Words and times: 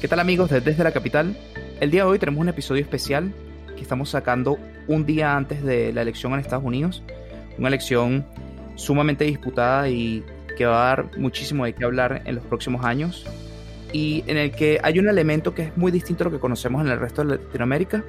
¿Qué 0.00 0.08
tal 0.08 0.18
amigos 0.18 0.48
de 0.48 0.62
Desde 0.62 0.82
la 0.82 0.92
Capital? 0.92 1.36
El 1.78 1.90
día 1.90 2.04
de 2.04 2.08
hoy 2.08 2.18
tenemos 2.18 2.40
un 2.40 2.48
episodio 2.48 2.80
especial 2.80 3.34
que 3.76 3.82
estamos 3.82 4.08
sacando 4.08 4.56
un 4.88 5.04
día 5.04 5.36
antes 5.36 5.62
de 5.62 5.92
la 5.92 6.00
elección 6.00 6.32
en 6.32 6.40
Estados 6.40 6.64
Unidos. 6.64 7.02
Una 7.58 7.68
elección 7.68 8.24
sumamente 8.76 9.24
disputada 9.24 9.90
y 9.90 10.24
que 10.56 10.64
va 10.64 10.84
a 10.84 10.96
dar 10.96 11.18
muchísimo 11.18 11.66
de 11.66 11.74
qué 11.74 11.84
hablar 11.84 12.22
en 12.24 12.36
los 12.36 12.44
próximos 12.44 12.82
años. 12.82 13.26
Y 13.92 14.24
en 14.26 14.38
el 14.38 14.52
que 14.52 14.80
hay 14.82 14.98
un 14.98 15.06
elemento 15.06 15.54
que 15.54 15.64
es 15.64 15.76
muy 15.76 15.92
distinto 15.92 16.24
a 16.24 16.28
lo 16.28 16.30
que 16.30 16.38
conocemos 16.38 16.80
en 16.80 16.90
el 16.90 16.98
resto 16.98 17.22
de 17.22 17.36
Latinoamérica, 17.36 18.02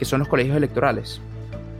que 0.00 0.04
son 0.04 0.18
los 0.18 0.26
colegios 0.26 0.56
electorales. 0.56 1.20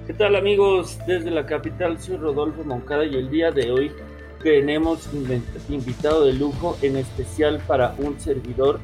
¿Qué 0.06 0.14
tal 0.14 0.36
amigos? 0.36 0.96
Desde 1.08 1.32
la 1.32 1.44
capital 1.44 1.98
soy 1.98 2.18
Rodolfo 2.18 2.62
Moncada 2.62 3.04
y 3.04 3.16
el 3.16 3.30
día 3.30 3.50
de 3.50 3.72
hoy 3.72 3.90
tenemos 4.44 5.08
invitado 5.68 6.24
de 6.24 6.34
lujo, 6.34 6.78
en 6.82 6.98
especial 6.98 7.60
para 7.66 7.96
un 7.98 8.20
servidor. 8.20 8.78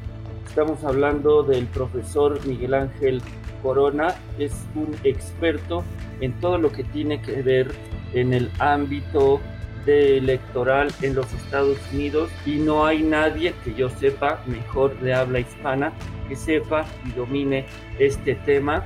Estamos 0.47 0.83
hablando 0.83 1.43
del 1.43 1.65
profesor 1.65 2.45
Miguel 2.45 2.75
Ángel 2.75 3.21
Corona, 3.61 4.15
es 4.37 4.53
un 4.75 4.95
experto 5.03 5.83
en 6.21 6.33
todo 6.39 6.57
lo 6.57 6.71
que 6.71 6.83
tiene 6.83 7.21
que 7.21 7.41
ver 7.41 7.71
en 8.13 8.33
el 8.33 8.51
ámbito 8.59 9.41
de 9.85 10.17
electoral 10.17 10.91
en 11.01 11.15
los 11.15 11.31
Estados 11.33 11.77
Unidos 11.91 12.29
y 12.45 12.57
no 12.57 12.85
hay 12.85 13.01
nadie 13.01 13.53
que 13.63 13.73
yo 13.73 13.89
sepa 13.89 14.41
mejor 14.45 14.97
de 14.99 15.13
habla 15.13 15.39
hispana 15.39 15.91
que 16.27 16.35
sepa 16.35 16.85
y 17.05 17.11
domine 17.11 17.65
este 17.99 18.35
tema. 18.35 18.85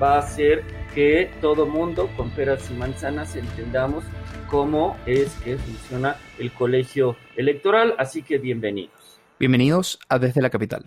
Va 0.00 0.18
a 0.18 0.22
ser 0.22 0.62
que 0.94 1.30
todo 1.40 1.66
mundo 1.66 2.08
con 2.16 2.30
peras 2.30 2.70
y 2.70 2.74
manzanas 2.74 3.34
entendamos 3.36 4.04
cómo 4.48 4.96
es 5.04 5.34
que 5.44 5.58
funciona 5.58 6.16
el 6.38 6.52
colegio 6.52 7.16
electoral, 7.36 7.94
así 7.98 8.22
que 8.22 8.38
bienvenidos. 8.38 8.97
Bienvenidos 9.40 10.00
a 10.08 10.18
Desde 10.18 10.42
la 10.42 10.50
Capital. 10.50 10.82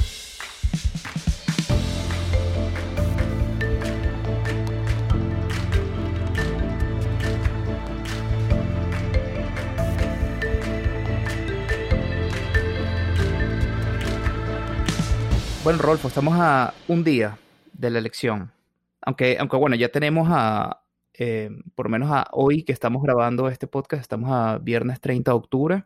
Bueno, 15.64 15.80
Rolfo, 15.80 16.10
estamos 16.10 16.34
a 16.38 16.74
un 16.90 17.06
día 17.06 17.38
de 17.72 17.90
la 17.90 18.00
elección. 18.00 18.52
Aunque, 19.02 19.38
aunque 19.40 19.56
bueno, 19.56 19.78
ya 19.78 19.88
tenemos 19.88 20.28
a, 20.30 20.82
eh, 21.14 21.52
por 21.74 21.86
lo 21.86 21.90
menos 21.90 22.12
a 22.12 22.28
hoy 22.34 22.64
que 22.64 22.74
estamos 22.74 23.02
grabando 23.02 23.48
este 23.48 23.68
podcast, 23.68 24.02
estamos 24.02 24.30
a 24.30 24.58
viernes 24.58 25.00
30 25.00 25.32
de 25.32 25.38
octubre, 25.38 25.84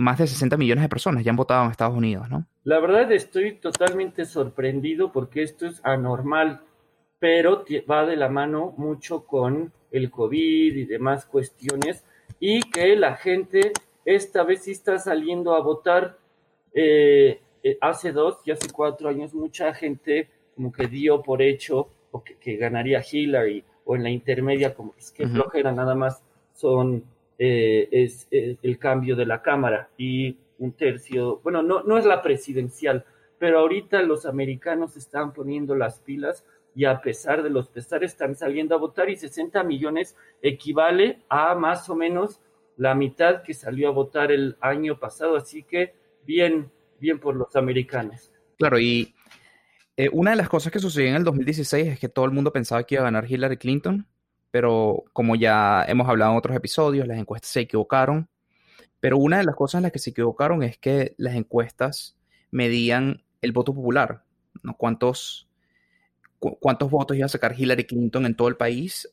más 0.00 0.18
de 0.18 0.26
60 0.26 0.56
millones 0.56 0.82
de 0.82 0.88
personas 0.88 1.22
ya 1.22 1.30
han 1.30 1.36
votado 1.36 1.64
en 1.64 1.70
Estados 1.70 1.96
Unidos, 1.96 2.28
¿no? 2.30 2.46
La 2.64 2.80
verdad 2.80 3.10
estoy 3.12 3.52
totalmente 3.56 4.24
sorprendido 4.24 5.12
porque 5.12 5.42
esto 5.42 5.66
es 5.66 5.80
anormal, 5.84 6.62
pero 7.18 7.64
va 7.88 8.06
de 8.06 8.16
la 8.16 8.28
mano 8.28 8.74
mucho 8.76 9.26
con 9.26 9.72
el 9.90 10.10
COVID 10.10 10.74
y 10.74 10.84
demás 10.86 11.26
cuestiones 11.26 12.04
y 12.38 12.62
que 12.70 12.96
la 12.96 13.16
gente 13.16 13.72
esta 14.04 14.42
vez 14.42 14.62
sí 14.64 14.72
está 14.72 14.98
saliendo 14.98 15.54
a 15.54 15.60
votar. 15.60 16.16
Eh, 16.72 17.40
eh, 17.62 17.76
hace 17.80 18.12
dos 18.12 18.38
y 18.46 18.52
hace 18.52 18.70
cuatro 18.72 19.08
años 19.08 19.34
mucha 19.34 19.74
gente 19.74 20.30
como 20.54 20.72
que 20.72 20.86
dio 20.86 21.20
por 21.20 21.42
hecho 21.42 21.90
o 22.10 22.22
que, 22.22 22.56
ganaría 22.56 23.02
Hillary 23.02 23.64
o 23.84 23.96
en 23.96 24.02
la 24.02 24.10
intermedia 24.10 24.74
como 24.74 24.94
es 24.96 25.10
que 25.10 25.26
flojera 25.26 25.72
nada 25.72 25.94
más 25.94 26.22
son 26.54 27.04
eh, 27.42 27.88
es, 27.90 28.28
el 28.30 28.78
cambio 28.78 29.16
de 29.16 29.24
la 29.24 29.40
cámara 29.40 29.88
y 29.96 30.36
un 30.58 30.72
tercio 30.72 31.40
bueno 31.42 31.62
no 31.62 31.82
no 31.82 31.96
es 31.96 32.04
la 32.04 32.20
presidencial 32.22 33.06
pero 33.38 33.60
ahorita 33.60 34.02
los 34.02 34.26
americanos 34.26 34.96
están 34.98 35.32
poniendo 35.32 35.74
las 35.74 36.00
pilas 36.00 36.44
y 36.74 36.84
a 36.84 37.00
pesar 37.00 37.42
de 37.42 37.48
los 37.48 37.68
pesares 37.68 38.12
están 38.12 38.36
saliendo 38.36 38.74
a 38.74 38.78
votar 38.78 39.08
y 39.08 39.16
60 39.16 39.64
millones 39.64 40.16
equivale 40.42 41.22
a 41.30 41.54
más 41.54 41.88
o 41.88 41.96
menos 41.96 42.40
la 42.76 42.94
mitad 42.94 43.42
que 43.42 43.54
salió 43.54 43.88
a 43.88 43.92
votar 43.92 44.30
el 44.30 44.56
año 44.60 44.98
pasado 44.98 45.36
así 45.36 45.62
que 45.62 45.94
bien 46.26 46.70
bien 47.00 47.18
por 47.18 47.34
los 47.34 47.56
americanos. 47.56 48.30
Claro, 48.58 48.78
y 48.78 49.14
eh, 49.96 50.08
una 50.12 50.30
de 50.30 50.36
las 50.36 50.48
cosas 50.48 50.70
que 50.70 50.78
sucedió 50.78 51.08
en 51.08 51.16
el 51.16 51.24
2016 51.24 51.88
es 51.88 51.98
que 51.98 52.08
todo 52.08 52.26
el 52.26 52.30
mundo 52.30 52.52
pensaba 52.52 52.84
que 52.84 52.94
iba 52.94 53.02
a 53.02 53.10
ganar 53.10 53.30
Hillary 53.30 53.56
Clinton, 53.56 54.06
pero 54.50 55.04
como 55.12 55.36
ya 55.36 55.84
hemos 55.86 56.08
hablado 56.08 56.32
en 56.32 56.38
otros 56.38 56.56
episodios, 56.56 57.06
las 57.06 57.18
encuestas 57.18 57.50
se 57.50 57.60
equivocaron. 57.60 58.28
Pero 59.00 59.18
una 59.18 59.38
de 59.38 59.44
las 59.44 59.54
cosas 59.54 59.78
en 59.78 59.84
las 59.84 59.92
que 59.92 59.98
se 59.98 60.10
equivocaron 60.10 60.62
es 60.62 60.78
que 60.78 61.14
las 61.16 61.34
encuestas 61.34 62.18
medían 62.50 63.22
el 63.40 63.52
voto 63.52 63.74
popular, 63.74 64.24
¿no? 64.62 64.76
¿Cuántos, 64.76 65.48
cuántos 66.38 66.90
votos 66.90 67.16
iba 67.16 67.26
a 67.26 67.30
sacar 67.30 67.54
Hillary 67.58 67.84
Clinton 67.84 68.26
en 68.26 68.34
todo 68.34 68.48
el 68.48 68.56
país 68.56 69.08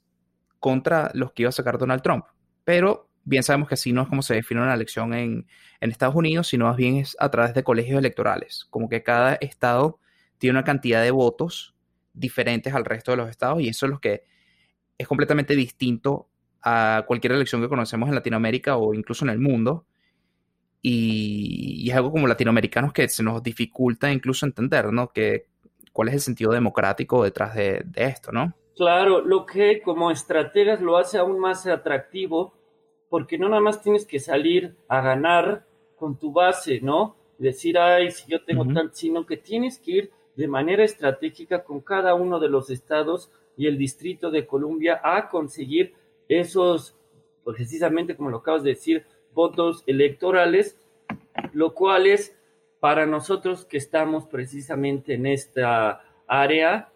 contra 0.59 1.11
los 1.13 1.31
que 1.33 1.43
iba 1.43 1.49
a 1.49 1.53
sacar 1.53 1.77
Donald 1.77 2.01
Trump. 2.01 2.25
Pero 2.63 3.09
bien 3.23 3.43
sabemos 3.43 3.67
que 3.67 3.75
así 3.75 3.93
no 3.93 4.01
es 4.01 4.07
como 4.07 4.21
se 4.21 4.35
define 4.35 4.61
una 4.61 4.73
elección 4.73 5.13
en, 5.13 5.47
Estados 5.79 6.15
Unidos, 6.15 6.47
sino 6.47 6.65
más 6.65 6.75
bien 6.77 6.97
es 6.97 7.15
a 7.19 7.29
través 7.29 7.53
de 7.53 7.63
colegios 7.63 7.99
electorales, 7.99 8.65
como 8.69 8.89
que 8.89 9.03
cada 9.03 9.35
estado 9.35 9.99
tiene 10.37 10.57
una 10.57 10.63
cantidad 10.63 11.01
de 11.01 11.11
votos 11.11 11.75
diferentes 12.13 12.73
al 12.73 12.85
resto 12.85 13.11
de 13.11 13.17
los 13.17 13.29
estados 13.29 13.61
y 13.61 13.69
eso 13.69 13.85
es 13.85 13.91
lo 13.91 13.99
que 13.99 14.23
es 14.97 15.07
completamente 15.07 15.55
distinto 15.55 16.27
a 16.61 17.03
cualquier 17.07 17.33
elección 17.33 17.61
que 17.61 17.69
conocemos 17.69 18.09
en 18.09 18.15
Latinoamérica 18.15 18.77
o 18.77 18.93
incluso 18.93 19.25
en 19.25 19.29
el 19.29 19.39
mundo. 19.39 19.85
Y, 20.81 21.89
es 21.89 21.95
algo 21.95 22.11
como 22.11 22.27
latinoamericanos 22.27 22.93
que 22.93 23.07
se 23.09 23.23
nos 23.23 23.41
dificulta 23.43 24.11
incluso 24.11 24.45
entender, 24.45 24.91
¿no? 24.91 25.09
Que, 25.09 25.45
¿Cuál 25.91 26.09
es 26.09 26.15
el 26.15 26.21
sentido 26.21 26.51
democrático 26.51 27.23
detrás 27.23 27.55
de, 27.55 27.81
de 27.85 28.05
esto, 28.05 28.31
¿no? 28.31 28.53
Claro, 28.75 29.21
lo 29.21 29.45
que 29.45 29.81
como 29.81 30.11
estrategas 30.11 30.81
lo 30.81 30.97
hace 30.97 31.17
aún 31.17 31.39
más 31.39 31.65
atractivo 31.65 32.53
porque 33.09 33.37
no 33.37 33.49
nada 33.49 33.61
más 33.61 33.81
tienes 33.81 34.05
que 34.05 34.19
salir 34.19 34.75
a 34.87 35.01
ganar 35.01 35.65
con 35.95 36.17
tu 36.17 36.31
base, 36.31 36.79
¿no? 36.81 37.15
Decir, 37.37 37.77
ay, 37.77 38.11
si 38.11 38.29
yo 38.31 38.43
tengo 38.43 38.65
tal, 38.73 38.91
sino 38.93 39.25
que 39.25 39.37
tienes 39.37 39.79
que 39.79 39.91
ir 39.91 40.11
de 40.35 40.47
manera 40.47 40.83
estratégica 40.83 41.63
con 41.63 41.81
cada 41.81 42.13
uno 42.13 42.39
de 42.39 42.49
los 42.49 42.69
estados 42.69 43.31
y 43.57 43.67
el 43.67 43.77
Distrito 43.77 44.31
de 44.31 44.45
Columbia 44.45 45.01
a 45.03 45.27
conseguir 45.27 45.93
esos, 46.29 46.95
pues, 47.43 47.57
precisamente 47.57 48.15
como 48.15 48.29
lo 48.29 48.37
acabas 48.37 48.63
de 48.63 48.69
decir, 48.71 49.05
votos 49.33 49.83
electorales, 49.87 50.77
lo 51.53 51.73
cual 51.73 52.07
es 52.07 52.35
para 52.79 53.05
nosotros 53.05 53.65
que 53.65 53.77
estamos 53.77 54.27
precisamente 54.27 55.15
en 55.15 55.25
esta 55.25 56.03
área 56.27 56.91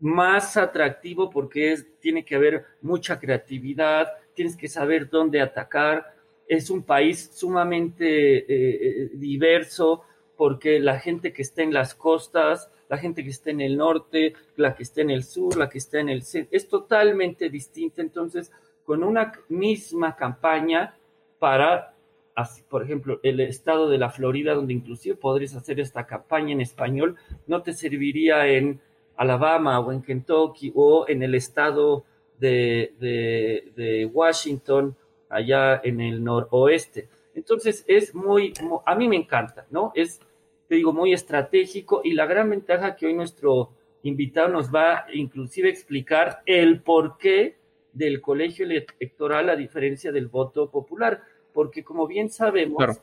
más 0.00 0.56
atractivo 0.56 1.30
porque 1.30 1.72
es, 1.72 1.86
tiene 2.00 2.24
que 2.24 2.36
haber 2.36 2.64
mucha 2.82 3.18
creatividad, 3.18 4.08
tienes 4.34 4.56
que 4.56 4.68
saber 4.68 5.08
dónde 5.08 5.40
atacar. 5.40 6.14
Es 6.46 6.70
un 6.70 6.82
país 6.82 7.30
sumamente 7.32 8.38
eh, 8.38 8.44
eh, 8.48 9.10
diverso 9.14 10.02
porque 10.44 10.78
la 10.78 11.00
gente 11.00 11.32
que 11.32 11.40
está 11.40 11.62
en 11.62 11.72
las 11.72 11.94
costas, 11.94 12.70
la 12.90 12.98
gente 12.98 13.24
que 13.24 13.30
está 13.30 13.48
en 13.48 13.62
el 13.62 13.78
norte, 13.78 14.34
la 14.56 14.74
que 14.74 14.82
está 14.82 15.00
en 15.00 15.08
el 15.08 15.24
sur, 15.24 15.56
la 15.56 15.70
que 15.70 15.78
está 15.78 16.00
en 16.00 16.10
el 16.10 16.22
centro, 16.22 16.54
es 16.54 16.68
totalmente 16.68 17.48
distinta. 17.48 18.02
Entonces, 18.02 18.52
con 18.84 19.02
una 19.02 19.32
misma 19.48 20.16
campaña 20.16 20.96
para, 21.38 21.94
por 22.68 22.82
ejemplo, 22.82 23.20
el 23.22 23.40
estado 23.40 23.88
de 23.88 23.96
la 23.96 24.10
Florida, 24.10 24.52
donde 24.52 24.74
inclusive 24.74 25.16
podrías 25.16 25.56
hacer 25.56 25.80
esta 25.80 26.04
campaña 26.04 26.52
en 26.52 26.60
español, 26.60 27.16
no 27.46 27.62
te 27.62 27.72
serviría 27.72 28.46
en 28.46 28.82
Alabama 29.16 29.80
o 29.80 29.92
en 29.92 30.02
Kentucky 30.02 30.72
o 30.74 31.06
en 31.08 31.22
el 31.22 31.34
estado 31.36 32.04
de, 32.38 34.10
Washington, 34.12 34.94
allá 35.30 35.80
en 35.82 36.02
el 36.02 36.22
noroeste. 36.22 37.08
Entonces 37.34 37.82
es 37.88 38.14
muy, 38.14 38.52
a 38.84 38.94
mí 38.94 39.08
me 39.08 39.16
encanta, 39.16 39.66
¿no? 39.70 39.90
Es, 39.94 40.20
te 40.74 40.78
digo, 40.78 40.92
muy 40.92 41.12
estratégico 41.12 42.00
y 42.02 42.14
la 42.14 42.26
gran 42.26 42.50
ventaja 42.50 42.96
que 42.96 43.06
hoy 43.06 43.14
nuestro 43.14 43.70
invitado 44.02 44.48
nos 44.48 44.74
va 44.74 45.06
inclusive 45.14 45.68
a 45.68 45.70
explicar 45.70 46.42
el 46.46 46.82
porqué 46.82 47.54
del 47.92 48.20
colegio 48.20 48.66
electoral 48.66 49.50
a 49.50 49.54
diferencia 49.54 50.10
del 50.10 50.26
voto 50.26 50.68
popular, 50.72 51.22
porque 51.52 51.84
como 51.84 52.08
bien 52.08 52.28
sabemos, 52.28 53.00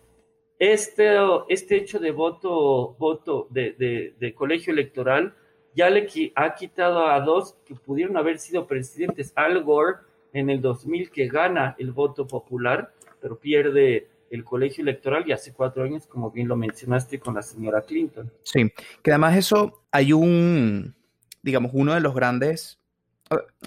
este, 0.59 1.15
este 1.47 1.77
hecho 1.77 1.97
de 2.00 2.12
voto, 2.12 2.94
voto 3.00 3.47
de, 3.51 4.13
de 4.19 4.33
colegio 4.33 4.73
electoral 4.73 5.33
ya 5.73 5.89
le 5.89 6.09
ha 6.35 6.53
quitado 6.56 7.07
a 7.07 7.21
dos 7.21 7.56
que 7.65 7.75
pudieron 7.75 8.18
haber 8.18 8.38
sido 8.38 8.68
presidentes. 8.68 9.31
Al 9.38 9.63
Gore 9.63 10.00
en 10.33 10.50
el 10.50 10.59
2000 10.59 11.09
que 11.09 11.27
gana 11.29 11.77
el 11.79 11.94
voto 11.94 12.27
popular, 12.27 12.91
pero 13.21 13.39
pierde 13.39 14.09
el 14.31 14.44
colegio 14.44 14.81
electoral 14.81 15.24
y 15.28 15.33
hace 15.33 15.54
cuatro 15.54 15.83
años, 15.83 16.07
como 16.07 16.31
bien 16.31 16.48
lo 16.48 16.56
mencionaste, 16.56 17.19
con 17.19 17.36
la 17.36 17.42
señora 17.42 17.81
Clinton. 17.81 18.31
Sí, 18.44 18.72
que 19.04 19.12
además 19.12 19.38
eso 19.38 19.83
hay 19.92 20.13
un, 20.13 20.95
digamos, 21.44 21.72
uno 21.74 21.94
de 21.94 22.00
los 22.00 22.16
grandes, 22.16 22.80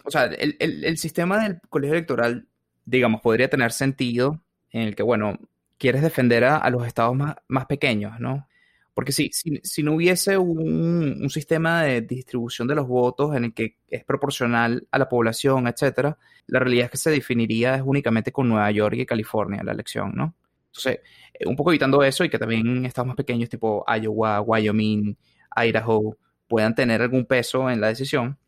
o 0.05 0.11
sea, 0.11 0.25
el, 0.25 0.57
el 0.59 0.99
sistema 0.99 1.43
del 1.43 1.61
colegio 1.69 1.95
electoral, 1.95 2.49
digamos, 2.85 3.21
podría 3.21 3.49
tener 3.49 3.73
sentido 3.73 4.41
en 4.71 4.83
el 4.83 4.97
que, 4.97 5.03
bueno, 5.03 5.39
quieres 5.79 6.03
defender 6.03 6.45
a, 6.45 6.69
los 6.71 6.87
estados 6.87 7.15
más, 7.15 7.37
más 7.49 7.67
pequeños, 7.67 8.19
¿no? 8.19 8.49
Porque 8.95 9.13
si, 9.13 9.31
si, 9.33 9.83
no 9.83 9.95
hubiese 9.95 10.39
un, 10.39 11.19
un, 11.21 11.31
sistema 11.31 11.83
de 11.83 12.01
distribución 12.01 12.69
de 12.69 12.77
los 12.77 12.87
votos 12.87 13.35
en 13.35 13.45
el 13.45 13.55
que 13.55 13.77
es 13.89 14.05
proporcional 14.05 14.87
a 14.93 14.99
la 14.99 15.09
población, 15.09 15.67
etcétera, 15.67 16.17
la 16.47 16.61
realidad 16.61 16.87
es 16.87 16.91
que 16.93 16.97
se 16.99 17.11
definiría 17.11 17.75
es 17.75 17.83
únicamente 17.85 18.31
con 18.31 18.49
Nueva 18.49 18.71
York 18.71 18.95
y 18.97 19.07
California 19.07 19.63
la 19.65 19.73
elección, 19.73 20.13
¿no? 20.15 20.35
Entonces, 20.75 21.00
eh, 21.35 21.47
un 21.47 21.56
poco 21.56 21.71
evitando 21.71 22.03
eso 22.03 22.25
y 22.25 22.31
que 22.31 22.38
también 22.38 22.85
estados 22.85 23.06
más 23.06 23.17
pequeños 23.17 23.49
tipo 23.49 23.85
Iowa, 23.87 24.41
Wyoming, 24.41 25.17
Idaho 25.56 26.17
puedan 26.49 26.75
tener 26.75 27.00
algún 27.00 27.26
peso 27.26 27.71
en 27.71 27.81
la 27.81 27.88
decisión, 27.88 28.38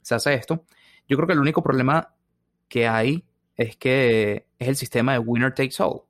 se 0.00 0.14
hace 0.14 0.34
esto. 0.34 0.64
Yo 1.06 1.16
creo 1.16 1.26
que 1.26 1.34
el 1.34 1.40
único 1.40 1.62
problema 1.62 2.14
que 2.68 2.88
hay 2.88 3.24
es 3.56 3.76
que 3.76 4.46
es 4.58 4.68
el 4.68 4.76
sistema 4.76 5.12
de 5.12 5.18
winner 5.18 5.54
takes 5.54 5.82
all 5.82 6.02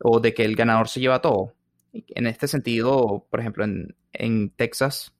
o 0.00 0.20
de 0.20 0.34
que 0.34 0.44
el 0.44 0.56
ganador 0.56 0.88
se 0.88 1.00
lleva 1.00 1.20
todo. 1.20 1.54
En 1.92 2.26
este 2.26 2.48
sentido, 2.48 3.26
por 3.30 3.40
ejemplo, 3.40 3.64
en, 3.64 4.50
Texas 4.50 5.14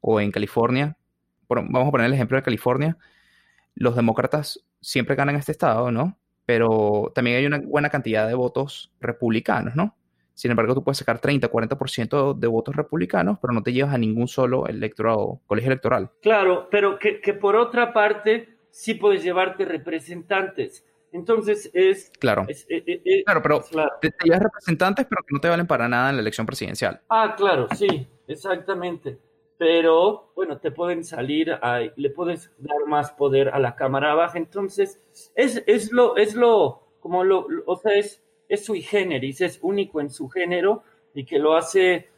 o 0.00 0.20
en 0.20 0.30
California, 0.30 0.96
vamos 1.48 1.88
a 1.88 1.90
poner 1.90 2.06
el 2.06 2.14
ejemplo 2.14 2.36
de 2.36 2.42
California, 2.42 2.96
los 3.74 3.96
demócratas 3.96 4.60
siempre 4.80 5.16
ganan 5.16 5.36
este 5.36 5.52
estado, 5.52 5.90
¿no? 5.90 6.18
Pero 6.46 7.12
también 7.14 7.38
hay 7.38 7.46
una 7.46 7.58
buena 7.58 7.90
cantidad 7.90 8.26
de 8.26 8.34
votos 8.34 8.92
republicanos, 9.00 9.74
¿no? 9.74 9.96
Sin 10.32 10.50
embargo, 10.50 10.74
tú 10.74 10.84
puedes 10.84 10.98
sacar 10.98 11.18
30, 11.18 11.50
40% 11.50 12.38
de 12.38 12.46
votos 12.46 12.76
republicanos, 12.76 13.38
pero 13.40 13.52
no 13.52 13.62
te 13.62 13.72
llevas 13.72 13.94
a 13.94 13.98
ningún 13.98 14.28
solo 14.28 14.66
electorado, 14.66 15.40
colegio 15.46 15.70
electoral. 15.70 16.10
Claro, 16.22 16.68
pero 16.70 16.98
que, 16.98 17.20
por 17.34 17.56
otra 17.56 17.92
parte 17.92 18.58
sí 18.70 18.94
puedes 18.94 19.22
llevarte 19.22 19.64
representantes. 19.64 20.84
Entonces 21.10 21.70
es... 21.72 22.12
Claro. 22.20 22.44
Eh, 22.48 22.54
eh, 22.68 23.02
eh, 23.04 23.24
claro, 23.24 23.42
pero 23.42 23.64
Te, 24.00 24.10
te, 24.10 24.24
llevas 24.24 24.42
representantes, 24.42 25.06
pero 25.08 25.22
que 25.22 25.32
no 25.34 25.40
te 25.40 25.48
valen 25.48 25.66
para 25.66 25.88
nada 25.88 26.10
en 26.10 26.16
la 26.16 26.22
elección 26.22 26.46
presidencial. 26.46 27.00
Ah, 27.08 27.34
claro, 27.36 27.68
sí, 27.74 28.06
exactamente 28.28 29.18
pero 29.58 30.32
bueno, 30.34 30.58
te 30.58 30.70
pueden 30.70 31.04
salir, 31.04 31.58
le 31.96 32.10
puedes 32.10 32.52
dar 32.58 32.86
más 32.86 33.12
poder 33.12 33.48
a 33.48 33.58
la 33.58 33.74
cámara 33.74 34.14
baja, 34.14 34.38
entonces 34.38 35.00
es, 35.34 35.62
es 35.66 35.92
lo, 35.92 36.16
es 36.16 36.34
lo, 36.34 36.88
como 37.00 37.24
lo, 37.24 37.46
o 37.66 37.76
sea, 37.76 37.94
es, 37.94 38.22
es 38.48 38.64
sui 38.64 38.82
generis, 38.82 39.40
es 39.40 39.58
único 39.62 40.00
en 40.00 40.10
su 40.10 40.28
género 40.28 40.82
y 41.14 41.24
que 41.24 41.38
lo 41.38 41.56
hace 41.56 42.10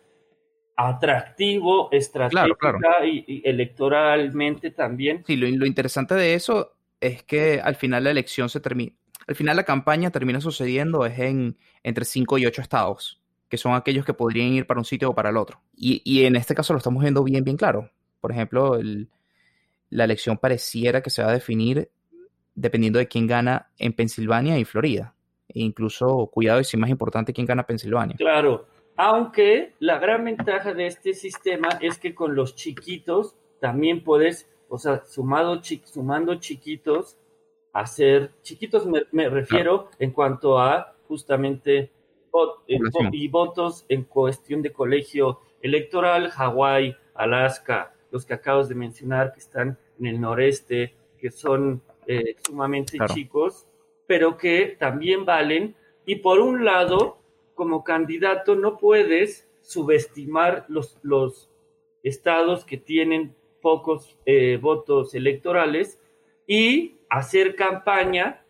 atractivo, 0.77 1.89
estratégica 1.91 3.05
Y, 3.05 3.43
electoralmente 3.45 4.71
también. 4.71 5.25
Sí, 5.27 5.37
lo, 5.37 5.49
lo 5.49 5.67
interesante 5.67 6.15
de 6.15 6.35
eso 6.35 6.77
es 7.01 7.23
que 7.23 7.61
al 7.61 7.77
final 7.77 8.05
la 8.05 8.11
elección 8.11 8.49
se 8.49 8.61
termina, 8.61 8.93
al 9.27 9.35
final 9.35 9.57
la 9.57 9.65
campaña 9.65 10.11
termina 10.11 10.41
sucediendo 10.41 11.05
es 11.07 11.19
en 11.19 11.57
entre 11.83 12.05
cinco 12.05 12.39
y 12.39 12.47
ocho 12.47 12.63
estados 12.63 13.18
que 13.49 13.57
son 13.57 13.75
aquellos 13.75 14.05
que 14.05 14.15
podrían 14.15 14.49
ir 14.49 14.67
para 14.67 14.81
un 14.81 14.85
sitio 14.85 15.11
o 15.11 15.15
para 15.15 15.31
el 15.31 15.37
otro. 15.37 15.61
Y, 15.75 16.25
en 16.25 16.37
este 16.37 16.55
caso 16.55 16.73
lo 16.73 16.79
estamos 16.79 17.03
viendo 17.03 17.25
bien, 17.25 17.45
bien 17.45 17.57
claro. 17.57 17.91
Por 18.21 18.33
ejemplo, 18.33 18.79
la 19.91 20.05
elección 20.05 20.39
pareciera 20.39 21.03
que 21.03 21.11
se 21.11 21.23
va 21.23 21.31
a 21.31 21.33
definir 21.33 21.91
dependiendo 22.55 22.99
de 22.99 23.07
quién 23.09 23.27
gana 23.27 23.71
en 23.79 23.93
Pensilvania 23.93 24.59
y 24.59 24.65
Florida. 24.65 25.15
E 25.49 25.61
incluso, 25.61 26.27
cuidado, 26.27 26.61
y 26.61 26.65
si 26.65 26.77
más 26.77 26.91
importante, 26.91 27.33
quién 27.33 27.47
gana 27.47 27.63
Pensilvania. 27.63 28.17
Claro, 28.17 28.67
aunque 28.97 29.75
la 29.79 29.99
gran 29.99 30.25
ventaja 30.25 30.75
de 30.75 30.87
este 30.87 31.15
sistema 31.15 31.69
es 31.81 31.99
que 31.99 32.15
con 32.15 32.35
los 32.35 32.57
chiquitos 32.57 33.37
también 33.61 34.03
puedes, 34.03 34.51
o 34.69 34.77
sea, 34.77 35.05
sumado, 35.07 35.61
sumando 35.85 36.35
chiquitos, 36.35 37.17
hacer, 37.73 38.33
chiquitos 38.43 38.87
me, 39.13 39.29
refiero 39.29 39.89
en 40.01 40.11
cuanto 40.11 40.59
a 40.59 40.95
justamente 41.07 41.93
eh, 42.67 42.79
y 43.13 43.29
votos 43.29 43.85
en 43.89 44.05
cuestión 44.05 44.63
de 44.63 44.73
colegio 44.73 45.41
electoral, 45.61 46.31
Hawái, 46.31 46.97
Alaska, 47.15 47.95
los 48.11 48.25
que 48.25 48.35
acabas 48.35 48.69
de 48.69 48.75
mencionar 48.75 49.33
que 49.33 49.41
están 49.41 49.79
en 49.99 50.07
el 50.07 50.21
noreste, 50.21 50.95
que 51.19 51.31
son 51.31 51.83
eh, 52.07 52.37
sumamente 52.47 52.99
chicos, 53.13 53.67
pero 54.07 54.37
que 54.37 54.77
también 54.79 55.25
valen. 55.25 55.75
Y 56.07 56.17
por 56.17 56.41
un 56.41 56.65
lado, 56.65 57.19
como 57.55 57.85
candidato 57.85 58.55
no 58.55 58.79
puedes 58.79 59.47
subestimar 59.61 60.65
los, 60.69 60.97
los 61.03 61.51
estados 62.03 62.65
que 62.65 62.79
tienen 62.79 63.35
pocos 63.61 64.17
eh, 64.25 64.59
votos 64.61 65.15
electorales 65.15 66.01
y 66.47 66.97
hacer 67.11 67.57
campaña 67.57 68.45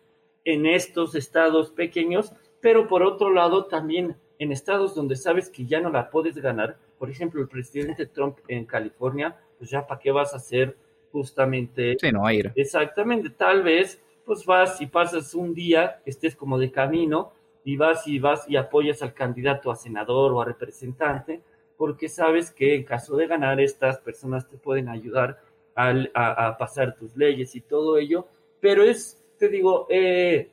en 0.45 0.65
estos 0.65 1.15
estados 1.15 1.71
pequeños 1.71 2.33
pero 2.61 2.87
por 2.87 3.03
otro 3.03 3.31
lado 3.33 3.65
también 3.65 4.15
en 4.37 4.51
estados 4.51 4.95
donde 4.95 5.15
sabes 5.15 5.49
que 5.49 5.65
ya 5.65 5.79
no 5.79 5.89
la 5.89 6.09
puedes 6.09 6.37
ganar, 6.37 6.77
por 6.97 7.09
ejemplo, 7.09 7.41
el 7.41 7.47
presidente 7.47 8.05
Trump 8.05 8.37
en 8.47 8.65
California, 8.65 9.37
pues 9.57 9.69
ya 9.69 9.85
para 9.85 9.99
qué 9.99 10.11
vas 10.11 10.33
a 10.33 10.37
hacer 10.37 10.77
justamente... 11.11 11.97
Sí, 11.99 12.11
no, 12.11 12.25
a 12.25 12.33
ir. 12.33 12.51
Exactamente, 12.55 13.29
tal 13.29 13.63
vez 13.63 14.01
pues 14.25 14.45
vas 14.45 14.79
y 14.79 14.85
pasas 14.85 15.33
un 15.33 15.55
día, 15.55 16.01
estés 16.05 16.35
como 16.35 16.59
de 16.59 16.71
camino 16.71 17.31
y 17.63 17.77
vas 17.77 18.07
y 18.07 18.19
vas 18.19 18.47
y 18.47 18.57
apoyas 18.57 19.01
al 19.01 19.13
candidato 19.13 19.71
a 19.71 19.75
senador 19.75 20.31
o 20.33 20.41
a 20.41 20.45
representante, 20.45 21.41
porque 21.77 22.09
sabes 22.09 22.51
que 22.51 22.75
en 22.75 22.83
caso 22.83 23.17
de 23.17 23.25
ganar 23.25 23.59
estas 23.59 23.97
personas 23.97 24.47
te 24.47 24.57
pueden 24.57 24.87
ayudar 24.87 25.41
a, 25.75 25.89
a 26.13 26.57
pasar 26.57 26.95
tus 26.95 27.15
leyes 27.15 27.55
y 27.55 27.61
todo 27.61 27.97
ello, 27.97 28.27
pero 28.59 28.83
es, 28.83 29.19
te 29.39 29.49
digo, 29.49 29.87
eh, 29.89 30.49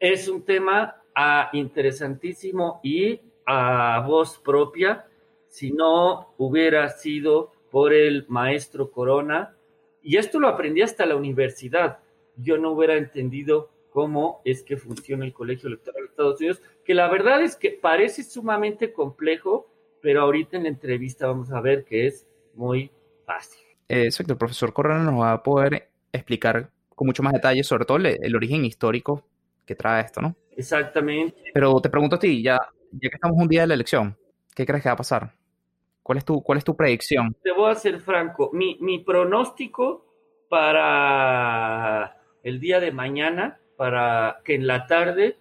es 0.00 0.28
un 0.28 0.42
tema 0.44 0.96
ah, 1.14 1.50
interesantísimo 1.52 2.80
y 2.82 3.20
a 3.46 4.02
voz 4.06 4.38
propia. 4.38 5.06
Si 5.46 5.70
no 5.70 6.34
hubiera 6.38 6.88
sido 6.88 7.52
por 7.70 7.92
el 7.92 8.24
maestro 8.28 8.90
Corona, 8.90 9.54
y 10.02 10.16
esto 10.16 10.40
lo 10.40 10.48
aprendí 10.48 10.80
hasta 10.80 11.04
la 11.04 11.16
universidad, 11.16 11.98
yo 12.36 12.56
no 12.56 12.72
hubiera 12.72 12.96
entendido 12.96 13.70
cómo 13.90 14.40
es 14.44 14.62
que 14.62 14.76
funciona 14.76 15.24
el 15.24 15.34
colegio 15.34 15.68
electoral 15.68 16.04
de 16.04 16.08
Estados 16.08 16.40
Unidos, 16.40 16.62
que 16.84 16.94
la 16.94 17.08
verdad 17.08 17.42
es 17.42 17.56
que 17.56 17.70
parece 17.70 18.22
sumamente 18.22 18.92
complejo, 18.92 19.68
pero 20.00 20.22
ahorita 20.22 20.56
en 20.56 20.62
la 20.62 20.68
entrevista 20.70 21.26
vamos 21.26 21.52
a 21.52 21.60
ver 21.60 21.84
que 21.84 22.06
es 22.06 22.26
muy 22.54 22.90
fácil. 23.26 23.60
Exacto, 23.88 24.32
el 24.32 24.38
profesor 24.38 24.72
Corona 24.72 25.02
nos 25.02 25.20
va 25.20 25.32
a 25.32 25.42
poder 25.42 25.90
explicar 26.12 26.70
con 26.94 27.06
mucho 27.06 27.22
más 27.22 27.32
detalle, 27.32 27.62
sobre 27.64 27.84
todo 27.84 27.98
el 27.98 28.36
origen 28.36 28.64
histórico 28.64 29.24
que 29.66 29.74
trae 29.74 30.04
esto, 30.04 30.20
¿no? 30.20 30.36
Exactamente. 30.56 31.36
Pero 31.54 31.80
te 31.80 31.88
pregunto 31.88 32.16
a 32.16 32.18
ti, 32.18 32.42
ya, 32.42 32.58
ya 32.92 33.08
que 33.08 33.14
estamos 33.14 33.36
un 33.38 33.48
día 33.48 33.62
de 33.62 33.68
la 33.68 33.74
elección, 33.74 34.16
¿qué 34.54 34.66
crees 34.66 34.82
que 34.82 34.88
va 34.88 34.94
a 34.94 34.98
pasar? 34.98 35.34
¿Cuál 36.02 36.18
es 36.18 36.24
tu, 36.24 36.42
cuál 36.42 36.58
es 36.58 36.64
tu 36.64 36.76
predicción? 36.76 37.36
Te 37.42 37.52
voy 37.52 37.70
a 37.70 37.74
ser 37.74 38.00
franco. 38.00 38.50
Mi, 38.52 38.76
mi 38.80 38.98
pronóstico 38.98 40.04
para 40.48 42.16
el 42.42 42.58
día 42.58 42.80
de 42.80 42.90
mañana, 42.90 43.60
para 43.76 44.40
que 44.44 44.54
en 44.54 44.66
la 44.66 44.86
tarde 44.86 45.38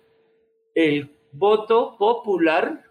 el 0.76 1.10
voto 1.32 1.98
popular, 1.98 2.84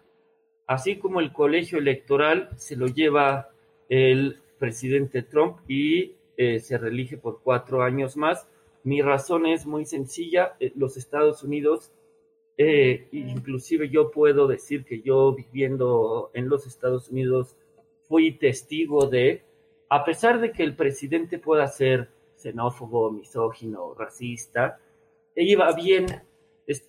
así 0.67 0.97
como 0.97 1.19
el 1.19 1.31
colegio 1.31 1.77
electoral, 1.77 2.49
se 2.57 2.75
lo 2.75 2.87
lleva 2.87 3.49
el 3.87 4.39
presidente 4.59 5.23
Trump 5.23 5.59
y 5.67 6.15
eh, 6.37 6.59
se 6.59 6.77
reelige 6.77 7.17
por 7.17 7.41
cuatro 7.41 7.81
años 7.81 8.15
más 8.17 8.47
mi 8.83 9.01
razón 9.01 9.45
es 9.45 9.65
muy 9.65 9.85
sencilla. 9.85 10.55
Eh, 10.59 10.71
los 10.75 10.97
Estados 10.97 11.43
Unidos, 11.43 11.91
eh, 12.57 13.07
inclusive 13.11 13.89
yo 13.89 14.11
puedo 14.11 14.47
decir 14.47 14.85
que 14.85 15.01
yo 15.01 15.33
viviendo 15.33 16.31
en 16.33 16.49
los 16.49 16.65
Estados 16.67 17.09
Unidos 17.09 17.55
fui 18.07 18.31
testigo 18.31 19.07
de, 19.07 19.43
a 19.89 20.03
pesar 20.03 20.39
de 20.41 20.51
que 20.51 20.63
el 20.63 20.75
presidente 20.75 21.37
pueda 21.39 21.67
ser 21.67 22.09
xenófobo, 22.35 23.11
misógino, 23.11 23.93
racista, 23.93 24.79
iba 25.35 25.71
bien, 25.73 26.05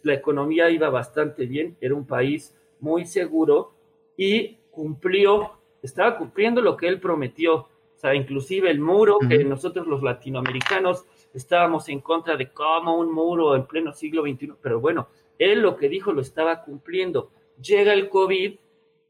la 0.03 0.15
economía 0.15 0.71
iba 0.71 0.89
bastante 0.91 1.47
bien, 1.47 1.77
era 1.81 1.95
un 1.95 2.07
país 2.07 2.55
muy 2.81 3.05
seguro 3.05 3.73
y 4.17 4.57
cumplió, 4.71 5.53
estaba 5.83 6.17
cumpliendo 6.17 6.61
lo 6.61 6.77
que 6.77 6.89
él 6.89 7.01
prometió. 7.01 7.57
O 7.57 7.99
sea, 8.01 8.15
inclusive 8.15 8.71
el 8.71 8.81
muro 8.81 9.19
que 9.19 9.45
nosotros 9.45 9.87
los 9.87 10.03
latinoamericanos 10.03 11.05
estábamos 11.35 11.89
en 11.89 12.01
contra 12.01 12.37
de 12.37 12.51
cómo 12.51 12.99
un 12.99 13.13
muro 13.13 13.55
en 13.57 13.67
pleno 13.67 13.93
siglo 13.93 14.23
XXI, 14.23 14.55
pero 14.61 14.81
bueno, 14.81 15.09
él 15.39 15.61
lo 15.61 15.77
que 15.77 15.89
dijo 15.89 16.13
lo 16.13 16.21
estaba 16.21 16.63
cumpliendo. 16.63 17.31
Llega 17.61 17.93
el 17.93 18.09
COVID 18.09 18.59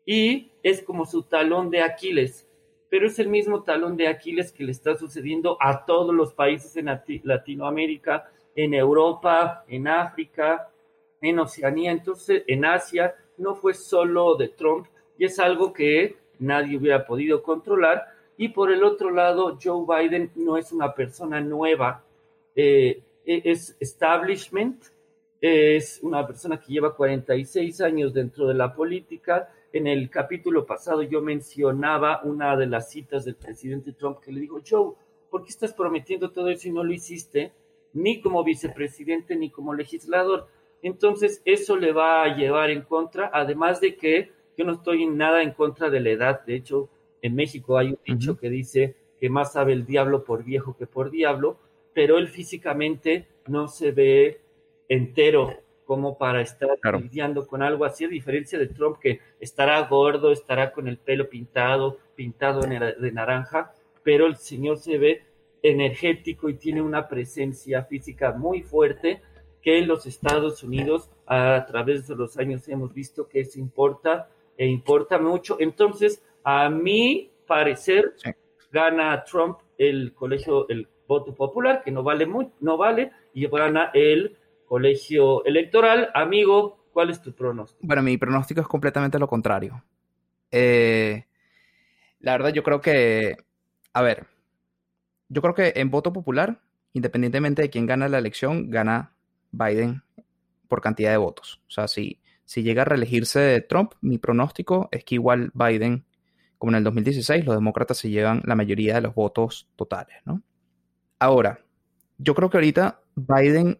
y 0.04 0.50
es 0.62 0.82
como 0.82 1.06
su 1.06 1.22
talón 1.22 1.70
de 1.70 1.82
Aquiles, 1.82 2.46
pero 2.88 3.06
es 3.06 3.18
el 3.18 3.28
mismo 3.28 3.62
talón 3.62 3.96
de 3.96 4.08
Aquiles 4.08 4.52
que 4.52 4.64
le 4.64 4.72
está 4.72 4.96
sucediendo 4.96 5.56
a 5.60 5.84
todos 5.84 6.14
los 6.14 6.32
países 6.32 6.76
en 6.76 6.86
Latinoamérica, 7.24 8.30
en 8.54 8.74
Europa, 8.74 9.64
en 9.68 9.88
África, 9.88 10.70
en 11.20 11.38
Oceanía, 11.38 11.92
entonces 11.92 12.42
en 12.46 12.64
Asia, 12.64 13.14
no 13.36 13.54
fue 13.54 13.74
solo 13.74 14.34
de 14.36 14.48
Trump 14.48 14.86
y 15.18 15.24
es 15.24 15.38
algo 15.38 15.72
que 15.72 16.16
nadie 16.38 16.76
hubiera 16.76 17.06
podido 17.06 17.42
controlar. 17.42 18.04
Y 18.36 18.48
por 18.48 18.72
el 18.72 18.84
otro 18.84 19.10
lado, 19.10 19.58
Joe 19.62 19.84
Biden 19.86 20.30
no 20.34 20.56
es 20.56 20.72
una 20.72 20.94
persona 20.94 21.40
nueva 21.40 22.02
eh, 22.60 23.02
e-, 23.24 23.42
es 23.44 23.76
establishment, 23.80 24.84
es 25.40 26.00
una 26.02 26.26
persona 26.26 26.60
que 26.60 26.72
lleva 26.72 26.94
46 26.94 27.80
años 27.80 28.12
dentro 28.12 28.46
de 28.46 28.54
la 28.54 28.74
política 28.74 29.48
en 29.72 29.86
el 29.86 30.10
capítulo 30.10 30.66
pasado 30.66 31.02
yo 31.02 31.22
mencionaba 31.22 32.22
una 32.24 32.56
de 32.56 32.66
las 32.66 32.90
citas 32.90 33.24
del 33.24 33.36
presidente 33.36 33.92
Trump 33.92 34.18
que 34.18 34.32
le 34.32 34.40
dijo, 34.40 34.60
Joe, 34.68 34.94
¿por 35.30 35.44
qué 35.44 35.50
estás 35.50 35.72
prometiendo 35.72 36.30
todo 36.30 36.48
eso 36.48 36.68
y 36.68 36.72
no 36.72 36.82
lo 36.82 36.92
hiciste? 36.92 37.52
Ni 37.92 38.20
como 38.20 38.42
vicepresidente 38.42 39.36
ni 39.36 39.50
como 39.50 39.74
legislador. 39.74 40.48
Entonces, 40.82 41.40
eso 41.44 41.76
le 41.76 41.92
va 41.92 42.24
a 42.24 42.36
llevar 42.36 42.70
en 42.70 42.82
contra, 42.82 43.30
además 43.32 43.80
de 43.80 43.96
que 43.96 44.32
yo 44.56 44.64
no 44.64 44.72
estoy 44.72 45.04
en 45.04 45.16
nada 45.16 45.42
en 45.42 45.52
contra 45.52 45.90
de 45.90 46.00
la 46.00 46.10
edad. 46.10 46.44
De 46.44 46.56
hecho, 46.56 46.88
en 47.22 47.34
México 47.34 47.78
hay 47.78 47.90
un 47.90 47.98
dicho 48.04 48.36
que 48.36 48.50
dice 48.50 48.96
que 49.20 49.28
más 49.28 49.52
sabe 49.52 49.72
el 49.72 49.86
diablo 49.86 50.24
por 50.24 50.42
viejo 50.42 50.76
que 50.76 50.86
por 50.86 51.10
diablo, 51.10 51.58
pero 51.92 52.18
él 52.18 52.28
físicamente 52.28 53.26
no 53.46 53.68
se 53.68 53.92
ve 53.92 54.40
entero 54.88 55.54
como 55.84 56.16
para 56.16 56.40
estar 56.40 56.78
lidiando 57.00 57.46
con 57.46 57.62
algo 57.62 57.84
así, 57.84 58.04
a 58.04 58.08
diferencia 58.08 58.58
de 58.58 58.68
Trump 58.68 58.98
que 58.98 59.20
estará 59.40 59.80
gordo, 59.88 60.30
estará 60.30 60.72
con 60.72 60.86
el 60.86 60.98
pelo 60.98 61.28
pintado, 61.28 61.98
pintado 62.14 62.60
de 62.60 63.12
naranja, 63.12 63.72
pero 64.04 64.26
el 64.26 64.36
señor 64.36 64.78
se 64.78 64.98
ve 64.98 65.22
energético 65.62 66.48
y 66.48 66.54
tiene 66.54 66.80
una 66.80 67.08
presencia 67.08 67.82
física 67.84 68.32
muy 68.32 68.62
fuerte 68.62 69.20
que 69.62 69.78
en 69.78 69.88
los 69.88 70.06
Estados 70.06 70.62
Unidos 70.62 71.10
a 71.26 71.64
través 71.66 72.06
de 72.06 72.16
los 72.16 72.38
años 72.38 72.66
hemos 72.68 72.94
visto 72.94 73.28
que 73.28 73.44
se 73.44 73.60
importa 73.60 74.28
e 74.56 74.66
importa 74.66 75.18
mucho. 75.18 75.56
Entonces, 75.58 76.22
a 76.44 76.70
mi 76.70 77.30
parecer, 77.46 78.14
gana 78.70 79.24
Trump 79.24 79.58
el 79.76 80.12
colegio, 80.14 80.68
el 80.68 80.86
voto 81.10 81.34
popular, 81.34 81.82
que 81.84 81.90
no 81.90 82.02
vale, 82.04 82.24
muy, 82.24 82.48
no 82.60 82.76
vale, 82.76 83.10
y 83.34 83.46
gana 83.48 83.90
el 83.92 84.38
colegio 84.64 85.44
electoral. 85.44 86.10
Amigo, 86.14 86.86
¿cuál 86.92 87.10
es 87.10 87.20
tu 87.20 87.34
pronóstico? 87.34 87.84
Bueno, 87.84 88.02
mi 88.02 88.16
pronóstico 88.16 88.60
es 88.60 88.68
completamente 88.68 89.18
lo 89.18 89.26
contrario. 89.26 89.82
Eh, 90.52 91.24
la 92.20 92.32
verdad, 92.32 92.52
yo 92.52 92.62
creo 92.62 92.80
que, 92.80 93.36
a 93.92 94.02
ver, 94.02 94.28
yo 95.28 95.42
creo 95.42 95.54
que 95.54 95.72
en 95.74 95.90
voto 95.90 96.12
popular, 96.12 96.60
independientemente 96.92 97.62
de 97.62 97.70
quién 97.70 97.86
gana 97.86 98.08
la 98.08 98.18
elección, 98.18 98.70
gana 98.70 99.12
Biden 99.50 100.02
por 100.68 100.80
cantidad 100.80 101.10
de 101.10 101.16
votos. 101.16 101.60
O 101.66 101.70
sea, 101.70 101.88
si, 101.88 102.20
si 102.44 102.62
llega 102.62 102.82
a 102.82 102.84
reelegirse 102.84 103.60
Trump, 103.68 103.94
mi 104.00 104.18
pronóstico 104.18 104.88
es 104.92 105.04
que 105.04 105.16
igual 105.16 105.50
Biden, 105.54 106.04
como 106.56 106.70
en 106.70 106.76
el 106.76 106.84
2016, 106.84 107.44
los 107.44 107.56
demócratas 107.56 107.98
se 107.98 108.10
llevan 108.10 108.42
la 108.44 108.54
mayoría 108.54 108.94
de 108.94 109.00
los 109.00 109.14
votos 109.16 109.68
totales, 109.74 110.16
¿no? 110.24 110.42
Ahora, 111.20 111.64
yo 112.18 112.34
creo 112.34 112.50
que 112.50 112.56
ahorita 112.56 113.02
Biden 113.14 113.78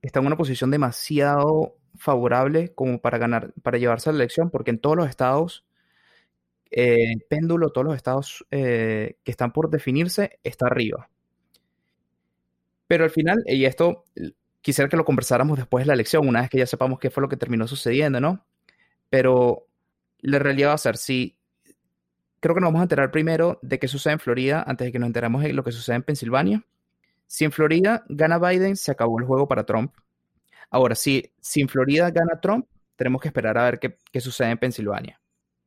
está 0.00 0.20
en 0.20 0.26
una 0.26 0.36
posición 0.36 0.70
demasiado 0.70 1.76
favorable 1.96 2.72
como 2.74 3.00
para 3.00 3.18
ganar, 3.18 3.52
para 3.62 3.78
llevarse 3.78 4.10
a 4.10 4.12
la 4.12 4.18
elección, 4.20 4.50
porque 4.50 4.70
en 4.70 4.78
todos 4.78 4.96
los 4.96 5.08
estados, 5.08 5.66
eh, 6.70 7.16
péndulo, 7.28 7.70
todos 7.70 7.86
los 7.86 7.96
estados 7.96 8.46
eh, 8.52 9.16
que 9.24 9.30
están 9.32 9.52
por 9.52 9.70
definirse, 9.70 10.38
está 10.44 10.66
arriba. 10.66 11.10
Pero 12.86 13.04
al 13.04 13.10
final, 13.10 13.42
y 13.46 13.64
esto 13.64 14.04
quisiera 14.60 14.88
que 14.88 14.96
lo 14.96 15.04
conversáramos 15.04 15.58
después 15.58 15.82
de 15.84 15.88
la 15.88 15.94
elección, 15.94 16.26
una 16.28 16.40
vez 16.42 16.50
que 16.50 16.58
ya 16.58 16.66
sepamos 16.66 16.98
qué 16.98 17.10
fue 17.10 17.22
lo 17.22 17.28
que 17.28 17.36
terminó 17.36 17.66
sucediendo, 17.68 18.20
¿no? 18.20 18.44
Pero 19.10 19.66
la 20.20 20.38
realidad 20.38 20.70
va 20.70 20.74
a 20.74 20.78
ser, 20.78 20.96
si 20.96 21.37
creo 22.40 22.54
que 22.54 22.60
nos 22.60 22.68
vamos 22.68 22.80
a 22.80 22.84
enterar 22.84 23.10
primero 23.10 23.58
de 23.62 23.78
qué 23.78 23.88
sucede 23.88 24.14
en 24.14 24.18
Florida 24.18 24.64
antes 24.66 24.86
de 24.86 24.92
que 24.92 24.98
nos 24.98 25.08
enteremos 25.08 25.42
de 25.42 25.52
lo 25.52 25.64
que 25.64 25.72
sucede 25.72 25.96
en 25.96 26.02
Pensilvania. 26.02 26.64
Si 27.26 27.44
en 27.44 27.52
Florida 27.52 28.04
gana 28.08 28.38
Biden, 28.38 28.76
se 28.76 28.90
acabó 28.90 29.18
el 29.18 29.26
juego 29.26 29.48
para 29.48 29.64
Trump. 29.64 29.94
Ahora, 30.70 30.94
si, 30.94 31.30
si 31.40 31.60
en 31.60 31.68
Florida 31.68 32.10
gana 32.10 32.40
Trump, 32.40 32.66
tenemos 32.96 33.20
que 33.20 33.28
esperar 33.28 33.58
a 33.58 33.64
ver 33.64 33.78
qué, 33.78 34.20
sucede 34.20 34.50
en 34.50 34.58
Pensilvania. 34.58 35.20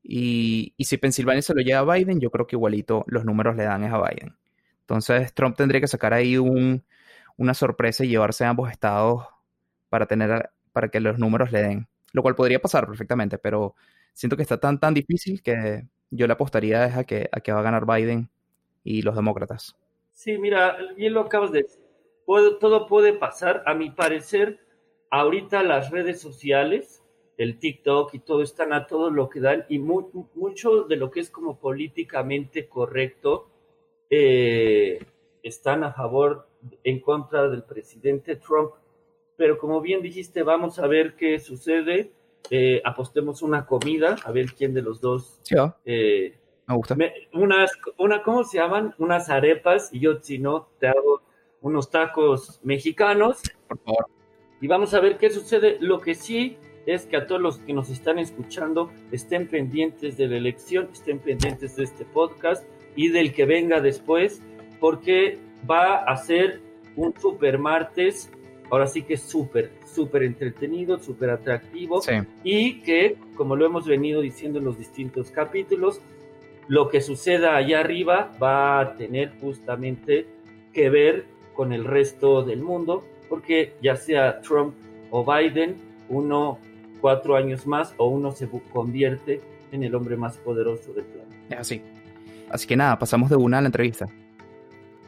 Y, 0.03 0.73
y, 0.77 0.85
si 0.85 0.97
Pensilvania 0.97 1.41
se 1.41 1.53
lo 1.53 1.61
lleva 1.61 1.79
a 1.79 1.95
Biden, 1.95 2.19
yo 2.19 2.31
creo 2.31 2.47
que 2.47 2.55
igualito 2.55 3.03
los 3.07 3.23
números 3.23 3.55
le 3.55 3.63
dan 3.63 3.83
es 3.83 3.93
a 3.93 4.01
Biden. 4.01 4.35
Entonces, 4.81 5.33
Trump 5.33 5.55
tendría 5.55 5.79
que 5.79 5.87
sacar 5.87 6.13
ahí 6.13 6.37
un, 6.37 6.83
una 7.37 7.53
sorpresa 7.53 8.03
y 8.03 8.09
llevarse 8.09 8.45
a 8.45 8.49
ambos 8.49 8.71
estados 8.71 9.25
para 9.89 10.05
tener 10.07 10.51
para 10.73 10.89
que 10.89 10.99
los 10.99 11.19
números 11.19 11.51
le 11.51 11.61
den. 11.61 11.87
Lo 12.13 12.21
cual 12.23 12.35
podría 12.35 12.59
pasar 12.59 12.87
perfectamente, 12.87 13.37
pero 13.37 13.75
siento 14.13 14.35
que 14.35 14.43
está 14.43 14.59
tan 14.59 14.79
tan 14.79 14.93
difícil 14.93 15.41
que 15.41 15.87
yo 16.11 16.27
le 16.27 16.33
apostaría 16.33 16.97
a 16.97 17.03
que, 17.05 17.29
a 17.31 17.39
que 17.39 17.51
va 17.51 17.61
a 17.61 17.63
ganar 17.63 17.85
Biden 17.85 18.29
y 18.83 19.01
los 19.01 19.15
demócratas. 19.15 19.75
Sí, 20.13 20.37
mira, 20.37 20.77
bien 20.95 21.13
lo 21.13 21.21
acabas 21.21 21.51
de 21.51 21.63
decir. 21.63 21.81
todo 22.59 22.85
puede 22.87 23.13
pasar. 23.13 23.63
A 23.65 23.73
mi 23.73 23.89
parecer, 23.89 24.59
ahorita 25.09 25.63
las 25.63 25.89
redes 25.89 26.21
sociales, 26.21 27.03
el 27.37 27.57
TikTok 27.57 28.13
y 28.13 28.19
todo 28.19 28.43
están 28.43 28.73
a 28.73 28.85
todo 28.85 29.09
lo 29.09 29.29
que 29.29 29.39
dan 29.39 29.65
y 29.69 29.79
mucho 29.79 30.83
de 30.83 30.95
lo 30.95 31.09
que 31.09 31.21
es 31.21 31.29
como 31.31 31.57
políticamente 31.59 32.67
correcto 32.67 33.47
eh, 34.09 34.99
están 35.41 35.83
a 35.83 35.93
favor, 35.93 36.47
en 36.83 36.99
contra 36.99 37.49
del 37.49 37.63
presidente 37.63 38.35
Trump. 38.35 38.73
Pero 39.37 39.57
como 39.57 39.81
bien 39.81 40.01
dijiste, 40.01 40.43
vamos 40.43 40.77
a 40.77 40.87
ver 40.87 41.15
qué 41.15 41.39
sucede. 41.39 42.11
Eh, 42.49 42.81
apostemos 42.83 43.41
una 43.41 43.65
comida, 43.65 44.17
a 44.25 44.31
ver 44.31 44.53
quién 44.53 44.73
de 44.73 44.81
los 44.81 44.99
dos 44.99 45.39
sí, 45.43 45.55
eh, 45.85 46.37
me 46.67 46.75
gusta. 46.75 46.97
unas, 47.33 47.71
una, 47.97 48.23
¿cómo 48.23 48.43
se 48.43 48.57
llaman? 48.57 48.93
Unas 48.97 49.29
arepas 49.29 49.89
y 49.93 49.99
yo, 49.99 50.19
si 50.21 50.37
no, 50.37 50.67
te 50.79 50.87
hago 50.87 51.21
unos 51.61 51.89
tacos 51.89 52.59
mexicanos. 52.63 53.41
Por 53.67 53.79
favor. 53.79 54.07
Y 54.59 54.67
vamos 54.67 54.93
a 54.93 54.99
ver 54.99 55.17
qué 55.17 55.29
sucede. 55.29 55.77
Lo 55.79 55.99
que 55.99 56.15
sí 56.15 56.57
es 56.85 57.05
que 57.05 57.17
a 57.17 57.27
todos 57.27 57.41
los 57.41 57.59
que 57.59 57.73
nos 57.73 57.89
están 57.89 58.19
escuchando 58.19 58.91
estén 59.11 59.47
pendientes 59.47 60.17
de 60.17 60.27
la 60.27 60.37
elección, 60.37 60.89
estén 60.91 61.19
pendientes 61.19 61.75
de 61.75 61.83
este 61.83 62.05
podcast 62.05 62.65
y 62.95 63.09
del 63.09 63.33
que 63.33 63.45
venga 63.45 63.81
después, 63.81 64.41
porque 64.79 65.39
va 65.69 65.97
a 65.97 66.17
ser 66.17 66.61
un 66.95 67.13
super 67.19 67.57
martes. 67.57 68.31
Ahora 68.71 68.87
sí 68.87 69.03
que 69.03 69.15
es 69.15 69.21
súper, 69.21 69.69
súper 69.85 70.23
entretenido, 70.23 70.97
súper 70.97 71.29
atractivo. 71.29 72.01
Sí. 72.01 72.13
Y 72.45 72.81
que, 72.81 73.17
como 73.35 73.57
lo 73.57 73.65
hemos 73.65 73.85
venido 73.85 74.21
diciendo 74.21 74.59
en 74.59 74.65
los 74.65 74.77
distintos 74.77 75.29
capítulos, 75.29 75.99
lo 76.69 76.87
que 76.87 77.01
suceda 77.01 77.57
allá 77.57 77.81
arriba 77.81 78.31
va 78.41 78.79
a 78.79 78.95
tener 78.95 79.33
justamente 79.41 80.25
que 80.71 80.89
ver 80.89 81.25
con 81.53 81.73
el 81.73 81.83
resto 81.83 82.43
del 82.43 82.61
mundo, 82.61 83.03
porque 83.27 83.73
ya 83.83 83.97
sea 83.97 84.39
Trump 84.39 84.73
o 85.09 85.25
Biden, 85.25 85.75
uno 86.07 86.57
cuatro 87.01 87.35
años 87.35 87.67
más 87.67 87.93
o 87.97 88.07
uno 88.07 88.31
se 88.31 88.47
convierte 88.71 89.41
en 89.73 89.83
el 89.83 89.93
hombre 89.95 90.15
más 90.15 90.37
poderoso 90.37 90.93
del 90.93 91.03
planeta. 91.03 91.59
Así. 91.59 91.81
Así 92.49 92.67
que 92.67 92.77
nada, 92.77 92.97
pasamos 92.97 93.29
de 93.29 93.35
una 93.35 93.57
a 93.57 93.61
la 93.61 93.67
entrevista. 93.67 94.07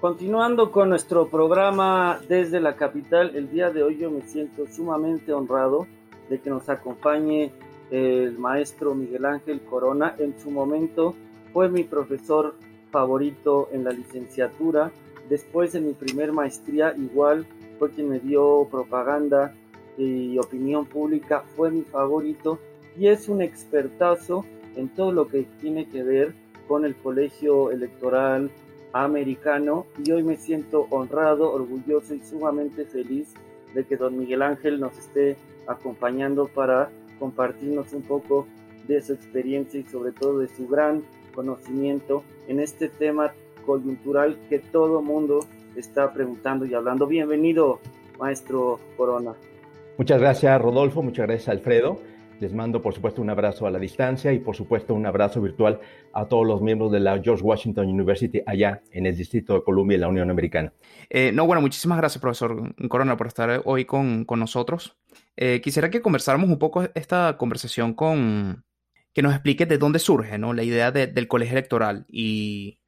Continuando 0.03 0.69
con 0.69 0.89
nuestro 0.89 1.29
programa 1.29 2.19
desde 2.27 2.59
la 2.59 2.75
capital, 2.75 3.37
el 3.37 3.49
día 3.49 3.69
de 3.69 3.83
hoy 3.83 3.99
yo 3.99 4.11
me 4.11 4.21
siento 4.23 4.67
sumamente 4.67 5.31
honrado 5.31 5.87
de 6.29 6.41
que 6.41 6.49
nos 6.49 6.67
acompañe 6.67 7.53
el 7.89 8.37
maestro 8.37 8.95
Miguel 8.95 9.23
Ángel 9.23 9.61
Corona. 9.61 10.13
En 10.19 10.37
su 10.37 10.51
momento 10.51 11.15
fue 11.53 11.69
mi 11.69 11.85
profesor 11.85 12.55
favorito 12.91 13.69
en 13.71 13.85
la 13.85 13.91
licenciatura. 13.91 14.91
Después 15.29 15.73
en 15.73 15.87
mi 15.87 15.93
primer 15.93 16.33
maestría 16.33 16.93
igual 16.97 17.45
fue 17.79 17.91
quien 17.91 18.09
me 18.09 18.19
dio 18.19 18.67
propaganda 18.69 19.55
y 19.97 20.37
opinión 20.37 20.85
pública, 20.85 21.45
fue 21.55 21.71
mi 21.71 21.83
favorito 21.83 22.59
y 22.99 23.07
es 23.07 23.29
un 23.29 23.41
expertazo 23.41 24.43
en 24.75 24.89
todo 24.89 25.13
lo 25.13 25.29
que 25.29 25.47
tiene 25.61 25.87
que 25.87 26.03
ver 26.03 26.35
con 26.67 26.83
el 26.83 26.93
colegio 26.93 27.71
electoral 27.71 28.51
americano 28.93 29.87
y 30.03 30.11
hoy 30.11 30.23
me 30.23 30.37
siento 30.37 30.87
honrado, 30.91 31.51
orgulloso 31.51 32.13
y 32.13 32.21
sumamente 32.21 32.85
feliz 32.85 33.33
de 33.73 33.83
que 33.85 33.97
don 33.97 34.17
Miguel 34.17 34.43
Ángel 34.43 34.79
nos 34.79 34.97
esté 34.97 35.35
acompañando 35.67 36.47
para 36.47 36.89
compartirnos 37.19 37.91
un 37.93 38.03
poco 38.03 38.47
de 38.87 39.01
su 39.01 39.13
experiencia 39.13 39.79
y 39.79 39.83
sobre 39.83 40.11
todo 40.11 40.39
de 40.39 40.47
su 40.47 40.67
gran 40.67 41.03
conocimiento 41.33 42.23
en 42.47 42.59
este 42.59 42.87
tema 42.89 43.33
coyuntural 43.65 44.37
que 44.49 44.59
todo 44.59 45.01
mundo 45.01 45.39
está 45.75 46.13
preguntando 46.13 46.65
y 46.65 46.73
hablando. 46.73 47.07
Bienvenido, 47.07 47.79
maestro 48.19 48.79
Corona. 48.95 49.33
Muchas 49.97 50.19
gracias, 50.19 50.61
Rodolfo. 50.61 51.01
Muchas 51.01 51.27
gracias, 51.27 51.49
Alfredo. 51.49 51.99
Les 52.43 52.51
mando, 52.53 52.81
por 52.81 52.93
supuesto, 52.93 53.21
un 53.21 53.29
abrazo 53.29 53.67
a 53.67 53.71
la 53.71 53.79
distancia 53.79 54.33
y, 54.33 54.39
por 54.39 54.53
supuesto, 54.53 54.93
un 54.93 55.05
abrazo 55.05 55.41
virtual 55.41 55.79
a 56.11 56.25
todos 56.25 56.45
los 56.45 56.61
miembros 56.61 56.91
de 56.91 56.99
la 56.99 57.17
George 57.23 57.41
Washington 57.41 57.87
University 57.87 58.41
allá 58.45 58.81
en 58.91 59.05
el 59.05 59.15
Distrito 59.15 59.53
de 59.53 59.63
Columbia 59.63 59.95
y 59.95 60.01
la 60.01 60.09
Unión 60.09 60.29
Americana. 60.29 60.73
Eh, 61.09 61.31
no, 61.31 61.45
bueno, 61.45 61.61
muchísimas 61.61 61.97
gracias, 61.97 62.19
profesor 62.19 62.75
Corona, 62.89 63.15
por 63.15 63.27
estar 63.27 63.61
hoy 63.63 63.85
con, 63.85 64.25
con 64.25 64.41
nosotros. 64.41 64.97
Eh, 65.37 65.61
quisiera 65.63 65.89
que 65.89 66.01
conversáramos 66.01 66.49
un 66.49 66.59
poco 66.59 66.83
esta 66.95 67.37
conversación 67.37 67.93
con, 67.93 68.65
que 69.13 69.21
nos 69.21 69.31
explique 69.31 69.65
de 69.65 69.77
dónde 69.77 69.99
surge 69.99 70.37
¿no? 70.37 70.51
la 70.51 70.63
idea 70.63 70.91
del 70.91 71.29
colegio 71.29 71.53
electoral. 71.53 72.05
Y, 72.09 72.81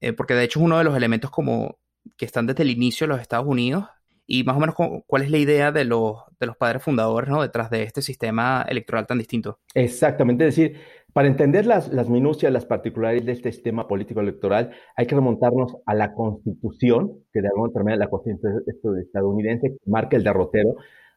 eh, 0.00 0.14
porque 0.14 0.34
de 0.34 0.42
hecho 0.42 0.58
es 0.58 0.64
uno 0.64 0.78
de 0.78 0.84
los 0.84 0.96
elementos 0.96 1.30
como 1.30 1.78
que 2.16 2.24
están 2.24 2.48
desde 2.48 2.64
el 2.64 2.70
inicio 2.70 3.06
de 3.06 3.12
los 3.12 3.20
Estados 3.20 3.46
Unidos 3.46 3.84
y 4.26 4.44
más 4.44 4.56
o 4.56 4.60
menos 4.60 4.74
cuál 5.06 5.22
es 5.22 5.30
la 5.30 5.38
idea 5.38 5.72
de 5.72 5.84
los, 5.84 6.16
de 6.40 6.46
los 6.46 6.56
padres 6.56 6.82
fundadores 6.82 7.30
¿no? 7.30 7.42
detrás 7.42 7.70
de 7.70 7.82
este 7.82 8.02
sistema 8.02 8.64
electoral 8.68 9.06
tan 9.06 9.18
distinto. 9.18 9.60
Exactamente, 9.74 10.46
es 10.46 10.56
decir, 10.56 10.78
para 11.12 11.28
entender 11.28 11.64
las, 11.64 11.92
las 11.92 12.10
minucias, 12.10 12.52
las 12.52 12.66
particularidades 12.66 13.24
de 13.24 13.32
este 13.32 13.52
sistema 13.52 13.88
político 13.88 14.20
electoral, 14.20 14.72
hay 14.96 15.06
que 15.06 15.14
remontarnos 15.14 15.76
a 15.86 15.94
la 15.94 16.12
constitución, 16.12 17.20
que 17.32 17.40
de 17.40 17.48
alguna 17.48 17.72
manera 17.74 17.96
la 17.96 18.10
constitución 18.10 18.62
estadounidense 18.98 19.78
marca 19.86 20.16
el 20.16 20.24
derrotero 20.24 20.74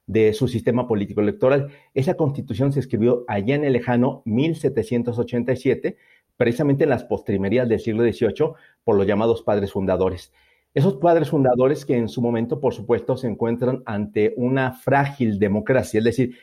de 0.10 0.34
su 0.34 0.48
sistema 0.48 0.88
político 0.88 1.22
electoral. 1.22 1.72
Esa 1.94 2.16
constitución 2.16 2.72
se 2.72 2.80
escribió 2.80 3.26
allá 3.28 3.56
en 3.56 3.64
el 3.64 3.74
lejano 3.74 4.22
1787, 4.26 5.98
precisamente 6.38 6.86
en 6.86 6.92
las 6.92 7.04
postrimerías 7.04 7.68
del 7.68 7.80
siglo 7.80 8.04
XVIII, 8.04 8.54
por 8.84 8.96
los 8.96 9.06
llamados 9.06 9.44
padres 9.44 9.74
fundadores. 9.74 10.32
Esos 10.74 10.96
padres 10.98 11.30
fundadores 11.30 11.86
que 11.86 11.98
en 11.98 12.08
su 12.08 12.22
momento, 12.22 12.60
por 12.60 12.74
supuesto, 12.74 13.18
se 13.18 13.28
encuentran 13.28 13.82
ante 13.86 14.34
una 14.38 14.72
frágil 14.74 15.40
democracia, 15.40 15.98
es 15.98 16.04
decir, 16.04 16.38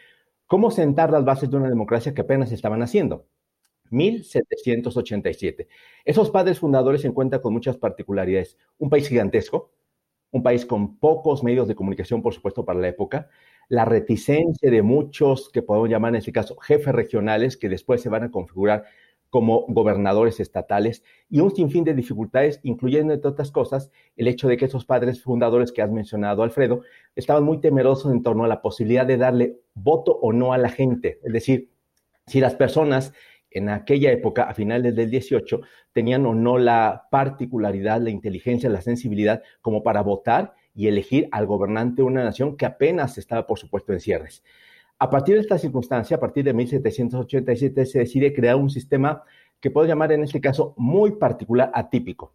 ¿cómo 0.46 0.70
sentar 0.70 1.10
las 1.10 1.24
bases 1.24 1.50
de 1.50 1.56
una 1.56 1.68
democracia 1.68 2.12
que 2.12 2.22
apenas 2.22 2.50
estaban 2.50 2.82
haciendo? 2.82 3.26
1787. 3.90 5.68
Esos 6.04 6.30
padres 6.30 6.58
fundadores 6.58 7.02
se 7.02 7.08
encuentran 7.08 7.40
con 7.40 7.52
muchas 7.52 7.76
particularidades. 7.76 8.56
Un 8.78 8.90
país 8.90 9.08
gigantesco, 9.08 9.72
un 10.32 10.42
país 10.42 10.66
con 10.66 10.98
pocos 10.98 11.44
medios 11.44 11.68
de 11.68 11.74
comunicación, 11.76 12.20
por 12.22 12.34
supuesto, 12.34 12.64
para 12.64 12.80
la 12.80 12.88
época, 12.88 13.28
la 13.68 13.84
reticencia 13.84 14.70
de 14.70 14.82
muchos 14.82 15.50
que 15.50 15.62
podemos 15.62 15.88
llamar 15.88 16.10
en 16.10 16.16
este 16.16 16.32
caso 16.32 16.56
jefes 16.56 16.94
regionales 16.94 17.56
que 17.56 17.68
después 17.68 18.00
se 18.00 18.08
van 18.08 18.24
a 18.24 18.30
configurar 18.30 18.84
como 19.30 19.66
gobernadores 19.68 20.40
estatales 20.40 21.02
y 21.28 21.40
un 21.40 21.54
sinfín 21.54 21.84
de 21.84 21.94
dificultades, 21.94 22.60
incluyendo, 22.62 23.12
entre 23.12 23.30
otras 23.30 23.50
cosas, 23.50 23.90
el 24.16 24.28
hecho 24.28 24.48
de 24.48 24.56
que 24.56 24.66
esos 24.66 24.84
padres 24.84 25.22
fundadores 25.22 25.72
que 25.72 25.82
has 25.82 25.90
mencionado, 25.90 26.42
Alfredo, 26.42 26.82
estaban 27.14 27.44
muy 27.44 27.60
temerosos 27.60 28.12
en 28.12 28.22
torno 28.22 28.44
a 28.44 28.48
la 28.48 28.62
posibilidad 28.62 29.06
de 29.06 29.16
darle 29.16 29.58
voto 29.74 30.12
o 30.12 30.32
no 30.32 30.52
a 30.52 30.58
la 30.58 30.68
gente. 30.68 31.20
Es 31.24 31.32
decir, 31.32 31.70
si 32.26 32.40
las 32.40 32.54
personas 32.54 33.12
en 33.56 33.70
aquella 33.70 34.12
época, 34.12 34.44
a 34.44 34.54
finales 34.54 34.94
del 34.94 35.10
18, 35.10 35.62
tenían 35.92 36.26
o 36.26 36.34
no 36.34 36.58
la 36.58 37.06
particularidad, 37.10 38.02
la 38.02 38.10
inteligencia, 38.10 38.68
la 38.68 38.82
sensibilidad 38.82 39.42
como 39.62 39.82
para 39.82 40.02
votar 40.02 40.54
y 40.74 40.88
elegir 40.88 41.28
al 41.32 41.46
gobernante 41.46 42.02
de 42.02 42.02
una 42.02 42.22
nación 42.22 42.58
que 42.58 42.66
apenas 42.66 43.16
estaba, 43.16 43.46
por 43.46 43.58
supuesto, 43.58 43.94
en 43.94 44.00
cierres. 44.00 44.44
A 44.98 45.10
partir 45.10 45.34
de 45.34 45.42
esta 45.42 45.58
circunstancia, 45.58 46.16
a 46.16 46.20
partir 46.20 46.42
de 46.44 46.54
1787, 46.54 47.84
se 47.84 47.98
decide 47.98 48.32
crear 48.32 48.56
un 48.56 48.70
sistema 48.70 49.22
que 49.60 49.70
puedo 49.70 49.86
llamar 49.86 50.12
en 50.12 50.22
este 50.22 50.40
caso 50.40 50.72
muy 50.78 51.12
particular, 51.12 51.70
atípico. 51.74 52.32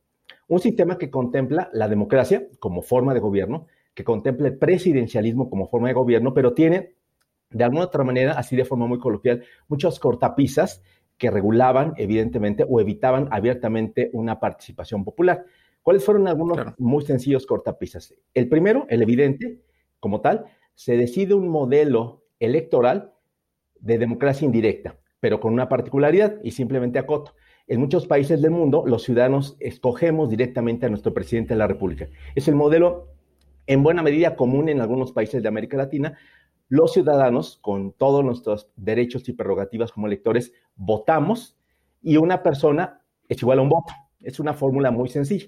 Un 0.47 0.59
sistema 0.59 0.99
que 0.99 1.09
contempla 1.09 1.71
la 1.73 1.87
democracia 1.87 2.47
como 2.59 2.83
forma 2.83 3.15
de 3.15 3.19
gobierno, 3.19 3.65
que 3.95 4.03
contempla 4.03 4.47
el 4.47 4.57
presidencialismo 4.59 5.49
como 5.49 5.69
forma 5.69 5.87
de 5.87 5.95
gobierno, 5.95 6.35
pero 6.35 6.53
tiene, 6.53 6.93
de 7.49 7.63
alguna 7.63 7.85
otra 7.85 8.03
manera, 8.03 8.33
así 8.33 8.55
de 8.55 8.65
forma 8.65 8.85
muy 8.85 8.99
coloquial, 8.99 9.43
muchas 9.67 9.99
cortapisas 9.99 10.83
que 11.17 11.31
regulaban, 11.31 11.93
evidentemente, 11.97 12.63
o 12.69 12.79
evitaban 12.79 13.27
abiertamente 13.31 14.11
una 14.13 14.39
participación 14.39 15.03
popular. 15.03 15.45
¿Cuáles 15.81 16.05
fueron 16.05 16.27
algunos 16.27 16.59
muy 16.77 17.03
sencillos 17.05 17.47
cortapisas? 17.47 18.13
El 18.35 18.47
primero, 18.49 18.85
el 18.89 19.01
evidente, 19.01 19.61
como 19.99 20.21
tal, 20.21 20.45
se 20.75 20.95
decide 20.95 21.33
un 21.33 21.49
modelo 21.49 22.20
electoral 22.41 23.13
de 23.79 23.97
democracia 23.97 24.45
indirecta, 24.45 24.97
pero 25.19 25.39
con 25.39 25.53
una 25.53 25.69
particularidad 25.69 26.37
y 26.43 26.51
simplemente 26.51 26.99
acoto. 26.99 27.33
En 27.67 27.79
muchos 27.79 28.07
países 28.07 28.41
del 28.41 28.51
mundo, 28.51 28.83
los 28.85 29.03
ciudadanos 29.03 29.55
escogemos 29.59 30.29
directamente 30.29 30.85
a 30.85 30.89
nuestro 30.89 31.13
presidente 31.13 31.53
de 31.53 31.59
la 31.59 31.67
República. 31.67 32.07
Es 32.35 32.47
el 32.47 32.55
modelo 32.55 33.07
en 33.67 33.83
buena 33.83 34.03
medida 34.03 34.35
común 34.35 34.67
en 34.67 34.81
algunos 34.81 35.13
países 35.13 35.41
de 35.41 35.47
América 35.47 35.77
Latina. 35.77 36.17
Los 36.67 36.93
ciudadanos, 36.93 37.59
con 37.61 37.93
todos 37.93 38.25
nuestros 38.25 38.71
derechos 38.75 39.29
y 39.29 39.33
prerrogativas 39.33 39.91
como 39.91 40.07
electores, 40.07 40.51
votamos 40.75 41.57
y 42.01 42.17
una 42.17 42.43
persona 42.43 43.01
es 43.29 43.41
igual 43.41 43.59
a 43.59 43.61
un 43.61 43.69
voto. 43.69 43.93
Es 44.19 44.39
una 44.39 44.53
fórmula 44.53 44.91
muy 44.91 45.09
sencilla. 45.09 45.47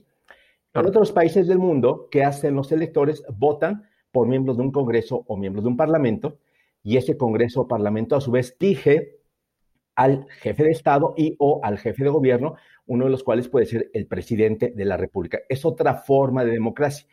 En 0.74 0.86
otros 0.86 1.12
países 1.12 1.48
del 1.48 1.60
mundo, 1.60 2.08
¿qué 2.10 2.24
hacen 2.24 2.56
los 2.56 2.72
electores? 2.72 3.24
Votan 3.36 3.84
por 4.12 4.28
miembros 4.28 4.58
de 4.58 4.64
un 4.64 4.72
Congreso 4.72 5.24
o 5.28 5.38
miembros 5.38 5.64
de 5.64 5.70
un 5.70 5.78
Parlamento 5.78 6.40
y 6.84 6.98
ese 6.98 7.18
Congreso 7.18 7.62
o 7.62 7.68
Parlamento 7.68 8.16
a 8.16 8.22
su 8.22 8.32
vez 8.32 8.56
elige 8.60 9.20
al 9.96 10.28
jefe 10.30 10.64
de 10.64 10.72
Estado 10.72 11.14
y 11.16 11.36
o 11.40 11.62
al 11.64 11.78
jefe 11.78 12.04
de 12.04 12.10
gobierno, 12.10 12.56
uno 12.86 13.06
de 13.06 13.12
los 13.12 13.24
cuales 13.24 13.48
puede 13.48 13.66
ser 13.66 13.90
el 13.94 14.08
presidente 14.08 14.74
de 14.76 14.86
la 14.86 14.98
República. 14.98 15.40
Es 15.48 15.66
otra 15.66 15.96
forma 15.96 16.44
de 16.44 16.52
democracia. 16.52 17.08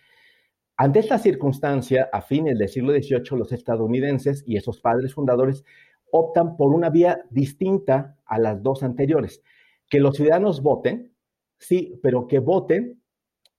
Ante 0.76 1.00
esta 1.00 1.18
circunstancia, 1.18 2.08
a 2.10 2.22
fines 2.22 2.58
del 2.58 2.68
siglo 2.68 2.92
XVIII, 2.92 3.38
los 3.38 3.52
estadounidenses 3.52 4.42
y 4.46 4.56
esos 4.56 4.80
padres 4.80 5.14
fundadores 5.14 5.62
optan 6.10 6.56
por 6.56 6.74
una 6.74 6.90
vía 6.90 7.22
distinta 7.30 8.18
a 8.24 8.38
las 8.38 8.62
dos 8.62 8.82
anteriores. 8.82 9.42
Que 9.88 10.00
los 10.00 10.16
ciudadanos 10.16 10.62
voten, 10.62 11.14
sí, 11.58 12.00
pero 12.02 12.26
que 12.26 12.38
voten 12.38 13.02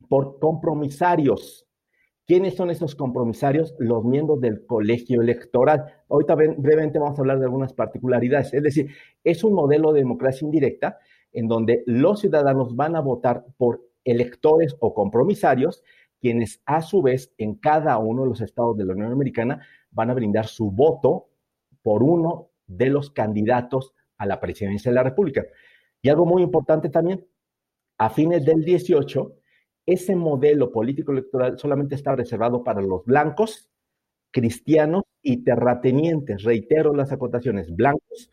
por 0.10 0.40
compromisarios, 0.40 1.68
¿Quiénes 2.32 2.56
son 2.56 2.70
esos 2.70 2.96
compromisarios? 2.96 3.76
Los 3.78 4.06
miembros 4.06 4.40
del 4.40 4.66
colegio 4.66 5.22
electoral. 5.22 5.84
Ahorita 6.08 6.36
brevemente 6.36 6.98
vamos 6.98 7.20
a 7.20 7.24
hablar 7.24 7.40
de 7.40 7.44
algunas 7.44 7.74
particularidades. 7.74 8.54
Es 8.54 8.64
decir, 8.64 8.90
es 9.22 9.44
un 9.44 9.52
modelo 9.52 9.92
de 9.92 10.00
democracia 10.00 10.46
indirecta 10.46 10.98
en 11.34 11.50
donde 11.50 11.84
los 11.88 12.22
ciudadanos 12.22 12.74
van 12.74 12.96
a 12.96 13.02
votar 13.02 13.44
por 13.58 13.82
electores 14.06 14.78
o 14.80 14.94
compromisarios, 14.94 15.84
quienes 16.22 16.62
a 16.66 16.82
su 16.82 17.02
vez 17.02 17.34
en 17.38 17.56
cada 17.56 17.98
uno 17.98 18.24
de 18.24 18.30
los 18.30 18.40
estados 18.40 18.78
de 18.78 18.86
la 18.86 18.94
Unión 18.94 19.12
Americana 19.12 19.68
van 19.90 20.10
a 20.10 20.14
brindar 20.14 20.48
su 20.48 20.72
voto 20.72 21.28
por 21.82 22.02
uno 22.02 22.52
de 22.66 22.92
los 22.92 23.12
candidatos 23.12 23.94
a 24.18 24.26
la 24.26 24.40
presidencia 24.40 24.90
de 24.90 24.96
la 24.96 25.04
República. 25.04 25.44
Y 26.02 26.08
algo 26.08 26.26
muy 26.26 26.44
importante 26.44 26.88
también, 26.88 27.28
a 27.98 28.10
fines 28.10 28.46
del 28.46 28.64
18, 28.64 29.36
ese 29.86 30.16
modelo 30.16 30.72
político 30.72 31.12
electoral 31.12 31.58
solamente 31.58 31.96
estaba 31.96 32.18
reservado 32.18 32.64
para 32.64 32.82
los 32.82 33.04
blancos, 33.06 33.70
cristianos 34.32 35.04
y 35.22 35.44
terratenientes. 35.44 36.44
Reitero 36.44 36.94
las 36.94 37.12
acotaciones, 37.12 37.76
blancos, 37.76 38.32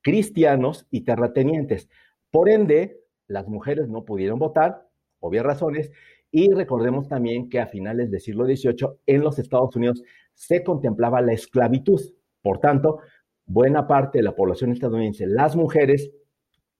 cristianos 0.00 0.86
y 0.90 1.02
terratenientes. 1.02 1.88
Por 2.30 2.48
ende, 2.48 3.00
las 3.26 3.48
mujeres 3.48 3.88
no 3.88 4.04
pudieron 4.04 4.38
votar, 4.38 4.88
obvias 5.20 5.44
razones, 5.44 5.90
y 6.30 6.50
recordemos 6.52 7.08
también 7.08 7.48
que 7.48 7.60
a 7.60 7.66
finales 7.66 8.10
del 8.10 8.20
siglo 8.20 8.46
XVIII 8.46 8.98
en 9.06 9.20
los 9.22 9.38
Estados 9.38 9.76
Unidos 9.76 10.02
se 10.34 10.64
contemplaba 10.64 11.20
la 11.20 11.32
esclavitud. 11.32 12.00
Por 12.40 12.58
tanto, 12.58 13.00
buena 13.44 13.86
parte 13.86 14.18
de 14.18 14.24
la 14.24 14.34
población 14.34 14.72
estadounidense, 14.72 15.26
las 15.26 15.56
mujeres, 15.56 16.10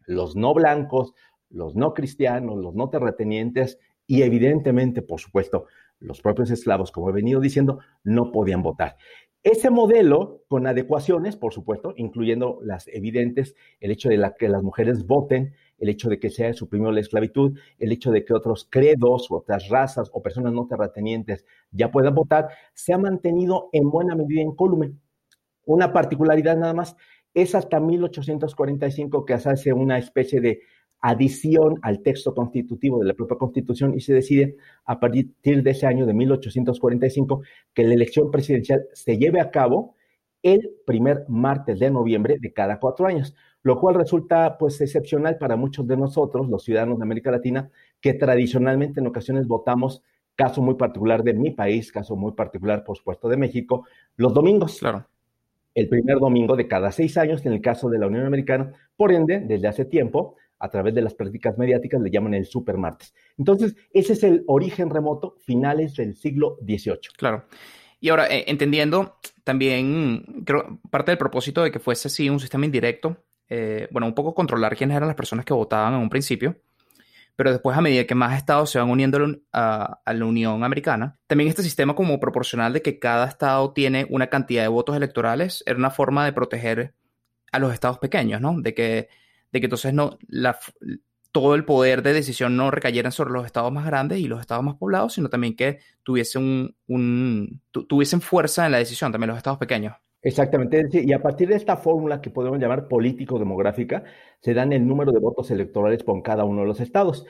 los 0.06 0.36
no 0.36 0.54
blancos, 0.54 1.12
los 1.50 1.74
no 1.74 1.92
cristianos, 1.92 2.58
los 2.58 2.74
no 2.74 2.88
terratenientes 2.88 3.78
y 4.06 4.22
evidentemente, 4.22 5.02
por 5.02 5.20
supuesto, 5.20 5.66
los 5.98 6.20
propios 6.20 6.50
esclavos, 6.50 6.90
como 6.90 7.10
he 7.10 7.12
venido 7.12 7.40
diciendo, 7.40 7.78
no 8.02 8.32
podían 8.32 8.62
votar. 8.62 8.96
Ese 9.44 9.70
modelo, 9.70 10.44
con 10.46 10.68
adecuaciones, 10.68 11.34
por 11.34 11.52
supuesto, 11.52 11.94
incluyendo 11.96 12.60
las 12.62 12.86
evidentes, 12.86 13.56
el 13.80 13.90
hecho 13.90 14.08
de 14.08 14.32
que 14.38 14.48
las 14.48 14.62
mujeres 14.62 15.04
voten, 15.04 15.54
el 15.78 15.88
hecho 15.88 16.08
de 16.08 16.20
que 16.20 16.30
se 16.30 16.44
haya 16.44 16.54
suprimido 16.54 16.92
la 16.92 17.00
esclavitud, 17.00 17.58
el 17.80 17.90
hecho 17.90 18.12
de 18.12 18.24
que 18.24 18.34
otros 18.34 18.68
credos, 18.70 19.26
otras 19.30 19.68
razas 19.68 20.10
o 20.12 20.22
personas 20.22 20.52
no 20.52 20.68
terratenientes 20.68 21.44
ya 21.72 21.90
puedan 21.90 22.14
votar, 22.14 22.50
se 22.72 22.92
ha 22.92 22.98
mantenido 22.98 23.68
en 23.72 23.90
buena 23.90 24.14
medida 24.14 24.42
en 24.42 24.54
columen. 24.54 25.00
Una 25.64 25.92
particularidad 25.92 26.56
nada 26.56 26.74
más 26.74 26.96
es 27.34 27.56
hasta 27.56 27.80
1845 27.80 29.24
que 29.24 29.38
se 29.40 29.50
hace 29.50 29.72
una 29.72 29.98
especie 29.98 30.40
de 30.40 30.60
adición 31.02 31.80
al 31.82 32.00
texto 32.00 32.32
constitutivo 32.32 33.00
de 33.00 33.06
la 33.06 33.14
propia 33.14 33.36
Constitución 33.36 33.92
y 33.94 34.00
se 34.00 34.14
decide 34.14 34.56
a 34.84 35.00
partir 35.00 35.34
de 35.42 35.70
ese 35.70 35.86
año 35.86 36.06
de 36.06 36.14
1845 36.14 37.42
que 37.74 37.82
la 37.82 37.94
elección 37.94 38.30
presidencial 38.30 38.86
se 38.92 39.18
lleve 39.18 39.40
a 39.40 39.50
cabo 39.50 39.96
el 40.42 40.70
primer 40.86 41.24
martes 41.28 41.80
de 41.80 41.90
noviembre 41.90 42.38
de 42.40 42.52
cada 42.52 42.78
cuatro 42.78 43.06
años, 43.06 43.34
lo 43.64 43.80
cual 43.80 43.96
resulta 43.96 44.56
pues 44.58 44.80
excepcional 44.80 45.38
para 45.38 45.56
muchos 45.56 45.86
de 45.88 45.96
nosotros, 45.96 46.48
los 46.48 46.64
ciudadanos 46.64 46.98
de 46.98 47.04
América 47.04 47.32
Latina, 47.32 47.68
que 48.00 48.14
tradicionalmente 48.14 49.00
en 49.00 49.08
ocasiones 49.08 49.48
votamos, 49.48 50.02
caso 50.36 50.62
muy 50.62 50.76
particular 50.76 51.24
de 51.24 51.34
mi 51.34 51.50
país, 51.50 51.90
caso 51.90 52.14
muy 52.14 52.32
particular 52.32 52.84
por 52.84 52.96
supuesto 52.96 53.28
de 53.28 53.36
México, 53.36 53.86
los 54.16 54.32
domingos. 54.32 54.78
Claro. 54.78 55.06
El 55.74 55.88
primer 55.88 56.18
domingo 56.18 56.54
de 56.54 56.68
cada 56.68 56.92
seis 56.92 57.16
años, 57.16 57.44
en 57.44 57.54
el 57.54 57.60
caso 57.60 57.88
de 57.88 57.98
la 57.98 58.06
Unión 58.06 58.26
Americana, 58.26 58.72
por 58.96 59.10
ende, 59.10 59.40
desde 59.40 59.68
hace 59.68 59.84
tiempo, 59.84 60.36
a 60.62 60.70
través 60.70 60.94
de 60.94 61.02
las 61.02 61.14
prácticas 61.14 61.58
mediáticas 61.58 62.00
le 62.00 62.10
llaman 62.10 62.34
el 62.34 62.46
supermartes. 62.46 63.12
Entonces, 63.36 63.74
ese 63.92 64.12
es 64.12 64.22
el 64.22 64.44
origen 64.46 64.90
remoto, 64.90 65.34
finales 65.44 65.96
del 65.96 66.14
siglo 66.14 66.56
XVIII. 66.64 67.10
Claro. 67.16 67.46
Y 68.00 68.10
ahora, 68.10 68.28
eh, 68.28 68.44
entendiendo 68.46 69.18
también, 69.42 70.44
creo, 70.46 70.78
parte 70.88 71.10
del 71.10 71.18
propósito 71.18 71.64
de 71.64 71.72
que 71.72 71.80
fuese 71.80 72.06
así 72.06 72.30
un 72.30 72.38
sistema 72.38 72.64
indirecto, 72.64 73.16
eh, 73.48 73.88
bueno, 73.90 74.06
un 74.06 74.14
poco 74.14 74.34
controlar 74.34 74.76
quiénes 74.76 74.96
eran 74.96 75.08
las 75.08 75.16
personas 75.16 75.44
que 75.44 75.52
votaban 75.52 75.94
en 75.94 76.00
un 76.00 76.08
principio, 76.08 76.56
pero 77.34 77.50
después 77.50 77.76
a 77.76 77.80
medida 77.80 78.04
que 78.04 78.14
más 78.14 78.36
estados 78.36 78.70
se 78.70 78.78
van 78.78 78.88
uniendo 78.88 79.18
a, 79.52 80.00
la 80.06 80.24
Unión 80.24 80.62
Americana, 80.62 81.18
también 81.26 81.48
este 81.48 81.64
sistema 81.64 81.96
como 81.96 82.20
proporcional 82.20 82.72
de 82.72 82.82
que 82.82 83.00
cada 83.00 83.26
estado 83.26 83.72
tiene 83.72 84.06
una 84.10 84.28
cantidad 84.28 84.62
de 84.62 84.68
votos 84.68 84.96
electorales 84.96 85.64
era 85.66 85.76
una 85.76 85.90
forma 85.90 86.24
de 86.24 86.32
proteger 86.32 86.94
a 87.50 87.58
los 87.58 87.74
estados 87.74 87.98
pequeños, 87.98 88.40
¿no? 88.40 88.60
De 88.60 88.74
que, 88.74 89.08
de 89.52 89.60
que 89.60 89.66
entonces 89.66 89.94
no, 89.94 90.18
la, 90.28 90.58
todo 91.32 91.54
el 91.54 91.64
poder 91.64 92.02
de 92.02 92.12
decisión 92.12 92.56
no 92.56 92.70
recayera 92.70 93.10
sobre 93.10 93.32
los 93.32 93.46
estados 93.46 93.72
más 93.72 93.86
grandes 93.86 94.18
y 94.18 94.28
los 94.28 94.40
estados 94.40 94.62
más 94.62 94.76
poblados, 94.76 95.14
sino 95.14 95.30
también 95.30 95.56
que 95.56 95.78
tuviesen, 96.02 96.74
un, 96.86 97.60
tuviesen 97.70 98.20
fuerza 98.20 98.66
en 98.66 98.72
la 98.72 98.78
decisión, 98.78 99.10
también 99.12 99.28
los 99.28 99.38
estados 99.38 99.58
pequeños. 99.58 99.94
Exactamente, 100.24 100.88
y 100.92 101.12
a 101.12 101.20
partir 101.20 101.48
de 101.48 101.56
esta 101.56 101.76
fórmula 101.76 102.20
que 102.20 102.30
podemos 102.30 102.60
llamar 102.60 102.86
político-demográfica, 102.86 104.04
se 104.40 104.54
dan 104.54 104.72
el 104.72 104.86
número 104.86 105.10
de 105.10 105.18
votos 105.18 105.50
electorales 105.50 106.04
por 106.04 106.22
cada 106.22 106.44
uno 106.44 106.60
de 106.60 106.68
los 106.68 106.80
estados, 106.80 107.26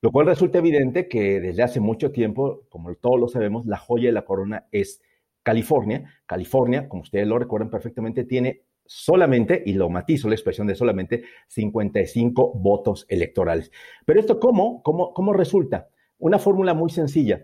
lo 0.00 0.12
cual 0.12 0.26
resulta 0.26 0.58
evidente 0.58 1.08
que 1.08 1.40
desde 1.40 1.64
hace 1.64 1.80
mucho 1.80 2.12
tiempo, 2.12 2.62
como 2.68 2.94
todos 2.94 3.18
lo 3.18 3.28
sabemos, 3.28 3.66
la 3.66 3.78
joya 3.78 4.10
de 4.10 4.12
la 4.12 4.24
corona 4.24 4.66
es 4.70 5.02
California. 5.42 6.20
California, 6.26 6.88
como 6.88 7.02
ustedes 7.02 7.26
lo 7.26 7.38
recuerdan 7.38 7.70
perfectamente, 7.70 8.24
tiene 8.24 8.62
solamente, 8.86 9.62
y 9.66 9.74
lo 9.74 9.88
matizo 9.90 10.28
la 10.28 10.34
expresión 10.34 10.66
de 10.66 10.74
solamente, 10.74 11.24
55 11.48 12.52
votos 12.54 13.06
electorales. 13.08 13.70
Pero 14.04 14.20
esto, 14.20 14.40
¿cómo, 14.40 14.82
cómo, 14.82 15.12
cómo 15.12 15.32
resulta? 15.32 15.88
Una 16.18 16.38
fórmula 16.38 16.74
muy 16.74 16.90
sencilla. 16.90 17.42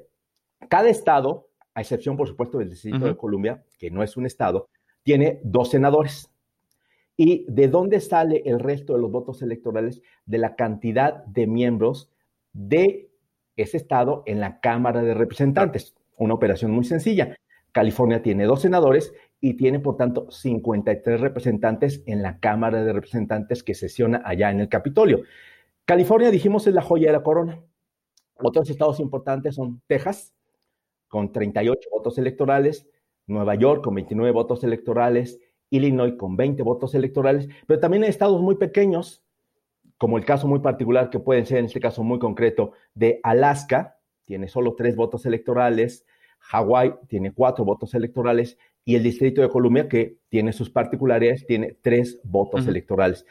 Cada 0.68 0.88
estado, 0.88 1.48
a 1.74 1.80
excepción, 1.80 2.16
por 2.16 2.28
supuesto, 2.28 2.58
del 2.58 2.70
Distrito 2.70 3.06
de 3.06 3.16
Columbia, 3.16 3.64
que 3.78 3.90
no 3.90 4.02
es 4.02 4.16
un 4.16 4.26
estado, 4.26 4.68
tiene 5.02 5.40
dos 5.44 5.70
senadores. 5.70 6.30
¿Y 7.16 7.44
de 7.48 7.68
dónde 7.68 8.00
sale 8.00 8.42
el 8.46 8.58
resto 8.58 8.94
de 8.94 9.00
los 9.00 9.10
votos 9.10 9.42
electorales? 9.42 10.02
De 10.24 10.38
la 10.38 10.56
cantidad 10.56 11.24
de 11.26 11.46
miembros 11.46 12.10
de 12.52 13.10
ese 13.56 13.76
estado 13.76 14.22
en 14.26 14.40
la 14.40 14.60
Cámara 14.60 15.02
de 15.02 15.14
Representantes. 15.14 15.94
Una 16.16 16.34
operación 16.34 16.70
muy 16.70 16.84
sencilla. 16.84 17.36
California 17.72 18.22
tiene 18.22 18.44
dos 18.44 18.62
senadores 18.62 19.12
y 19.44 19.54
tiene, 19.54 19.80
por 19.80 19.96
tanto, 19.96 20.30
53 20.30 21.20
representantes 21.20 22.04
en 22.06 22.22
la 22.22 22.38
Cámara 22.38 22.84
de 22.84 22.92
Representantes 22.92 23.64
que 23.64 23.74
sesiona 23.74 24.22
allá 24.24 24.52
en 24.52 24.60
el 24.60 24.68
Capitolio. 24.68 25.24
California, 25.84 26.30
dijimos, 26.30 26.68
es 26.68 26.74
la 26.74 26.80
joya 26.80 27.08
de 27.08 27.12
la 27.14 27.24
corona. 27.24 27.60
Otros 28.36 28.70
estados 28.70 29.00
importantes 29.00 29.56
son 29.56 29.82
Texas, 29.88 30.32
con 31.08 31.32
38 31.32 31.88
votos 31.90 32.18
electorales, 32.18 32.88
Nueva 33.26 33.56
York 33.56 33.82
con 33.82 33.96
29 33.96 34.30
votos 34.30 34.62
electorales, 34.62 35.40
Illinois 35.70 36.14
con 36.16 36.36
20 36.36 36.62
votos 36.62 36.94
electorales, 36.94 37.48
pero 37.66 37.80
también 37.80 38.04
hay 38.04 38.10
estados 38.10 38.40
muy 38.40 38.54
pequeños, 38.54 39.24
como 39.98 40.18
el 40.18 40.24
caso 40.24 40.46
muy 40.46 40.60
particular 40.60 41.10
que 41.10 41.18
pueden 41.18 41.46
ser 41.46 41.58
en 41.58 41.64
este 41.64 41.80
caso 41.80 42.04
muy 42.04 42.20
concreto 42.20 42.72
de 42.94 43.18
Alaska, 43.24 43.98
tiene 44.24 44.46
solo 44.46 44.76
tres 44.76 44.94
votos 44.94 45.26
electorales, 45.26 46.06
Hawái 46.38 46.94
tiene 47.08 47.32
cuatro 47.32 47.64
votos 47.64 47.94
electorales 47.94 48.56
y 48.84 48.96
el 48.96 49.02
Distrito 49.02 49.42
de 49.42 49.48
Columbia, 49.48 49.88
que 49.88 50.16
tiene 50.28 50.52
sus 50.52 50.70
particularidades, 50.70 51.46
tiene 51.46 51.76
tres 51.80 52.20
votos 52.24 52.66
electorales, 52.66 53.26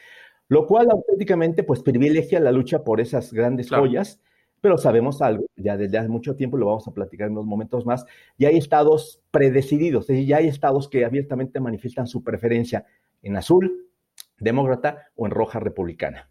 lo 0.48 0.66
cual 0.68 0.90
auténticamente 0.92 1.64
pues 1.64 1.82
privilegia 1.82 2.40
la 2.40 2.52
lucha 2.52 2.84
por 2.84 3.02
esas 3.02 3.34
grandes 3.34 3.70
joyas 3.70 4.22
pero 4.62 4.78
sabemos 4.78 5.22
algo, 5.24 5.46
ya 5.56 5.76
desde 5.76 5.98
hace 5.98 6.08
mucho 6.08 6.36
tiempo, 6.36 6.56
lo 6.56 6.68
vamos 6.68 6.88
a 6.88 6.94
platicar 6.94 7.28
en 7.28 7.34
unos 7.34 7.46
momentos 7.46 7.86
más, 7.86 8.06
y 8.38 8.46
hay 8.46 8.58
estados 8.58 9.20
predecididos, 9.32 10.04
es 10.04 10.08
decir, 10.10 10.28
ya 10.28 10.38
hay 10.38 10.48
estados 10.48 10.88
que 10.88 11.04
abiertamente 11.04 11.60
manifiestan 11.60 12.06
su 12.08 12.24
preferencia 12.24 12.86
en 13.24 13.36
azul, 13.36 13.90
demócrata 14.38 15.10
o 15.16 15.26
en 15.26 15.32
roja 15.32 15.60
republicana. 15.60 16.30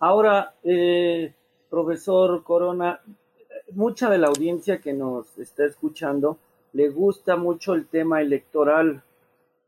Ahora, 0.00 0.54
eh, 0.64 1.34
profesor 1.70 2.42
Corona, 2.42 3.00
mucha 3.72 4.10
de 4.10 4.18
la 4.18 4.28
audiencia 4.28 4.80
que 4.80 4.94
nos 4.94 5.38
está 5.38 5.64
escuchando 5.66 6.38
le 6.72 6.88
gusta 6.88 7.36
mucho 7.36 7.74
el 7.74 7.86
tema 7.86 8.20
electoral. 8.20 9.02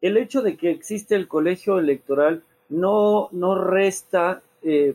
El 0.01 0.17
hecho 0.17 0.43
de 0.43 0.57
que 0.57 0.71
existe 0.71 1.14
el 1.14 1.29
colegio 1.29 1.79
electoral 1.79 2.43
no, 2.69 3.29
no 3.33 3.55
resta, 3.62 4.43
eh, 4.62 4.95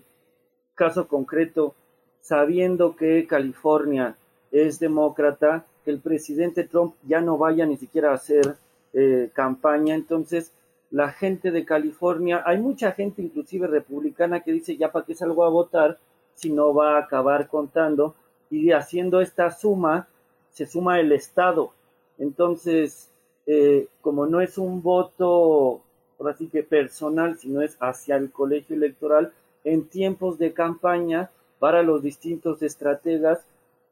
caso 0.76 1.08
concreto, 1.08 1.76
sabiendo 2.22 2.96
que 2.96 3.26
California 3.28 4.16
es 4.52 4.80
demócrata, 4.80 5.66
que 5.84 5.92
el 5.92 6.00
presidente 6.00 6.64
Trump 6.64 6.96
ya 7.04 7.22
no 7.22 7.38
vaya 7.38 7.66
ni 7.66 7.78
siquiera 7.78 8.12
a 8.12 8.16
hacer 8.16 8.56
eh, 8.94 9.30
campaña. 9.34 9.96
Entonces, 9.96 10.52
la 10.92 11.12
gente 11.12 11.52
de 11.52 11.66
California, 11.66 12.42
hay 12.46 12.58
mucha 12.58 12.92
gente, 12.94 13.22
inclusive 13.22 13.68
republicana, 13.68 14.42
que 14.42 14.52
dice 14.52 14.76
ya 14.78 14.92
para 14.92 15.06
qué 15.06 15.14
salgo 15.14 15.44
a 15.44 15.50
votar 15.50 16.00
si 16.34 16.52
no 16.52 16.74
va 16.74 16.96
a 16.96 17.02
acabar 17.02 17.48
contando. 17.48 18.16
Y 18.50 18.72
haciendo 18.72 19.22
esta 19.22 19.52
suma, 19.52 20.08
se 20.52 20.66
suma 20.66 21.00
el 21.00 21.12
Estado. 21.12 21.72
Entonces, 22.20 23.10
eh, 23.48 23.88
como 24.02 24.28
no 24.28 24.42
es 24.42 24.60
un 24.60 24.84
voto, 24.84 25.82
por 26.18 26.30
así 26.30 26.48
que 26.48 26.62
personal, 26.62 27.38
sino 27.40 27.62
es 27.62 27.76
hacia 27.80 28.16
el 28.18 28.32
colegio 28.32 28.76
electoral, 28.76 29.34
en 29.64 29.88
tiempos 29.88 30.38
de 30.38 30.54
campaña, 30.54 31.32
para 31.58 31.84
los 31.84 32.02
distintos 32.02 32.62
estrategas, 32.62 33.40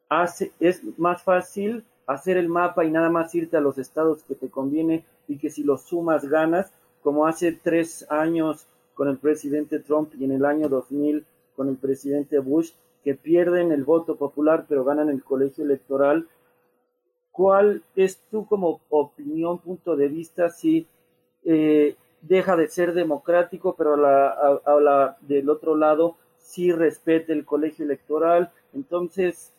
hace, 0.09 0.51
es 0.59 0.81
más 0.97 1.21
fácil 1.23 1.83
hacer 2.05 2.37
el 2.37 2.47
mapa 2.47 2.85
y 2.85 2.91
nada 2.91 3.09
más 3.09 3.35
irte 3.35 3.57
a 3.57 3.61
los 3.61 3.77
estados 3.77 4.23
que 4.23 4.35
te 4.35 4.49
conviene 4.49 5.03
y 5.27 5.37
que 5.37 5.49
si 5.49 5.63
los 5.63 5.81
sumas 5.81 6.25
ganas, 6.25 6.71
como 7.03 7.27
hace 7.27 7.51
tres 7.51 8.09
años 8.09 8.65
con 8.93 9.09
el 9.09 9.17
presidente 9.17 9.79
Trump 9.79 10.13
y 10.17 10.23
en 10.23 10.31
el 10.31 10.45
año 10.45 10.69
2000 10.69 11.25
con 11.55 11.67
el 11.67 11.75
presidente 11.75 12.39
Bush, 12.39 12.71
que 13.03 13.15
pierden 13.15 13.71
el 13.71 13.83
voto 13.83 14.15
popular 14.15 14.65
pero 14.67 14.83
ganan 14.83 15.09
el 15.09 15.23
colegio 15.23 15.63
electoral. 15.63 16.27
¿Cuál 17.37 17.83
es 17.95 18.17
tu 18.31 18.47
como 18.47 18.81
opinión, 18.89 19.59
punto 19.59 19.95
de 19.95 20.07
vista, 20.07 20.49
si 20.49 20.87
eh, 21.45 21.95
deja 22.19 22.55
de 22.55 22.67
ser 22.67 22.95
democrático, 22.95 23.75
pero 23.77 23.93
a 23.93 24.79
la, 24.81 25.17
del 25.21 25.47
otro 25.47 25.75
lado 25.75 26.15
sí 26.39 26.71
respete 26.71 27.33
el 27.33 27.45
colegio 27.45 27.85
electoral. 27.85 28.49
Entonces, 28.73 29.53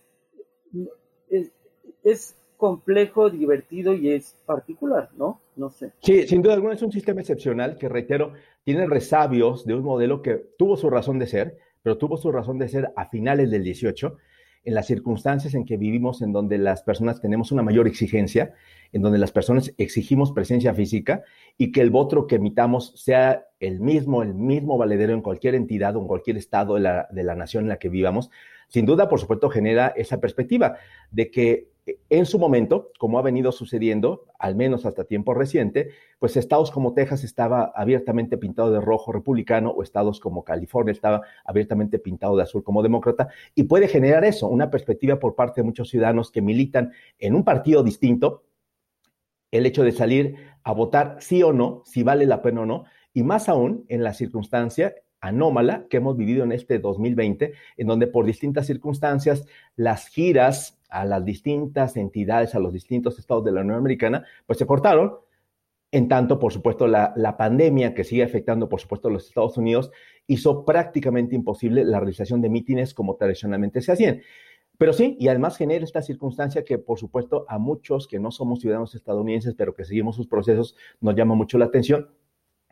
es, 2.03 2.35
complejo, 2.57 3.31
divertido 3.31 3.95
y 3.95 4.11
es 4.11 4.35
particular, 4.45 5.11
¿no? 5.17 5.41
No 5.55 5.71
sé. 5.71 5.93
Sí, 6.01 6.27
sin 6.27 6.43
duda 6.43 6.55
alguna 6.55 6.75
es 6.75 6.83
un 6.83 6.91
sistema 6.91 7.21
excepcional 7.21 7.79
que, 7.79 7.89
reitero, 7.89 8.33
tiene 8.65 8.89
resabios 8.89 9.65
de 9.65 9.75
un 9.75 9.85
modelo 9.85 10.21
que 10.21 10.35
tuvo 10.59 10.77
su 10.77 10.91
razón 10.91 11.21
de 11.21 11.29
ser, 11.29 11.59
pero 11.81 11.97
tuvo 11.97 12.17
su 12.17 12.33
razón 12.33 12.59
de 12.59 12.69
ser 12.69 12.89
a 12.97 13.09
finales 13.09 13.53
del 13.53 13.63
18 13.63 14.17
en 14.69 14.75
las 14.75 14.87
circunstancias 14.87 15.55
en 15.55 15.65
que 15.65 15.79
vivimos, 15.79 16.21
en 16.21 16.31
donde 16.31 16.59
las 16.59 16.83
personas 16.83 17.23
tenemos 17.23 17.53
una 17.53 17.63
mayor 17.63 17.89
exigencia, 17.89 18.53
en 18.93 19.01
donde 19.01 19.17
las 19.17 19.33
personas 19.33 19.73
exigimos 19.79 20.33
presencia 20.33 20.75
física 20.75 21.23
y 21.57 21.73
que 21.73 21.81
el 21.81 21.89
voto 21.89 22.27
que 22.27 22.37
emitamos 22.37 22.93
sea 22.95 23.47
el 23.61 23.81
mismo, 23.81 24.23
el 24.23 24.35
mismo 24.35 24.77
valedero 24.77 25.15
en 25.15 25.23
cualquier 25.23 25.55
entidad 25.55 25.97
o 25.97 26.03
en 26.03 26.07
cualquier 26.07 26.37
estado 26.37 26.75
de 26.75 26.81
la, 26.81 27.09
de 27.11 27.23
la 27.25 27.35
nación 27.35 27.65
en 27.65 27.71
la 27.71 27.79
que 27.79 27.89
vivamos, 27.89 28.29
sin 28.69 28.85
duda, 28.85 29.09
por 29.09 29.21
supuesto, 29.21 29.49
genera 29.49 29.89
esa 29.97 30.21
perspectiva 30.21 30.77
de 31.11 31.31
que 31.31 31.69
en 32.11 32.27
su 32.27 32.39
momento, 32.39 32.91
como 32.99 33.19
ha 33.19 33.23
venido 33.23 33.53
sucediendo, 33.53 34.27
al 34.39 34.55
menos 34.55 34.87
hasta 34.87 35.05
tiempo 35.05 35.35
reciente, 35.35 35.91
pues 36.19 36.37
estados 36.37 36.71
como 36.71 36.95
Texas 36.95 37.25
estaba 37.25 37.73
abiertamente 37.75 38.39
pintado 38.39 38.71
de 38.71 38.81
rojo 38.81 39.13
republicano 39.13 39.71
o 39.71 39.83
estados 39.83 40.21
como 40.21 40.45
California 40.45 40.93
estaba 40.93 41.23
abiertamente 41.45 41.99
pintado 41.99 42.37
de 42.37 42.43
azul 42.43 42.63
como 42.63 42.83
demócrata 42.83 43.29
y 43.55 43.65
puede 43.65 43.89
generar 43.89 44.25
eso, 44.25 44.49
una 44.49 44.71
perspectiva 44.71 45.19
por 45.19 45.35
parte 45.35 45.61
de 45.61 45.67
muchos 45.67 45.89
ciudadanos 45.89 46.31
que 46.31 46.43
militan 46.43 46.93
en 47.19 47.35
un 47.35 47.45
partido 47.45 47.83
distinto, 47.83 48.45
el 49.51 49.67
hecho 49.67 49.83
de 49.83 49.93
salir 49.93 50.37
a 50.63 50.73
votar 50.73 51.17
sí 51.21 51.43
o 51.43 51.53
no, 51.53 51.83
si 51.87 52.03
vale 52.03 52.27
la 52.27 52.43
pena 52.43 52.63
o 52.63 52.67
no, 52.67 52.85
y 53.15 53.23
más 53.23 53.49
aún 53.49 53.85
en 53.89 54.05
la 54.05 54.13
circunstancia 54.13 54.95
anómala 55.21 55.87
que 55.89 55.99
hemos 55.99 56.17
vivido 56.17 56.45
en 56.45 56.53
este 56.53 56.79
2020, 56.79 57.53
en 57.77 57.87
donde 57.87 58.07
por 58.07 58.25
distintas 58.27 58.67
circunstancias 58.67 59.47
las 59.77 60.09
giras 60.09 60.79
a 60.89 61.05
las 61.05 61.25
distintas 61.25 61.97
entidades, 61.97 62.55
a 62.55 62.59
los 62.59 62.73
distintos 62.73 63.19
estados 63.19 63.45
de 63.45 63.53
la 63.53 63.61
Unión 63.61 63.77
Americana, 63.77 64.25
pues 64.47 64.59
se 64.59 64.67
cortaron. 64.67 65.17
En 65.91 66.07
tanto, 66.07 66.39
por 66.39 66.53
supuesto, 66.53 66.87
la, 66.87 67.15
la 67.17 67.39
pandemia 67.39 67.95
que 67.95 68.05
sigue 68.05 68.23
afectando, 68.23 68.69
por 68.69 68.81
supuesto, 68.81 69.09
a 69.09 69.11
los 69.11 69.27
Estados 69.27 69.57
Unidos, 69.57 69.91
hizo 70.27 70.67
prácticamente 70.67 71.35
imposible 71.35 71.83
la 71.85 71.99
realización 71.99 72.43
de 72.43 72.51
mítines 72.51 72.93
como 72.93 73.17
tradicionalmente 73.17 73.81
se 73.81 73.93
hacían. 73.93 74.21
Pero 74.79 74.93
sí, 74.93 75.17
y 75.19 75.27
además 75.29 75.57
genera 75.57 75.85
esta 75.85 76.03
circunstancia 76.03 76.65
que, 76.65 76.79
por 76.79 76.99
supuesto, 76.99 77.45
a 77.49 77.59
muchos 77.59 78.07
que 78.07 78.21
no 78.21 78.31
somos 78.31 78.61
ciudadanos 78.61 78.95
estadounidenses, 78.95 79.55
pero 79.55 79.75
que 79.75 79.85
seguimos 79.85 80.15
sus 80.15 80.29
procesos, 80.29 80.77
nos 81.01 81.17
llama 81.17 81.35
mucho 81.35 81.59
la 81.59 81.65
atención, 81.65 82.11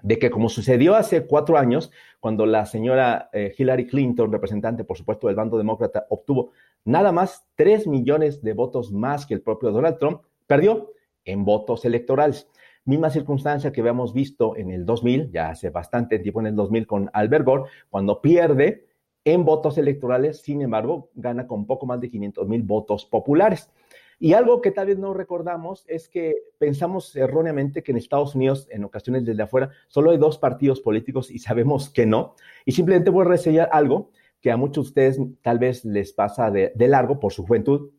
de 0.07 0.21
que 0.21 0.31
como 0.31 0.49
sucedió 0.49 0.95
hace 0.95 1.27
cuatro 1.27 1.59
años, 1.59 1.91
cuando 2.21 2.47
la 2.47 2.65
señora 2.65 3.29
eh, 3.33 3.53
Hillary 3.59 3.89
Clinton, 3.89 4.31
representante, 4.31 4.85
por 4.85 4.97
supuesto, 4.97 5.27
del 5.27 5.35
bando 5.35 5.59
demócrata, 5.59 6.07
obtuvo 6.11 6.53
nada 6.85 7.11
más 7.11 7.45
tres 7.57 7.89
millones 7.89 8.41
de 8.41 8.53
votos 8.53 8.93
más 8.93 9.27
que 9.27 9.35
el 9.35 9.43
propio 9.43 9.73
Donald 9.73 9.99
Trump, 9.99 10.21
perdió 10.47 10.93
en 11.25 11.45
votos 11.45 11.85
electorales. 11.85 12.49
Misma 12.85 13.11
circunstancia 13.11 13.73
que 13.73 13.81
habíamos 13.81 14.15
visto 14.15 14.57
en 14.57 14.71
el 14.71 14.87
2000, 14.87 15.33
ya 15.33 15.51
hace 15.51 15.71
bastante 15.71 16.21
tiempo 16.21 16.39
en 16.39 16.47
el 16.47 16.55
2000 16.55 16.87
con 16.87 17.11
Albert 17.13 17.45
Gore, 17.45 17.65
cuando 17.91 18.23
pierde 18.23 18.87
en 19.25 19.45
votos 19.45 19.77
electorales, 19.77 20.41
sin 20.41 20.63
embargo, 20.63 21.11
gana 21.17 21.49
con 21.49 21.67
poco 21.67 21.85
más 21.85 22.01
de 22.01 22.11
500 22.11 22.47
mil 22.47 22.63
votos 22.63 23.07
populares. 23.07 23.73
Y 24.19 24.33
algo 24.33 24.63
que 24.63 24.71
tal 24.71 24.87
vez 24.87 24.99
no 24.99 25.13
recordamos 25.13 25.85
es 25.89 26.09
que 26.09 26.37
pensamos 26.59 27.15
erróneamente 27.17 27.83
que 27.83 27.93
en 27.93 27.99
Estados 27.99 28.35
Unidos, 28.35 28.67
en 28.71 28.85
ocasiones 28.85 29.25
desde 29.25 29.43
afuera, 29.43 29.71
solo 29.89 30.11
hay 30.11 30.19
dos 30.19 30.39
partidos 30.39 30.81
políticos 30.81 31.31
y 31.31 31.39
sabemos 31.39 31.91
que 31.91 32.07
no. 32.07 32.35
Y 32.65 32.73
simplemente 32.73 33.11
voy 33.11 33.27
a 33.27 33.29
reseñar 33.29 33.69
algo 33.73 34.11
que 34.41 34.51
a 34.51 34.57
muchos 34.57 34.85
de 34.85 34.89
ustedes 34.89 35.21
tal 35.43 35.59
vez 35.59 35.85
les 35.85 36.13
pasa 36.13 36.51
de, 36.51 36.73
de 36.75 36.89
largo 36.89 37.21
por 37.21 37.33
su 37.33 37.45
juventud. 37.45 37.91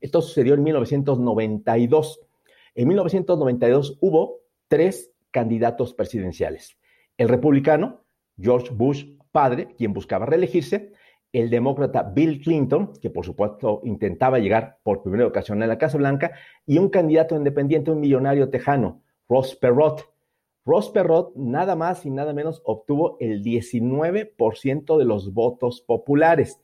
Esto 0.00 0.22
sucedió 0.22 0.54
en 0.54 0.62
1992. 0.62 2.20
En 2.74 2.88
1992 2.88 3.98
hubo 4.00 4.40
tres 4.68 5.12
candidatos 5.30 5.92
presidenciales. 5.92 6.78
El 7.18 7.28
republicano, 7.28 8.00
George 8.38 8.70
Bush 8.72 9.04
padre, 9.30 9.74
quien 9.76 9.92
buscaba 9.92 10.26
reelegirse, 10.26 10.92
el 11.32 11.50
demócrata 11.50 12.02
Bill 12.02 12.40
Clinton, 12.40 12.92
que 13.00 13.10
por 13.10 13.24
supuesto 13.24 13.80
intentaba 13.84 14.38
llegar 14.38 14.78
por 14.82 15.02
primera 15.02 15.26
ocasión 15.26 15.62
a 15.62 15.66
la 15.66 15.78
Casa 15.78 15.98
Blanca, 15.98 16.32
y 16.66 16.78
un 16.78 16.88
candidato 16.88 17.36
independiente, 17.36 17.90
un 17.90 18.00
millonario 18.00 18.50
tejano, 18.50 19.02
Ross 19.28 19.54
Perot. 19.56 20.08
Ross 20.64 20.90
Perot 20.90 21.34
nada 21.36 21.76
más 21.76 22.04
y 22.04 22.10
nada 22.10 22.32
menos 22.32 22.62
obtuvo 22.64 23.16
el 23.20 23.42
19% 23.42 24.98
de 24.98 25.04
los 25.04 25.32
votos 25.32 25.80
populares. 25.80 26.60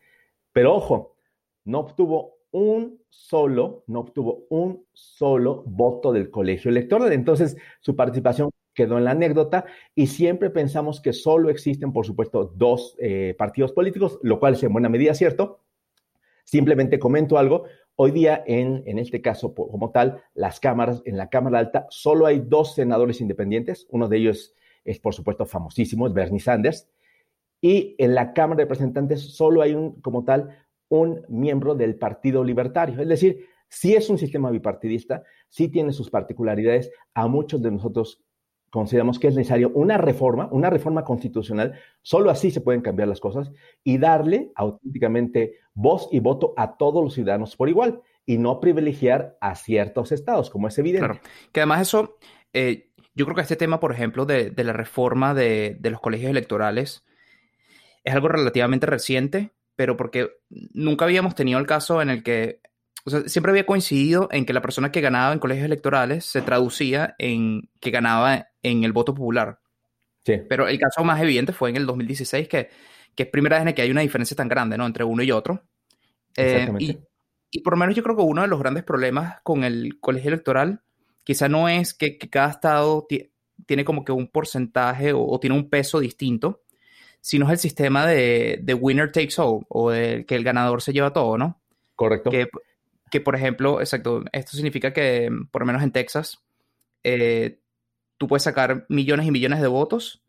Pero 0.52 0.74
ojo, 0.74 1.16
no 1.64 1.80
obtuvo 1.80 2.36
un 2.50 3.00
solo, 3.08 3.84
no 3.86 4.00
obtuvo 4.00 4.46
un 4.48 4.86
solo 4.92 5.62
voto 5.66 6.12
del 6.12 6.30
colegio 6.30 6.70
electoral. 6.70 7.12
Entonces, 7.12 7.56
su 7.80 7.94
participación 7.94 8.50
quedó 8.76 8.98
en 8.98 9.04
la 9.04 9.12
anécdota 9.12 9.64
y 9.96 10.06
siempre 10.06 10.50
pensamos 10.50 11.00
que 11.00 11.12
solo 11.12 11.50
existen, 11.50 11.92
por 11.92 12.06
supuesto, 12.06 12.52
dos 12.54 12.94
eh, 13.00 13.34
partidos 13.36 13.72
políticos, 13.72 14.20
lo 14.22 14.38
cual 14.38 14.54
es 14.54 14.62
en 14.62 14.72
buena 14.72 14.88
medida 14.88 15.14
cierto. 15.14 15.62
Simplemente 16.44 17.00
comento 17.00 17.38
algo. 17.38 17.64
Hoy 17.96 18.12
día, 18.12 18.44
en, 18.46 18.84
en 18.86 18.98
este 18.98 19.20
caso 19.20 19.54
como 19.54 19.90
tal, 19.90 20.22
las 20.34 20.60
cámaras, 20.60 21.02
en 21.06 21.16
la 21.16 21.30
Cámara 21.30 21.58
Alta, 21.58 21.86
solo 21.88 22.26
hay 22.26 22.40
dos 22.40 22.74
senadores 22.74 23.20
independientes. 23.20 23.86
Uno 23.90 24.06
de 24.06 24.18
ellos 24.18 24.54
es, 24.84 25.00
por 25.00 25.14
supuesto, 25.14 25.46
famosísimo, 25.46 26.06
es 26.06 26.12
Bernie 26.12 26.38
Sanders. 26.38 26.88
Y 27.60 27.96
en 27.98 28.14
la 28.14 28.34
Cámara 28.34 28.58
de 28.58 28.64
Representantes 28.64 29.34
solo 29.34 29.62
hay 29.62 29.74
un, 29.74 30.00
como 30.02 30.24
tal, 30.24 30.56
un 30.88 31.22
miembro 31.28 31.74
del 31.74 31.96
Partido 31.96 32.44
Libertario. 32.44 33.00
Es 33.00 33.08
decir, 33.08 33.46
si 33.68 33.94
es 33.94 34.10
un 34.10 34.18
sistema 34.18 34.50
bipartidista, 34.50 35.24
sí 35.48 35.68
tiene 35.68 35.92
sus 35.92 36.10
particularidades. 36.10 36.90
A 37.14 37.26
muchos 37.26 37.62
de 37.62 37.70
nosotros 37.70 38.22
consideramos 38.76 39.18
que 39.18 39.28
es 39.28 39.34
necesario 39.34 39.70
una 39.70 39.96
reforma, 39.96 40.50
una 40.52 40.68
reforma 40.68 41.02
constitucional, 41.02 41.80
solo 42.02 42.28
así 42.28 42.50
se 42.50 42.60
pueden 42.60 42.82
cambiar 42.82 43.08
las 43.08 43.20
cosas 43.20 43.50
y 43.82 43.96
darle 43.96 44.52
auténticamente 44.54 45.54
voz 45.72 46.10
y 46.12 46.20
voto 46.20 46.52
a 46.58 46.76
todos 46.76 47.02
los 47.02 47.14
ciudadanos 47.14 47.56
por 47.56 47.70
igual 47.70 48.02
y 48.26 48.36
no 48.36 48.60
privilegiar 48.60 49.38
a 49.40 49.54
ciertos 49.54 50.12
estados, 50.12 50.50
como 50.50 50.68
es 50.68 50.76
evidente. 50.76 51.06
Claro, 51.06 51.20
que 51.52 51.60
además 51.60 51.80
eso, 51.80 52.18
eh, 52.52 52.90
yo 53.14 53.24
creo 53.24 53.34
que 53.34 53.40
este 53.40 53.56
tema, 53.56 53.80
por 53.80 53.92
ejemplo, 53.92 54.26
de, 54.26 54.52
la 54.54 54.74
reforma 54.74 55.32
de, 55.32 55.78
de, 55.80 55.90
los 55.90 56.02
colegios 56.02 56.30
electorales 56.30 57.02
es 58.04 58.14
algo 58.14 58.28
relativamente 58.28 58.84
reciente, 58.84 59.52
pero 59.74 59.96
porque 59.96 60.32
nunca 60.50 61.06
habíamos 61.06 61.34
tenido 61.34 61.58
el 61.58 61.66
caso 61.66 62.02
en 62.02 62.10
el 62.10 62.22
que 62.22 62.60
o 63.06 63.10
sea, 63.10 63.20
siempre 63.28 63.50
había 63.50 63.66
coincidido 63.66 64.28
en 64.32 64.44
que 64.44 64.52
la 64.52 64.60
persona 64.60 64.90
que 64.90 65.00
ganaba 65.00 65.32
en 65.32 65.38
colegios 65.38 65.66
electorales 65.66 66.24
se 66.24 66.42
traducía 66.42 67.14
en 67.18 67.70
que 67.80 67.92
ganaba 67.92 68.48
en 68.64 68.82
el 68.82 68.92
voto 68.92 69.14
popular. 69.14 69.60
Sí. 70.24 70.40
Pero 70.48 70.66
el 70.66 70.76
caso 70.80 71.04
más 71.04 71.22
evidente 71.22 71.52
fue 71.52 71.70
en 71.70 71.76
el 71.76 71.86
2016, 71.86 72.48
que, 72.48 72.68
que 73.14 73.22
es 73.22 73.28
primera 73.28 73.58
vez 73.58 73.66
en 73.68 73.74
que 73.74 73.82
hay 73.82 73.92
una 73.92 74.00
diferencia 74.00 74.36
tan 74.36 74.48
grande, 74.48 74.76
¿no? 74.76 74.86
Entre 74.86 75.04
uno 75.04 75.22
y 75.22 75.30
otro. 75.30 75.62
Eh, 76.36 76.68
y, 76.80 76.98
y, 77.52 77.60
por 77.60 77.74
lo 77.74 77.76
menos 77.76 77.94
yo 77.94 78.02
creo 78.02 78.16
que 78.16 78.22
uno 78.22 78.42
de 78.42 78.48
los 78.48 78.58
grandes 78.58 78.82
problemas 78.82 79.40
con 79.44 79.62
el 79.62 80.00
colegio 80.00 80.28
electoral 80.28 80.82
quizá 81.22 81.48
no 81.48 81.68
es 81.68 81.94
que, 81.94 82.18
cada 82.18 82.50
estado 82.50 83.06
tiene 83.66 83.84
como 83.84 84.04
que 84.04 84.10
un 84.10 84.26
porcentaje 84.26 85.12
o, 85.14 85.38
tiene 85.38 85.54
un 85.54 85.70
peso 85.70 86.00
distinto, 86.00 86.64
sino 87.20 87.46
es 87.46 87.52
el 87.52 87.58
sistema 87.58 88.04
de, 88.04 88.58
de 88.64 88.74
winner 88.74 89.12
takes 89.12 89.34
all 89.38 89.64
o 89.68 89.92
de 89.92 90.24
que 90.26 90.34
el 90.34 90.42
ganador 90.42 90.82
se 90.82 90.92
lleva 90.92 91.12
todo, 91.12 91.38
¿no? 91.38 91.60
Correcto. 91.94 92.30
Que 92.30 92.48
que 93.16 93.20
por 93.22 93.34
ejemplo, 93.34 93.80
exacto, 93.80 94.24
esto 94.32 94.52
significa 94.52 94.92
que 94.92 95.30
por 95.50 95.62
lo 95.62 95.66
menos 95.66 95.82
en 95.82 95.90
Texas, 95.90 96.44
eh, 97.02 97.60
tú 98.18 98.26
puedes 98.28 98.42
sacar 98.42 98.84
millones 98.90 99.26
y 99.26 99.30
millones 99.30 99.62
de 99.62 99.68
votos, 99.68 100.22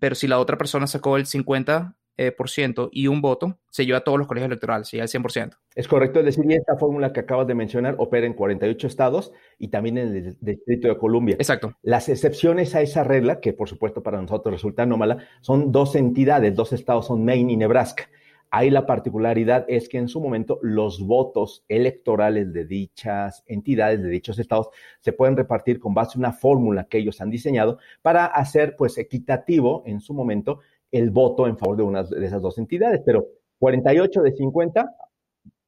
pero 0.00 0.14
si 0.14 0.26
la 0.26 0.38
otra 0.38 0.56
persona 0.56 0.86
sacó 0.86 1.16
el 1.16 1.26
50% 1.26 1.94
eh, 2.16 2.32
por 2.32 2.48
ciento 2.48 2.88
y 2.90 3.08
un 3.08 3.20
voto, 3.20 3.58
se 3.70 3.84
lleva 3.84 3.98
a 3.98 4.00
todos 4.00 4.18
los 4.18 4.26
colegios 4.26 4.46
electorales, 4.46 4.88
se 4.88 4.96
lleva 4.96 5.04
el 5.04 5.10
100%. 5.10 5.58
Es 5.74 5.86
correcto, 5.86 6.20
es 6.20 6.24
decir, 6.24 6.50
esta 6.50 6.76
fórmula 6.78 7.12
que 7.12 7.20
acabas 7.20 7.46
de 7.46 7.54
mencionar 7.54 7.96
opera 7.98 8.26
en 8.26 8.32
48 8.32 8.86
estados 8.86 9.32
y 9.58 9.68
también 9.68 9.98
en 9.98 10.16
el 10.16 10.36
Distrito 10.40 10.88
de 10.88 10.96
Columbia. 10.96 11.36
Exacto. 11.38 11.76
Las 11.82 12.08
excepciones 12.08 12.74
a 12.74 12.80
esa 12.80 13.04
regla, 13.04 13.40
que 13.40 13.52
por 13.52 13.68
supuesto 13.68 14.02
para 14.02 14.22
nosotros 14.22 14.54
resulta 14.54 14.84
anómala, 14.84 15.18
son 15.42 15.70
dos 15.70 15.94
entidades, 15.94 16.54
dos 16.54 16.72
estados 16.72 17.08
son 17.08 17.26
Maine 17.26 17.52
y 17.52 17.56
Nebraska. 17.58 18.08
Ahí 18.56 18.70
la 18.70 18.86
particularidad 18.86 19.66
es 19.68 19.86
que 19.86 19.98
en 19.98 20.08
su 20.08 20.18
momento 20.18 20.58
los 20.62 21.02
votos 21.02 21.62
electorales 21.68 22.54
de 22.54 22.64
dichas 22.64 23.44
entidades, 23.44 24.02
de 24.02 24.08
dichos 24.08 24.38
estados, 24.38 24.70
se 25.00 25.12
pueden 25.12 25.36
repartir 25.36 25.78
con 25.78 25.92
base 25.92 26.16
a 26.16 26.20
una 26.20 26.32
fórmula 26.32 26.84
que 26.84 26.96
ellos 26.96 27.20
han 27.20 27.28
diseñado 27.28 27.78
para 28.00 28.24
hacer 28.24 28.74
pues 28.74 28.96
equitativo 28.96 29.82
en 29.84 30.00
su 30.00 30.14
momento 30.14 30.60
el 30.90 31.10
voto 31.10 31.46
en 31.46 31.58
favor 31.58 31.76
de 31.76 31.82
una 31.82 32.02
de 32.04 32.24
esas 32.24 32.40
dos 32.40 32.56
entidades. 32.56 33.02
Pero 33.04 33.26
48 33.58 34.22
de 34.22 34.32
50 34.32 34.96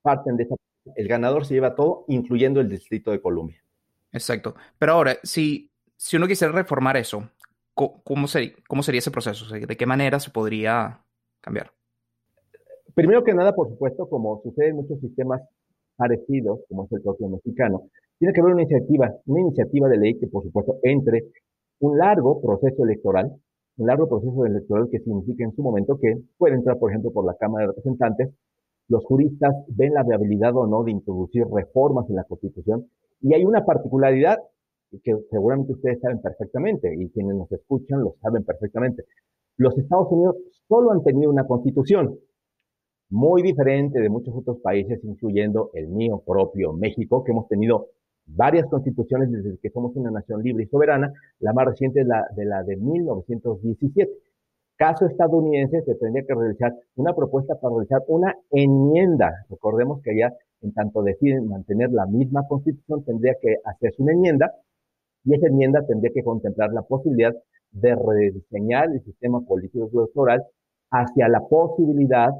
parten 0.01 0.38
de 0.38 0.44
esa. 0.44 0.55
El 0.96 1.09
ganador 1.09 1.44
se 1.44 1.53
lleva 1.53 1.74
todo, 1.74 2.07
incluyendo 2.09 2.59
el 2.59 2.70
Distrito 2.70 3.11
de 3.11 3.20
Columbia. 3.20 3.62
Exacto. 4.12 4.55
Pero 4.79 4.92
ahora, 4.92 5.18
si, 5.22 5.70
si 5.94 6.16
uno 6.16 6.27
quisiera 6.27 6.55
reformar 6.55 6.96
eso, 6.96 7.29
¿cómo 7.74 8.27
sería, 8.29 8.55
¿cómo 8.66 8.83
sería 8.83 9.01
ese 9.01 9.11
proceso? 9.11 9.44
¿De 9.55 9.77
qué 9.77 9.85
manera 9.85 10.18
se 10.20 10.31
podría 10.31 11.03
cambiar? 11.42 11.70
Primero 12.98 13.22
que 13.22 13.32
nada, 13.32 13.54
por 13.54 13.68
supuesto, 13.68 14.08
como 14.08 14.42
sucede 14.42 14.70
en 14.70 14.76
muchos 14.78 14.98
sistemas 14.98 15.40
parecidos, 15.96 16.58
como 16.68 16.82
es 16.82 16.90
el 16.90 17.00
propio 17.00 17.28
mexicano, 17.28 17.82
tiene 18.18 18.34
que 18.34 18.40
haber 18.40 18.54
una 18.54 18.62
iniciativa, 18.62 19.14
una 19.26 19.40
iniciativa 19.40 19.88
de 19.88 19.98
ley 19.98 20.18
que, 20.18 20.26
por 20.26 20.42
supuesto, 20.42 20.78
entre 20.82 21.26
un 21.78 21.96
largo 21.96 22.40
proceso 22.40 22.82
electoral, 22.82 23.30
un 23.76 23.87
largo 23.87 24.08
proceso 24.08 24.44
electoral 24.44 24.88
que 24.90 24.98
significa 24.98 25.44
en 25.44 25.54
su 25.54 25.62
momento 25.62 25.96
que 25.96 26.12
puede 26.38 26.56
entrar, 26.56 26.76
por 26.80 26.90
ejemplo, 26.90 27.12
por 27.12 27.24
la 27.24 27.34
Cámara 27.34 27.66
de 27.66 27.68
Representantes, 27.68 28.30
los 28.88 29.04
juristas 29.04 29.54
ven 29.68 29.94
la 29.94 30.02
viabilidad 30.02 30.56
o 30.56 30.66
no 30.66 30.82
de 30.82 30.90
introducir 30.90 31.44
reformas 31.46 32.11
en 32.11 32.16
la 32.16 32.24
Constitución, 32.24 32.88
y 33.20 33.32
hay 33.32 33.44
una 33.44 33.64
particularidad 33.64 34.38
que 35.04 35.14
seguramente 35.30 35.72
ustedes 35.74 36.00
saben 36.00 36.20
perfectamente, 36.20 36.92
y 36.98 37.11
quienes 37.11 37.37
nos 37.37 37.52
escuchan 37.52 38.00
lo 38.02 38.16
saben 38.20 38.42
perfectamente. 38.42 39.04
Los 39.56 39.78
Estados 39.78 40.08
Unidos 40.11 40.34
solo 40.66 40.90
han 40.90 41.04
tenido 41.04 41.30
una 41.30 41.46
constitución, 41.46 42.18
muy 43.10 43.42
diferente 43.42 44.00
de 44.00 44.08
muchos 44.08 44.34
otros 44.34 44.58
países, 44.58 45.00
incluyendo 45.02 45.70
el 45.74 45.88
mío 45.88 46.22
propio, 46.26 46.72
México, 46.72 47.24
que 47.24 47.32
hemos 47.32 47.48
tenido 47.48 47.88
varias 48.26 48.66
constituciones 48.66 49.30
desde 49.30 49.58
que 49.58 49.70
somos 49.70 49.96
una 49.96 50.10
nación 50.10 50.42
libre 50.42 50.64
y 50.64 50.66
soberana. 50.66 51.12
La 51.40 51.52
más 51.52 51.66
reciente 51.66 52.00
es 52.00 52.06
la 52.06 52.26
de 52.36 52.44
la 52.44 52.62
de 52.62 52.76
1917. 52.76 54.10
Caso 54.76 55.06
estadounidense, 55.06 55.82
se 55.82 55.94
tendría 55.96 56.24
que 56.24 56.34
realizar 56.34 56.72
una 56.96 57.14
propuesta 57.14 57.58
para 57.58 57.74
realizar 57.74 58.02
una 58.06 58.36
enmienda. 58.50 59.32
Recordemos 59.48 60.00
que 60.02 60.12
allá, 60.12 60.32
en 60.60 60.72
tanto 60.72 61.02
deciden 61.02 61.48
mantener 61.48 61.90
la 61.90 62.06
misma 62.06 62.46
constitución, 62.46 63.04
tendría 63.04 63.34
que 63.40 63.56
hacerse 63.64 64.02
una 64.02 64.12
enmienda 64.12 64.52
y 65.24 65.34
esa 65.34 65.48
enmienda 65.48 65.84
tendría 65.84 66.12
que 66.14 66.22
contemplar 66.22 66.72
la 66.72 66.82
posibilidad 66.82 67.34
de 67.72 67.94
rediseñar 67.94 68.90
el 68.92 69.02
sistema 69.02 69.40
político 69.40 69.90
electoral 69.92 70.44
hacia 70.90 71.28
la 71.28 71.40
posibilidad 71.40 72.30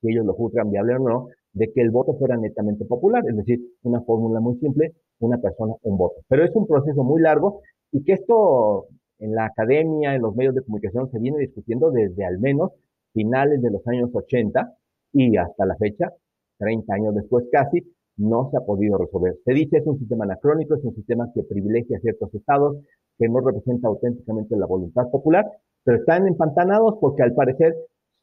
si 0.00 0.10
ellos 0.10 0.26
lo 0.26 0.34
juzgan 0.34 0.70
viable 0.70 0.96
o 0.96 0.98
no, 0.98 1.28
de 1.52 1.72
que 1.72 1.80
el 1.80 1.90
voto 1.90 2.14
fuera 2.14 2.36
netamente 2.36 2.84
popular, 2.84 3.24
es 3.28 3.36
decir, 3.36 3.60
una 3.82 4.00
fórmula 4.02 4.40
muy 4.40 4.58
simple, 4.58 4.94
una 5.20 5.38
persona, 5.38 5.74
un 5.82 5.96
voto. 5.96 6.22
Pero 6.28 6.44
es 6.44 6.54
un 6.54 6.66
proceso 6.66 7.02
muy 7.02 7.20
largo 7.20 7.60
y 7.90 8.04
que 8.04 8.12
esto 8.12 8.86
en 9.18 9.34
la 9.34 9.46
academia, 9.46 10.14
en 10.14 10.22
los 10.22 10.34
medios 10.36 10.54
de 10.54 10.62
comunicación, 10.62 11.10
se 11.10 11.18
viene 11.18 11.38
discutiendo 11.38 11.90
desde 11.90 12.24
al 12.24 12.38
menos 12.38 12.72
finales 13.12 13.60
de 13.62 13.70
los 13.70 13.86
años 13.88 14.10
80 14.12 14.76
y 15.12 15.36
hasta 15.36 15.66
la 15.66 15.76
fecha, 15.76 16.12
30 16.58 16.94
años 16.94 17.14
después 17.14 17.46
casi, 17.50 17.82
no 18.16 18.48
se 18.50 18.56
ha 18.56 18.60
podido 18.60 18.98
resolver. 18.98 19.36
Se 19.44 19.52
dice 19.52 19.78
es 19.78 19.86
un 19.86 19.98
sistema 19.98 20.24
anacrónico, 20.24 20.74
es 20.74 20.84
un 20.84 20.94
sistema 20.94 21.30
que 21.34 21.42
privilegia 21.44 21.98
ciertos 22.00 22.34
estados, 22.34 22.76
que 23.16 23.28
no 23.28 23.40
representa 23.40 23.88
auténticamente 23.88 24.56
la 24.56 24.66
voluntad 24.66 25.08
popular, 25.10 25.46
pero 25.84 25.98
están 25.98 26.26
empantanados 26.26 26.96
porque 27.00 27.22
al 27.22 27.34
parecer 27.34 27.74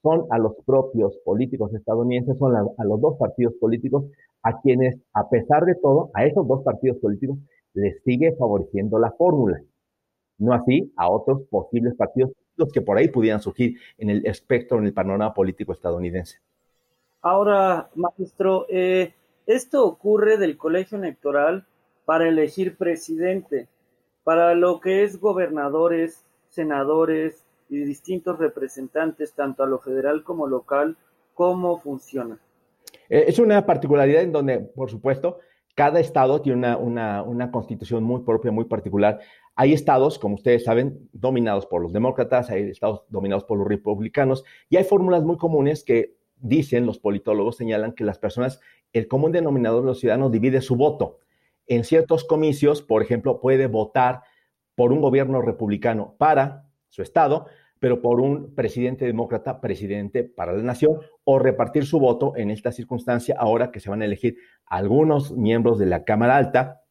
son 0.06 0.28
a 0.30 0.38
los 0.38 0.54
propios 0.68 1.18
políticos 1.26 1.74
estadounidenses, 1.74 2.38
son 2.38 2.56
a, 2.56 2.84
los 2.84 3.02
dos 3.02 3.18
partidos 3.18 3.56
políticos 3.60 4.06
a 4.44 4.62
quienes, 4.62 5.00
a 5.14 5.28
pesar 5.28 5.66
de 5.66 5.74
todo, 5.82 6.12
a 6.14 6.26
esos 6.26 6.48
dos 6.48 6.64
partidos 6.64 7.00
políticos 7.00 7.40
les 7.74 8.04
sigue 8.04 8.36
favoreciendo 8.38 9.00
la 9.00 9.12
fórmula. 9.18 9.60
No 10.38 10.54
así 10.54 10.94
a 10.96 11.10
otros 11.10 11.42
posibles 11.50 11.96
partidos 11.96 12.32
partidos 12.34 12.72
que 12.72 12.82
por 12.82 12.98
ahí 12.98 13.08
pudieran 13.08 13.42
surgir 13.42 13.80
en 13.98 14.12
el 14.12 14.26
espectro, 14.28 14.78
en 14.78 14.86
el 14.86 14.94
panorama 14.94 15.34
político 15.34 15.74
estadounidense. 15.74 16.38
Ahora, 17.24 17.90
maestro, 17.96 18.68
eh, 18.70 19.12
esto 19.48 19.88
ocurre 19.88 20.38
del 20.38 20.56
colegio 20.56 21.00
electoral 21.00 21.66
para 22.06 22.30
elegir 22.30 22.78
presidente, 22.78 23.68
para 24.24 24.54
lo 24.54 24.80
que 24.80 25.04
es 25.04 25.20
gobernadores, 25.20 26.24
senadores 26.50 27.45
y 27.70 27.80
distintos 27.80 28.38
representantes, 28.38 29.34
tanto 29.34 29.64
a 29.64 29.68
lo 29.68 29.80
federal 29.80 30.24
como 30.24 30.48
local, 30.48 30.98
¿cómo 31.34 31.80
funciona? 31.80 32.40
Eh, 33.10 33.26
es 33.28 33.40
una 33.40 33.66
particularidad 33.66 34.22
en 34.22 34.32
donde, 34.32 34.60
por 34.60 34.90
supuesto, 34.90 35.40
cada 35.76 36.00
estado 36.00 36.42
tiene 36.42 36.76
una, 36.76 37.52
constitución 37.52 38.04
muy 38.04 38.22
propia, 38.22 38.52
muy 38.52 38.66
particular. 38.66 39.20
Hay 39.56 39.74
estados, 39.74 40.18
como 40.18 40.36
ustedes 40.36 40.64
saben, 40.64 41.10
dominados 41.12 41.66
por 41.66 41.82
los 41.82 41.92
demócratas, 41.92 42.50
hay 42.50 42.70
estados 42.70 43.04
dominados 43.10 43.44
por 43.44 43.58
los 43.58 43.68
republicanos, 43.68 44.46
y 44.70 44.78
hay 44.78 44.86
fórmulas 44.86 45.24
muy 45.24 45.38
comunes 45.38 45.84
que 45.84 46.16
dicen, 46.38 46.86
los 46.86 47.00
politólogos 47.00 47.58
señalan 47.58 47.92
que 47.92 48.06
las 48.06 48.20
personas, 48.20 48.62
el 48.94 49.08
común 49.08 49.34
denominador 49.34 49.82
de 49.82 49.88
los 49.88 50.00
ciudadanos 50.00 50.32
divide 50.32 50.62
su 50.62 50.78
voto. 50.78 51.20
En 51.68 51.84
ciertos 51.84 52.24
comicios, 52.24 52.82
por 52.82 53.02
ejemplo, 53.02 53.42
puede 53.42 53.68
votar 53.68 54.22
por 54.76 54.94
un 54.94 55.02
gobierno 55.02 55.42
republicano 55.42 56.16
para 56.18 56.65
su 56.96 57.02
estado, 57.02 57.48
pero 57.80 58.02
por 58.02 58.22
un 58.22 58.56
presidente 58.56 59.06
demócrata, 59.06 59.60
presidente 59.60 60.24
para 60.24 60.54
la 60.54 60.64
nación, 60.64 61.00
o 61.26 61.40
repartir 61.40 61.86
su 61.86 62.00
voto 62.00 62.34
en 62.38 62.50
esta 62.50 62.72
circunstancia 62.72 63.36
ahora 63.38 63.70
que 63.70 63.82
se 63.82 63.90
van 63.90 64.02
a 64.02 64.06
elegir 64.06 64.38
algunos 64.66 65.34
miembros 65.34 65.78
de 65.78 65.88
la 65.88 66.06
Cámara 66.06 66.38
Alta 66.38 66.84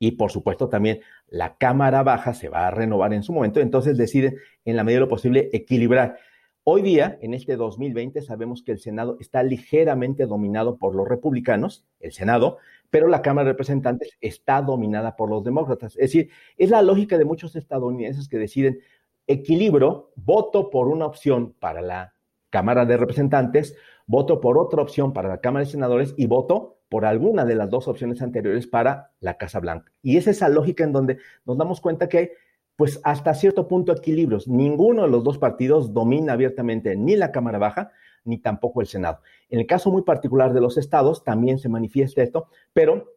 y 0.00 0.12
por 0.12 0.32
supuesto 0.32 0.68
también 0.68 1.00
la 1.28 1.56
Cámara 1.56 2.02
Baja 2.02 2.34
se 2.34 2.48
va 2.48 2.66
a 2.66 2.70
renovar 2.72 3.12
en 3.12 3.22
su 3.22 3.32
momento, 3.32 3.60
entonces 3.60 3.96
deciden 3.96 4.36
en 4.64 4.74
la 4.74 4.82
medida 4.82 4.96
de 4.96 5.06
lo 5.06 5.08
posible 5.08 5.50
equilibrar. 5.52 6.18
Hoy 6.64 6.82
día, 6.82 7.18
en 7.20 7.32
este 7.32 7.56
2020, 7.56 8.22
sabemos 8.22 8.62
que 8.62 8.72
el 8.72 8.78
Senado 8.78 9.18
está 9.20 9.42
ligeramente 9.42 10.26
dominado 10.26 10.78
por 10.78 10.94
los 10.94 11.06
republicanos, 11.06 11.86
el 12.00 12.12
Senado, 12.12 12.56
pero 12.90 13.06
la 13.06 13.22
Cámara 13.22 13.46
de 13.46 13.52
Representantes 13.52 14.16
está 14.20 14.62
dominada 14.62 15.14
por 15.14 15.28
los 15.28 15.44
demócratas. 15.44 15.92
Es 15.96 16.12
decir, 16.12 16.30
es 16.56 16.70
la 16.70 16.80
lógica 16.80 17.18
de 17.18 17.24
muchos 17.26 17.54
estadounidenses 17.54 18.28
que 18.28 18.38
deciden, 18.38 18.80
equilibrio, 19.26 20.12
voto 20.16 20.70
por 20.70 20.88
una 20.88 21.06
opción 21.06 21.54
para 21.58 21.80
la 21.80 22.14
Cámara 22.50 22.84
de 22.84 22.96
Representantes, 22.96 23.76
voto 24.06 24.40
por 24.40 24.58
otra 24.58 24.82
opción 24.82 25.12
para 25.12 25.28
la 25.28 25.40
Cámara 25.40 25.64
de 25.64 25.70
Senadores 25.70 26.14
y 26.16 26.26
voto 26.26 26.78
por 26.88 27.04
alguna 27.04 27.44
de 27.44 27.54
las 27.54 27.70
dos 27.70 27.88
opciones 27.88 28.22
anteriores 28.22 28.66
para 28.66 29.12
la 29.20 29.36
Casa 29.36 29.60
Blanca. 29.60 29.92
Y 30.02 30.16
es 30.16 30.26
esa 30.26 30.48
lógica 30.48 30.84
en 30.84 30.92
donde 30.92 31.18
nos 31.44 31.56
damos 31.56 31.80
cuenta 31.80 32.08
que 32.08 32.32
pues 32.76 33.00
hasta 33.04 33.34
cierto 33.34 33.68
punto, 33.68 33.92
equilibrios. 33.92 34.48
Ninguno 34.48 35.02
de 35.02 35.08
los 35.08 35.22
dos 35.22 35.38
partidos 35.38 35.92
domina 35.92 36.32
abiertamente 36.32 36.96
ni 36.96 37.16
la 37.16 37.30
Cámara 37.30 37.58
Baja 37.58 37.92
ni 38.24 38.38
tampoco 38.38 38.80
el 38.80 38.86
Senado. 38.86 39.20
En 39.48 39.60
el 39.60 39.66
caso 39.66 39.90
muy 39.90 40.02
particular 40.02 40.52
de 40.52 40.60
los 40.60 40.76
estados 40.76 41.24
también 41.24 41.58
se 41.58 41.68
manifiesta 41.68 42.22
esto, 42.22 42.48
pero 42.72 43.12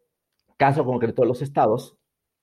caso 0.58 0.86
concreto 0.86 1.22
de 1.22 1.28
los 1.28 1.42
estados, 1.42 1.97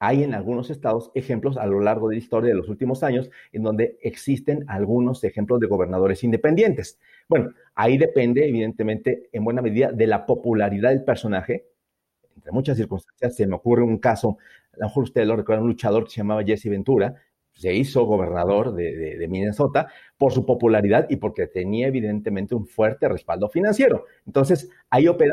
hay 0.07 0.23
en 0.23 0.35
algunos 0.35 0.71
estados 0.71 1.11
ejemplos 1.15 1.57
a 1.57 1.67
lo 1.67 1.81
largo 1.81 2.09
de 2.09 2.17
la 2.17 2.19
historia 2.19 2.51
de 2.51 2.57
los 2.57 2.69
últimos 2.69 3.03
años 3.03 3.31
en 3.53 3.63
donde 3.63 3.99
existen 4.03 4.65
algunos 4.69 5.25
ejemplos 5.25 5.61
de 5.61 5.67
gobernadores 5.67 6.23
independientes. 6.25 6.99
Bueno, 7.27 7.53
ahí 7.75 7.97
depende, 7.97 8.47
evidentemente, 8.47 9.31
en 9.33 9.45
buena 9.45 9.63
medida 9.63 9.93
de 9.93 10.07
la 10.07 10.27
popularidad 10.27 10.91
del 10.91 11.05
personaje. 11.05 11.69
Entre 12.37 12.53
muchas 12.53 12.77
circunstancias, 12.77 13.35
se 13.35 13.47
me 13.47 13.55
ocurre 13.55 13.83
un 13.83 13.99
caso, 13.99 14.37
a 14.75 14.79
lo 14.81 14.87
mejor 14.89 15.05
ustedes 15.05 15.27
lo 15.27 15.37
recuerdan, 15.37 15.63
un 15.65 15.71
luchador 15.71 16.05
que 16.05 16.11
se 16.11 16.17
llamaba 16.19 16.45
Jesse 16.45 16.67
Ventura, 16.67 17.15
se 17.55 17.73
hizo 17.73 18.05
gobernador 18.05 18.75
de, 18.75 19.17
de, 19.17 19.29
Minnesota 19.29 19.87
por 20.19 20.33
su 20.33 20.45
popularidad 20.45 21.07
y 21.09 21.17
porque 21.17 21.47
tenía 21.47 21.87
evidentemente 21.87 22.55
un 22.55 22.67
fuerte 22.67 23.09
respaldo 23.09 23.49
financiero. 23.49 24.05
Entonces, 24.27 24.69
ahí 24.91 25.07
opera 25.07 25.33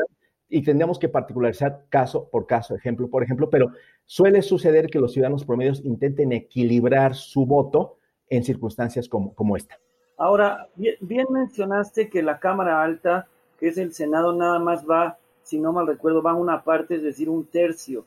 y 0.52 0.62
tendríamos 0.62 0.98
que 0.98 1.08
particularizar 1.08 1.84
caso 1.88 2.28
por 2.28 2.46
caso, 2.46 2.74
ejemplo 2.74 3.08
por 3.08 3.22
ejemplo, 3.22 3.48
pero 3.48 3.72
suele 4.04 4.42
suceder 4.42 4.88
que 4.88 5.00
los 5.00 5.14
ciudadanos 5.14 5.46
promedios 5.46 5.82
intenten 5.82 6.30
equilibrar 6.32 7.14
su 7.14 7.46
voto 7.46 7.96
en 8.28 8.44
circunstancias 8.44 9.08
como, 9.08 9.34
como 9.34 9.56
esta. 9.56 9.78
Ahora, 10.18 10.68
bien, 10.76 11.26
mencionaste 11.30 12.10
que 12.10 12.22
la 12.22 12.38
Cámara 12.38 12.82
Alta, 12.82 13.28
que 13.58 13.68
es 13.68 13.78
el 13.78 13.94
Senado, 13.94 14.34
nada 14.34 14.58
más 14.58 14.84
va, 14.88 15.16
si 15.42 15.58
no 15.58 15.72
mal 15.72 15.86
recuerdo, 15.86 16.22
va 16.22 16.34
una 16.34 16.62
parte, 16.62 16.96
es 16.96 17.02
decir, 17.02 17.30
un 17.30 17.46
tercio. 17.46 18.04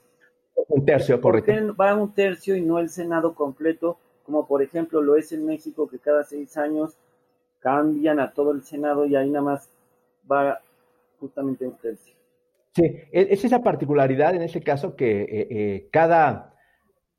Un 0.67 0.85
tercio, 0.85 1.19
correcto. 1.19 1.75
Va 1.75 1.95
un 1.95 2.13
tercio 2.13 2.55
y 2.55 2.61
no 2.61 2.77
el 2.77 2.89
Senado 2.89 3.33
completo, 3.33 3.97
como 4.23 4.45
por 4.45 4.61
ejemplo 4.61 5.01
lo 5.01 5.15
es 5.15 5.31
en 5.31 5.47
México, 5.47 5.87
que 5.87 5.97
cada 5.97 6.23
seis 6.23 6.55
años 6.57 6.95
cambian 7.59 8.19
a 8.19 8.31
todo 8.31 8.51
el 8.51 8.63
Senado 8.63 9.07
y 9.07 9.15
ahí 9.15 9.31
nada 9.31 9.45
más 9.45 9.69
va 10.31 10.59
justamente 11.19 11.65
un 11.65 11.73
tercio. 11.77 12.14
Sí, 12.75 12.83
e, 12.83 13.27
es 13.31 13.45
esa 13.45 13.63
particularidad 13.63 14.35
en 14.35 14.41
este 14.41 14.61
caso 14.61 14.95
que 14.97 15.21
eh, 15.21 15.47
eh, 15.49 15.89
cada, 15.91 16.53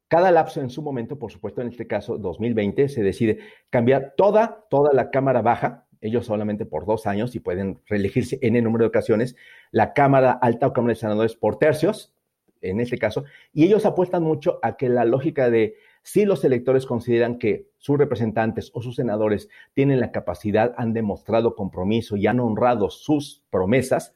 cada 0.06 0.30
lapso 0.30 0.60
en 0.60 0.68
su 0.68 0.82
momento, 0.82 1.18
por 1.18 1.32
supuesto 1.32 1.62
en 1.62 1.68
este 1.68 1.86
caso 1.86 2.18
2020, 2.18 2.90
se 2.90 3.02
decide 3.02 3.38
cambiar 3.70 4.14
toda, 4.16 4.66
toda 4.68 4.92
la 4.92 5.10
Cámara 5.10 5.40
Baja, 5.40 5.86
ellos 6.02 6.26
solamente 6.26 6.66
por 6.66 6.84
dos 6.84 7.06
años 7.06 7.34
y 7.34 7.40
pueden 7.40 7.80
reelegirse 7.86 8.38
en 8.42 8.54
el 8.54 8.64
número 8.64 8.84
de 8.84 8.88
ocasiones, 8.88 9.34
la 9.70 9.94
Cámara 9.94 10.32
Alta 10.32 10.66
o 10.66 10.72
Cámara 10.74 10.92
de 10.92 11.00
Senadores 11.00 11.36
por 11.36 11.58
tercios, 11.58 12.12
en 12.60 12.80
este 12.80 12.98
caso, 12.98 13.24
y 13.54 13.64
ellos 13.64 13.86
apuestan 13.86 14.22
mucho 14.22 14.58
a 14.62 14.76
que 14.76 14.90
la 14.90 15.06
lógica 15.06 15.48
de 15.48 15.76
si 16.02 16.26
los 16.26 16.44
electores 16.44 16.84
consideran 16.84 17.38
que 17.38 17.70
sus 17.78 17.96
representantes 17.96 18.70
o 18.74 18.82
sus 18.82 18.96
senadores 18.96 19.48
tienen 19.72 20.00
la 20.00 20.12
capacidad, 20.12 20.74
han 20.76 20.92
demostrado 20.92 21.54
compromiso 21.54 22.16
y 22.16 22.26
han 22.26 22.40
honrado 22.40 22.90
sus 22.90 23.42
promesas, 23.50 24.14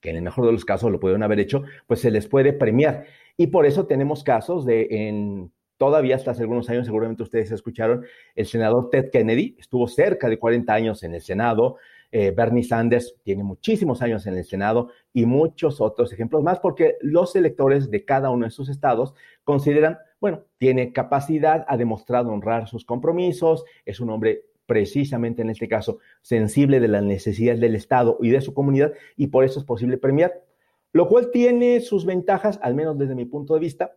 que 0.00 0.10
en 0.10 0.16
el 0.16 0.22
mejor 0.22 0.46
de 0.46 0.52
los 0.52 0.64
casos 0.64 0.90
lo 0.90 1.00
pudieron 1.00 1.22
haber 1.22 1.40
hecho, 1.40 1.62
pues 1.86 2.00
se 2.00 2.10
les 2.10 2.28
puede 2.28 2.52
premiar. 2.52 3.06
Y 3.36 3.48
por 3.48 3.66
eso 3.66 3.86
tenemos 3.86 4.24
casos 4.24 4.64
de 4.64 4.86
en 4.90 5.52
todavía 5.76 6.16
hasta 6.16 6.30
hace 6.30 6.42
algunos 6.42 6.68
años, 6.70 6.86
seguramente 6.86 7.22
ustedes 7.22 7.50
escucharon, 7.50 8.04
el 8.34 8.46
senador 8.46 8.88
Ted 8.90 9.10
Kennedy 9.10 9.56
estuvo 9.58 9.88
cerca 9.88 10.28
de 10.28 10.38
40 10.38 10.72
años 10.72 11.02
en 11.02 11.14
el 11.14 11.20
Senado, 11.20 11.76
eh, 12.12 12.30
Bernie 12.30 12.62
Sanders 12.62 13.16
tiene 13.24 13.42
muchísimos 13.42 14.00
años 14.00 14.26
en 14.26 14.36
el 14.36 14.44
Senado 14.44 14.90
y 15.12 15.26
muchos 15.26 15.80
otros 15.80 16.12
ejemplos 16.12 16.42
más, 16.42 16.60
porque 16.60 16.96
los 17.00 17.36
electores 17.36 17.90
de 17.90 18.04
cada 18.04 18.30
uno 18.30 18.46
de 18.46 18.50
sus 18.50 18.68
estados 18.68 19.14
consideran, 19.44 19.98
bueno, 20.20 20.44
tiene 20.58 20.92
capacidad, 20.92 21.64
ha 21.68 21.76
demostrado 21.76 22.30
honrar 22.30 22.68
sus 22.68 22.84
compromisos, 22.84 23.64
es 23.84 24.00
un 24.00 24.10
hombre 24.10 24.44
precisamente 24.66 25.42
en 25.42 25.50
este 25.50 25.68
caso 25.68 25.98
sensible 26.22 26.80
de 26.80 26.88
las 26.88 27.02
necesidades 27.02 27.60
del 27.60 27.74
Estado 27.74 28.18
y 28.20 28.30
de 28.30 28.40
su 28.40 28.52
comunidad 28.52 28.92
y 29.16 29.28
por 29.28 29.44
eso 29.44 29.60
es 29.60 29.64
posible 29.64 29.98
premiar, 29.98 30.42
lo 30.92 31.08
cual 31.08 31.30
tiene 31.30 31.80
sus 31.80 32.04
ventajas, 32.04 32.58
al 32.62 32.74
menos 32.74 32.98
desde 32.98 33.14
mi 33.14 33.24
punto 33.24 33.54
de 33.54 33.60
vista, 33.60 33.96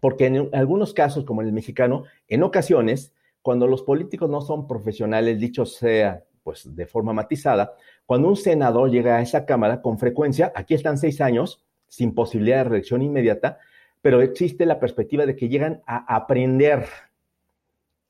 porque 0.00 0.26
en 0.26 0.48
algunos 0.52 0.94
casos, 0.94 1.24
como 1.24 1.42
en 1.42 1.48
el 1.48 1.52
mexicano, 1.52 2.04
en 2.28 2.42
ocasiones, 2.42 3.12
cuando 3.42 3.66
los 3.66 3.82
políticos 3.82 4.30
no 4.30 4.40
son 4.40 4.66
profesionales, 4.66 5.38
dicho 5.38 5.66
sea 5.66 6.24
pues 6.42 6.74
de 6.74 6.86
forma 6.86 7.12
matizada, 7.12 7.74
cuando 8.06 8.28
un 8.28 8.36
senador 8.36 8.90
llega 8.90 9.16
a 9.16 9.20
esa 9.20 9.44
Cámara, 9.44 9.82
con 9.82 9.98
frecuencia, 9.98 10.50
aquí 10.54 10.72
están 10.72 10.96
seis 10.96 11.20
años, 11.20 11.62
sin 11.88 12.14
posibilidad 12.14 12.58
de 12.58 12.64
reelección 12.64 13.02
inmediata, 13.02 13.58
pero 14.00 14.22
existe 14.22 14.64
la 14.64 14.80
perspectiva 14.80 15.26
de 15.26 15.36
que 15.36 15.48
llegan 15.48 15.82
a 15.86 16.16
aprender 16.16 16.86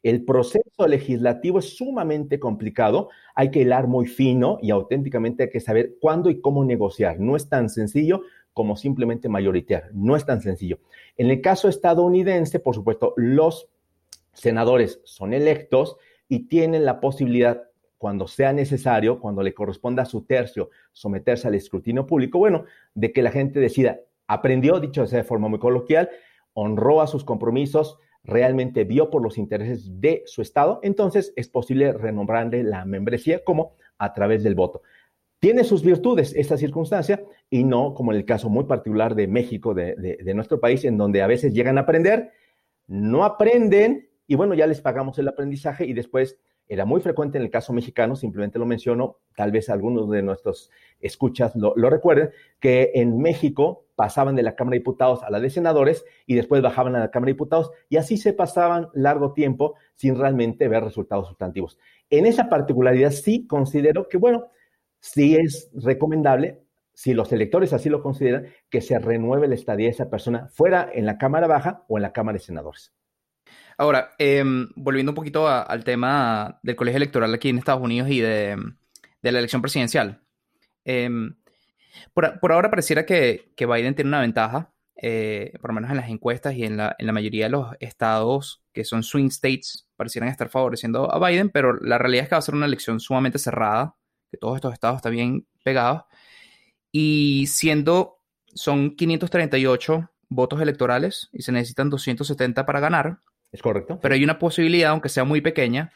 el 0.03 0.25
proceso 0.25 0.87
legislativo 0.87 1.59
es 1.59 1.77
sumamente 1.77 2.39
complicado, 2.39 3.09
hay 3.35 3.51
que 3.51 3.63
hilar 3.63 3.89
muy 3.89 4.07
fino 4.07 4.59
y 4.63 4.71
auténticamente 4.71 5.45
hay 5.45 5.51
que 5.51 5.61
saber 5.61 5.97
cuándo 6.01 6.31
y 6.31 6.41
cómo 6.41 6.65
negociar. 6.65 7.19
No 7.19 7.37
es 7.37 7.49
tan 7.49 7.69
sencillo 7.69 8.23
como 8.53 8.77
simplemente 8.77 9.29
mayoritear, 9.29 9.91
no 9.93 10.17
es 10.17 10.25
tan 10.25 10.41
sencillo. 10.41 10.79
En 11.17 11.31
el 11.31 11.41
caso 11.41 11.69
estadounidense, 11.69 12.61
por 12.61 12.75
supuesto, 12.75 13.15
los 13.17 13.69
senadores 14.33 15.01
son 15.05 15.33
electos 15.33 15.97
y 16.29 16.49
tienen 16.49 16.85
la 16.85 17.01
posibilidad, 17.01 17.65
cuando 17.99 18.29
sea 18.29 18.53
necesario, 18.53 19.19
cuando 19.19 19.43
le 19.43 19.55
corresponda 19.55 20.05
a 20.05 20.07
su 20.07 20.23
tercio 20.23 20.71
someterse 20.93 21.49
al 21.49 21.57
escrutinio 21.57 22.07
público, 22.07 22.39
bueno, 22.39 22.65
de 22.95 23.13
que 23.13 23.23
la 23.23 23.33
gente 23.33 23.59
decida, 23.59 23.99
aprendió, 24.29 24.79
dicho 24.79 25.05
de 25.05 25.25
forma 25.25 25.49
muy 25.49 25.59
coloquial, 25.59 26.09
honró 26.53 27.01
a 27.01 27.09
sus 27.09 27.25
compromisos, 27.25 27.99
realmente 28.25 28.85
vio 28.85 29.11
por 29.11 29.23
los 29.23 29.39
intereses 29.39 30.01
de 30.01 30.23
su 30.27 30.43
Estado, 30.43 30.81
entonces 30.83 31.33
es 31.37 31.49
posible 31.49 31.93
renombrarle 31.93 32.62
la 32.62 32.85
membresía 32.85 33.43
como 33.45 33.75
a 33.99 34.12
través 34.12 34.43
del 34.43 34.55
voto. 34.55 34.83
Tiene 35.41 35.62
sus 35.62 35.85
virtudes 35.85 36.35
esta 36.35 36.57
circunstancia 36.57 37.23
y 37.49 37.62
no 37.62 37.95
como 37.95 38.12
en 38.12 38.19
el 38.19 38.25
caso 38.25 38.49
muy 38.49 38.64
particular 38.64 39.14
de 39.14 39.29
México, 39.29 39.73
de, 39.73 40.33
nuestro 40.35 40.59
país, 40.59 40.85
en 40.85 40.99
donde 40.99 41.23
a 41.23 41.29
veces 41.29 41.55
llegan 41.55 41.79
a 41.79 41.83
aprender, 41.83 42.33
no 42.89 43.25
aprenden 43.25 44.09
y 44.27 44.35
bueno, 44.35 44.55
ya 44.55 44.66
les 44.66 44.81
pagamos 44.81 45.19
el 45.19 45.29
aprendizaje 45.29 45.87
y 45.87 45.93
después 45.93 46.39
era 46.66 46.85
muy 46.85 47.01
frecuente 47.01 47.39
en 47.39 47.45
el 47.45 47.51
caso 47.51 47.73
mexicano, 47.73 48.14
simplemente 48.14 48.59
lo 48.59 48.66
menciono, 48.66 49.19
tal 49.35 49.53
vez 49.53 49.71
algunos 49.71 50.11
de 50.11 50.23
nuestros 50.23 50.71
escuchas 51.01 51.55
lo, 51.57 51.73
recuerden, 51.89 52.31
que 52.61 52.91
en 52.95 53.19
México 53.19 53.87
pasaban 53.99 54.36
de 54.36 54.44
la 54.44 54.55
Cámara 54.55 54.76
de 54.76 54.78
Diputados 54.78 55.24
a 55.24 55.30
la 55.30 55.40
de 55.40 55.51
Senadores 55.51 56.05
y 56.24 56.36
después 56.36 56.62
bajaban 56.62 56.94
a 56.94 57.01
la 57.01 57.11
Cámara 57.11 57.30
de 57.30 57.32
Diputados 57.32 57.72
y 57.88 57.96
así 57.96 58.16
se 58.16 58.32
pasaban 58.32 58.90
largo 58.94 59.32
tiempo 59.32 59.74
sin 59.96 60.16
realmente 60.16 60.68
ver 60.68 60.84
resultados 60.84 61.26
sustantivos. 61.26 61.78
En 62.09 62.24
esa 62.24 62.49
particularidad 62.49 63.11
sí 63.11 63.49
considero 63.49 64.09
que, 64.09 64.16
bueno, 64.16 64.53
sí 65.01 65.34
es 65.34 65.68
recomendable, 65.74 66.62
si 66.94 67.12
los 67.12 67.32
electores 67.32 67.72
así 67.72 67.88
lo 67.88 68.01
consideran, 68.01 68.46
que 68.70 68.80
se 68.80 69.01
renueve 69.01 69.49
la 69.49 69.57
estadía 69.57 69.86
de 69.86 69.92
esa 69.94 70.09
persona 70.09 70.46
fuera 70.46 70.88
en 70.94 71.05
la 71.05 71.18
Cámara 71.18 71.49
Baja 71.49 71.84
o 71.88 71.99
en 71.99 72.03
la 72.03 72.12
Cámara 72.12 72.38
de 72.38 72.44
Senadores. 72.44 72.94
Ahora, 73.76 74.12
em, 74.18 74.68
volviendo 74.76 75.11
un 75.11 75.16
poquito 75.16 75.49
al 75.49 75.82
tema 75.82 76.61
del 76.62 76.76
colegio 76.76 76.99
electoral 76.99 77.34
aquí 77.34 77.49
en 77.49 77.59
Estados 77.59 77.82
Unidos 77.82 78.09
y 78.11 78.20
de, 78.20 78.57
la 79.22 79.38
elección 79.38 79.61
presidencial. 79.61 80.22
Em, 80.84 81.34
por, 82.14 82.53
ahora 82.53 82.70
pareciera 82.70 83.07
que, 83.07 83.51
Biden 83.59 83.94
tiene 83.94 84.09
una 84.09 84.20
ventaja, 84.20 84.72
eh, 85.01 85.53
por 85.61 85.70
lo 85.70 85.74
menos 85.74 85.90
en 85.90 85.96
las 85.96 86.09
encuestas 86.09 86.55
y 86.55 86.64
en 86.64 86.76
la, 86.76 86.96
mayoría 87.12 87.44
de 87.46 87.51
los 87.51 87.68
estados 87.80 88.62
que 88.72 88.84
son 88.84 89.03
swing 89.03 89.28
states, 89.28 89.86
parecieran 89.96 90.30
estar 90.30 90.49
favoreciendo 90.49 91.12
a 91.12 91.26
Biden, 91.26 91.51
pero 91.51 91.74
la 91.80 91.99
realidad 91.99 92.24
es 92.24 92.28
que 92.28 92.34
va 92.34 92.38
a 92.38 92.42
ser 92.42 92.55
una 92.55 92.66
elección 92.66 93.01
sumamente 93.01 93.38
cerrada, 93.38 93.96
que 94.30 94.36
todos 94.36 94.57
estos 94.57 94.72
estados 94.72 94.96
están 94.96 95.12
bien 95.12 95.46
pegados, 95.64 96.03
y 96.92 97.46
siendo, 97.49 98.20
son 98.55 98.96
538 98.96 100.11
votos 100.28 100.61
electorales 100.61 101.28
y 101.32 101.42
se 101.42 101.53
necesitan 101.53 101.90
270 101.90 102.66
para 102.66 102.80
ganar. 102.80 103.18
Es 103.51 103.62
correcto. 103.62 103.99
Pero 104.01 104.14
hay 104.14 104.24
una 104.24 104.38
posibilidad, 104.38 104.90
aunque 104.90 105.09
sea 105.09 105.24
muy 105.24 105.40
pequeña, 105.40 105.92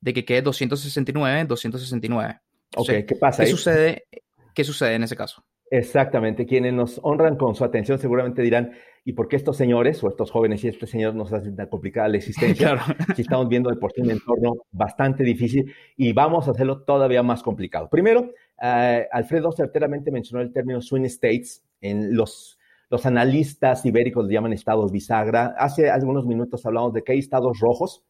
de 0.00 0.12
que 0.12 0.24
quede 0.24 0.42
269, 0.42 1.44
269. 1.46 2.40
Ok, 2.76 2.88
¿qué 3.06 3.16
pasa? 3.18 3.44
¿Qué 3.44 3.50
sucede 3.50 4.06
¿Qué 4.56 4.64
sucede 4.64 4.94
en 4.94 5.02
ese 5.02 5.16
caso? 5.16 5.44
Exactamente. 5.70 6.46
Quienes 6.46 6.72
nos 6.72 6.98
honran 7.02 7.36
con 7.36 7.54
su 7.54 7.62
atención 7.62 7.98
seguramente 7.98 8.40
dirán, 8.40 8.72
¿y 9.04 9.12
por 9.12 9.28
qué 9.28 9.36
estos 9.36 9.58
señores 9.58 10.02
o 10.02 10.08
estos 10.08 10.30
jóvenes 10.30 10.64
y 10.64 10.68
este 10.68 10.86
señor 10.86 11.14
nos 11.14 11.30
hacen 11.30 11.54
tan 11.54 11.68
complicada 11.68 12.08
la 12.08 12.16
existencia? 12.16 12.68
Claro. 12.86 12.96
Si 13.14 13.20
estamos 13.20 13.50
viendo 13.50 13.68
de 13.68 13.76
por 13.76 13.92
sí 13.92 14.00
un 14.00 14.12
entorno 14.12 14.54
bastante 14.72 15.24
difícil 15.24 15.74
y 15.94 16.14
vamos 16.14 16.48
a 16.48 16.52
hacerlo 16.52 16.84
todavía 16.84 17.22
más 17.22 17.42
complicado. 17.42 17.90
Primero, 17.90 18.32
eh, 18.62 19.06
Alfredo 19.12 19.52
certeramente 19.52 20.10
mencionó 20.10 20.42
el 20.42 20.54
término 20.54 20.80
swing 20.80 21.04
states. 21.04 21.62
En 21.82 22.16
los, 22.16 22.58
los 22.88 23.04
analistas 23.04 23.84
ibéricos 23.84 24.26
le 24.26 24.32
llaman 24.32 24.54
estados 24.54 24.90
bisagra. 24.90 25.54
Hace 25.58 25.90
algunos 25.90 26.24
minutos 26.24 26.64
hablamos 26.64 26.94
de 26.94 27.02
que 27.02 27.12
hay 27.12 27.18
estados 27.18 27.60
rojos, 27.60 28.06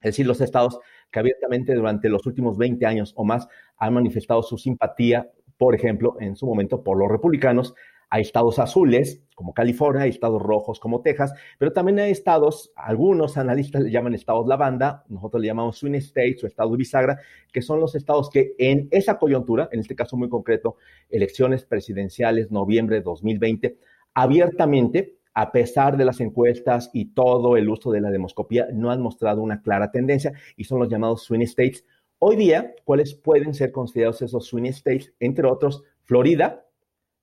es 0.00 0.08
decir, 0.08 0.26
los 0.26 0.40
estados 0.40 0.80
que 1.12 1.20
abiertamente 1.20 1.74
durante 1.74 2.08
los 2.08 2.26
últimos 2.26 2.58
20 2.58 2.84
años 2.86 3.12
o 3.14 3.24
más 3.24 3.46
han 3.76 3.94
manifestado 3.94 4.42
su 4.42 4.58
simpatía 4.58 5.30
por 5.58 5.74
ejemplo, 5.74 6.16
en 6.20 6.36
su 6.36 6.46
momento 6.46 6.82
por 6.82 6.98
los 6.98 7.10
republicanos. 7.10 7.74
Hay 8.08 8.22
estados 8.22 8.60
azules, 8.60 9.22
como 9.34 9.52
California, 9.52 10.02
hay 10.02 10.10
estados 10.10 10.40
rojos, 10.40 10.78
como 10.78 11.02
Texas, 11.02 11.32
pero 11.58 11.72
también 11.72 11.98
hay 11.98 12.12
estados, 12.12 12.72
algunos 12.76 13.36
analistas 13.36 13.82
le 13.82 13.90
llaman 13.90 14.14
estados 14.14 14.46
lavanda, 14.46 15.04
nosotros 15.08 15.40
le 15.40 15.48
llamamos 15.48 15.78
swing 15.78 15.94
states 15.94 16.44
o 16.44 16.46
estados 16.46 16.76
bisagra, 16.76 17.18
que 17.52 17.62
son 17.62 17.80
los 17.80 17.96
estados 17.96 18.30
que 18.30 18.54
en 18.58 18.86
esa 18.92 19.18
coyuntura, 19.18 19.68
en 19.72 19.80
este 19.80 19.96
caso 19.96 20.16
muy 20.16 20.28
concreto, 20.28 20.76
elecciones 21.10 21.64
presidenciales, 21.64 22.52
noviembre 22.52 22.96
de 22.96 23.02
2020, 23.02 23.76
abiertamente, 24.14 25.16
a 25.34 25.50
pesar 25.50 25.96
de 25.96 26.04
las 26.04 26.20
encuestas 26.20 26.90
y 26.94 27.06
todo 27.06 27.56
el 27.56 27.68
uso 27.68 27.90
de 27.90 28.00
la 28.00 28.10
demoscopía, 28.10 28.68
no 28.72 28.90
han 28.90 29.02
mostrado 29.02 29.42
una 29.42 29.60
clara 29.60 29.90
tendencia 29.90 30.32
y 30.56 30.64
son 30.64 30.78
los 30.78 30.88
llamados 30.88 31.24
swing 31.24 31.42
states 31.42 31.84
Hoy 32.18 32.36
día, 32.36 32.74
¿cuáles 32.84 33.14
pueden 33.14 33.52
ser 33.52 33.72
considerados 33.72 34.22
esos 34.22 34.46
swing 34.46 34.70
states? 34.70 35.12
Entre 35.20 35.46
otros, 35.46 35.82
Florida. 36.04 36.66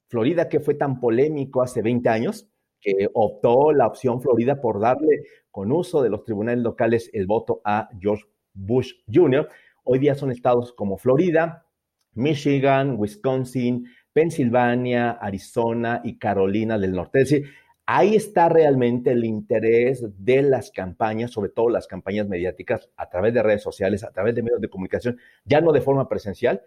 Florida 0.08 0.48
que 0.48 0.60
fue 0.60 0.76
tan 0.76 1.00
polémico 1.00 1.64
hace 1.64 1.82
20 1.82 2.08
años, 2.10 2.48
que 2.80 3.10
optó 3.14 3.72
la 3.72 3.88
opción 3.88 4.22
Florida 4.22 4.62
por 4.62 4.80
darle 4.80 5.24
con 5.50 5.72
uso 5.72 6.04
de 6.04 6.12
los 6.12 6.24
tribunales 6.24 6.64
locales 6.64 7.10
el 7.12 7.26
voto 7.26 7.62
a 7.66 7.90
George 8.00 8.26
Bush 8.54 8.92
Jr. 9.12 9.50
Hoy 9.84 9.98
día 9.98 10.14
son 10.14 10.30
estados 10.30 10.74
como 10.74 10.98
Florida, 10.98 11.66
Michigan, 12.14 12.96
Wisconsin, 13.00 13.88
Pensilvania, 14.14 15.12
Arizona 15.12 16.02
y 16.04 16.20
Carolina 16.20 16.78
del 16.78 16.92
Norte. 16.92 17.46
Ahí 17.86 18.16
está 18.16 18.48
realmente 18.48 19.12
el 19.12 19.26
interés 19.26 20.06
de 20.18 20.42
las 20.42 20.72
campañas, 20.72 21.32
sobre 21.32 21.50
todo 21.50 21.70
las 21.70 21.86
campañas 21.86 22.28
mediáticas, 22.30 22.90
a 22.96 23.10
través 23.10 23.34
de 23.34 23.44
redes 23.44 23.62
sociales, 23.62 24.06
a 24.06 24.12
través 24.12 24.34
de 24.36 24.42
medios 24.42 24.62
de 24.62 24.70
comunicación, 24.70 25.18
ya 25.44 25.60
no 25.60 25.74
de 25.74 25.82
forma 25.82 26.08
presencial, 26.08 26.62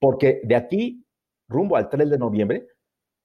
porque 0.00 0.40
de 0.42 0.56
aquí 0.56 1.04
rumbo 1.48 1.76
al 1.76 1.88
3 1.88 2.10
de 2.10 2.18
noviembre, 2.18 2.66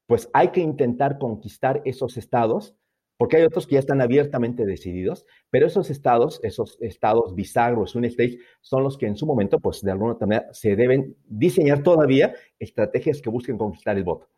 pues 0.05 0.29
hay 0.33 0.49
que 0.49 0.61
intentar 0.61 1.17
conquistar 1.17 1.81
esos 1.83 2.15
estados, 2.17 2.75
porque 3.17 3.37
hay 3.37 3.43
otros 3.43 3.65
que 3.65 3.73
ya 3.73 3.79
están 3.79 4.01
abiertamente 4.01 4.65
decididos, 4.65 5.25
pero 5.49 5.65
esos 5.65 5.89
estados, 5.89 6.39
esos 6.43 6.77
estados 6.81 7.33
bisagros, 7.33 7.95
un 7.95 8.05
stage, 8.05 8.37
son 8.61 8.83
los 8.83 8.97
que 8.97 9.07
en 9.07 9.15
su 9.15 9.25
momento, 9.25 9.59
pues 9.59 9.81
de 9.81 9.91
alguna 9.91 10.15
manera, 10.19 10.47
se 10.53 10.75
deben 10.75 11.15
diseñar 11.25 11.81
todavía 11.81 12.35
estrategias 12.59 13.21
que 13.21 13.29
busquen 13.31 13.57
conquistar 13.57 13.97
el 13.97 14.03
voto. 14.03 14.29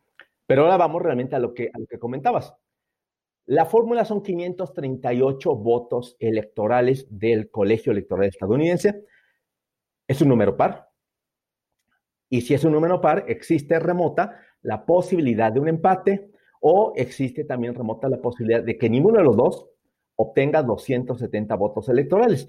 Pero 0.46 0.64
ahora 0.64 0.78
vamos 0.78 1.02
realmente 1.02 1.36
a 1.36 1.40
lo 1.40 1.54
que, 1.54 1.70
a 1.74 1.80
lo 1.80 1.86
que 1.86 2.00
comentabas. 2.00 2.54
La 3.46 3.66
fórmula 3.66 4.06
son 4.06 4.24
538 4.24 5.56
votos 5.56 6.16
electorales 6.20 7.08
del 7.10 7.50
colegio 7.52 7.92
electoral 7.92 8.28
estadounidense. 8.28 9.06
Es 10.08 10.22
un 10.22 10.30
número 10.30 10.56
par. 10.56 10.90
Y 12.30 12.42
si 12.42 12.54
es 12.54 12.64
un 12.64 12.72
número 12.72 13.02
par, 13.02 13.26
existe 13.28 13.80
remota 13.80 14.40
la 14.62 14.86
posibilidad 14.86 15.52
de 15.52 15.60
un 15.60 15.68
empate 15.68 16.32
o 16.62 16.94
existe 16.96 17.44
también 17.44 17.76
remota 17.76 18.08
la 18.08 18.22
posibilidad 18.22 18.64
de 18.64 18.78
que 18.78 18.90
ninguno 18.90 19.18
de 19.18 19.26
los 19.26 19.36
dos 19.36 19.68
obtenga 20.16 20.64
270 20.64 21.56
votos 21.56 21.90
electorales. 21.90 22.48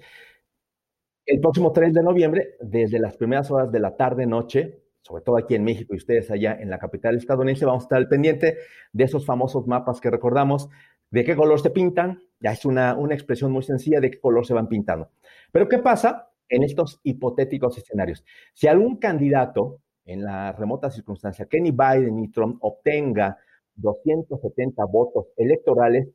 El 1.25 1.41
próximo 1.41 1.73
3 1.73 1.93
de 1.93 2.03
noviembre, 2.03 2.55
desde 2.61 2.99
las 2.99 3.17
primeras 3.17 3.51
horas 3.51 3.71
de 3.71 3.79
la 3.79 3.97
tarde-noche, 3.97 4.84
sobre 5.05 5.23
todo 5.23 5.37
aquí 5.37 5.53
en 5.53 5.63
México 5.63 5.93
y 5.93 5.97
ustedes 5.97 6.31
allá 6.31 6.57
en 6.59 6.71
la 6.71 6.79
capital 6.79 7.15
estadounidense, 7.15 7.63
vamos 7.63 7.83
a 7.83 7.85
estar 7.85 7.97
al 7.99 8.07
pendiente 8.07 8.57
de 8.91 9.03
esos 9.03 9.23
famosos 9.23 9.67
mapas 9.67 10.01
que 10.01 10.09
recordamos, 10.09 10.67
de 11.11 11.23
qué 11.23 11.35
color 11.35 11.59
se 11.59 11.69
pintan, 11.69 12.23
ya 12.39 12.53
es 12.53 12.65
una, 12.65 12.95
una 12.95 13.13
expresión 13.13 13.51
muy 13.51 13.61
sencilla 13.61 13.99
de 13.99 14.09
qué 14.09 14.19
color 14.19 14.47
se 14.47 14.55
van 14.55 14.67
pintando. 14.67 15.11
Pero 15.51 15.69
¿qué 15.69 15.77
pasa 15.77 16.31
en 16.49 16.63
estos 16.63 17.01
hipotéticos 17.03 17.77
escenarios? 17.77 18.25
Si 18.53 18.67
algún 18.67 18.97
candidato 18.97 19.81
en 20.05 20.23
la 20.23 20.51
remota 20.53 20.89
circunstancia 20.89 21.45
que 21.45 21.61
ni 21.61 21.69
Biden 21.69 22.15
ni 22.15 22.31
Trump 22.31 22.57
obtenga 22.61 23.37
270 23.75 24.85
votos 24.85 25.27
electorales, 25.37 26.07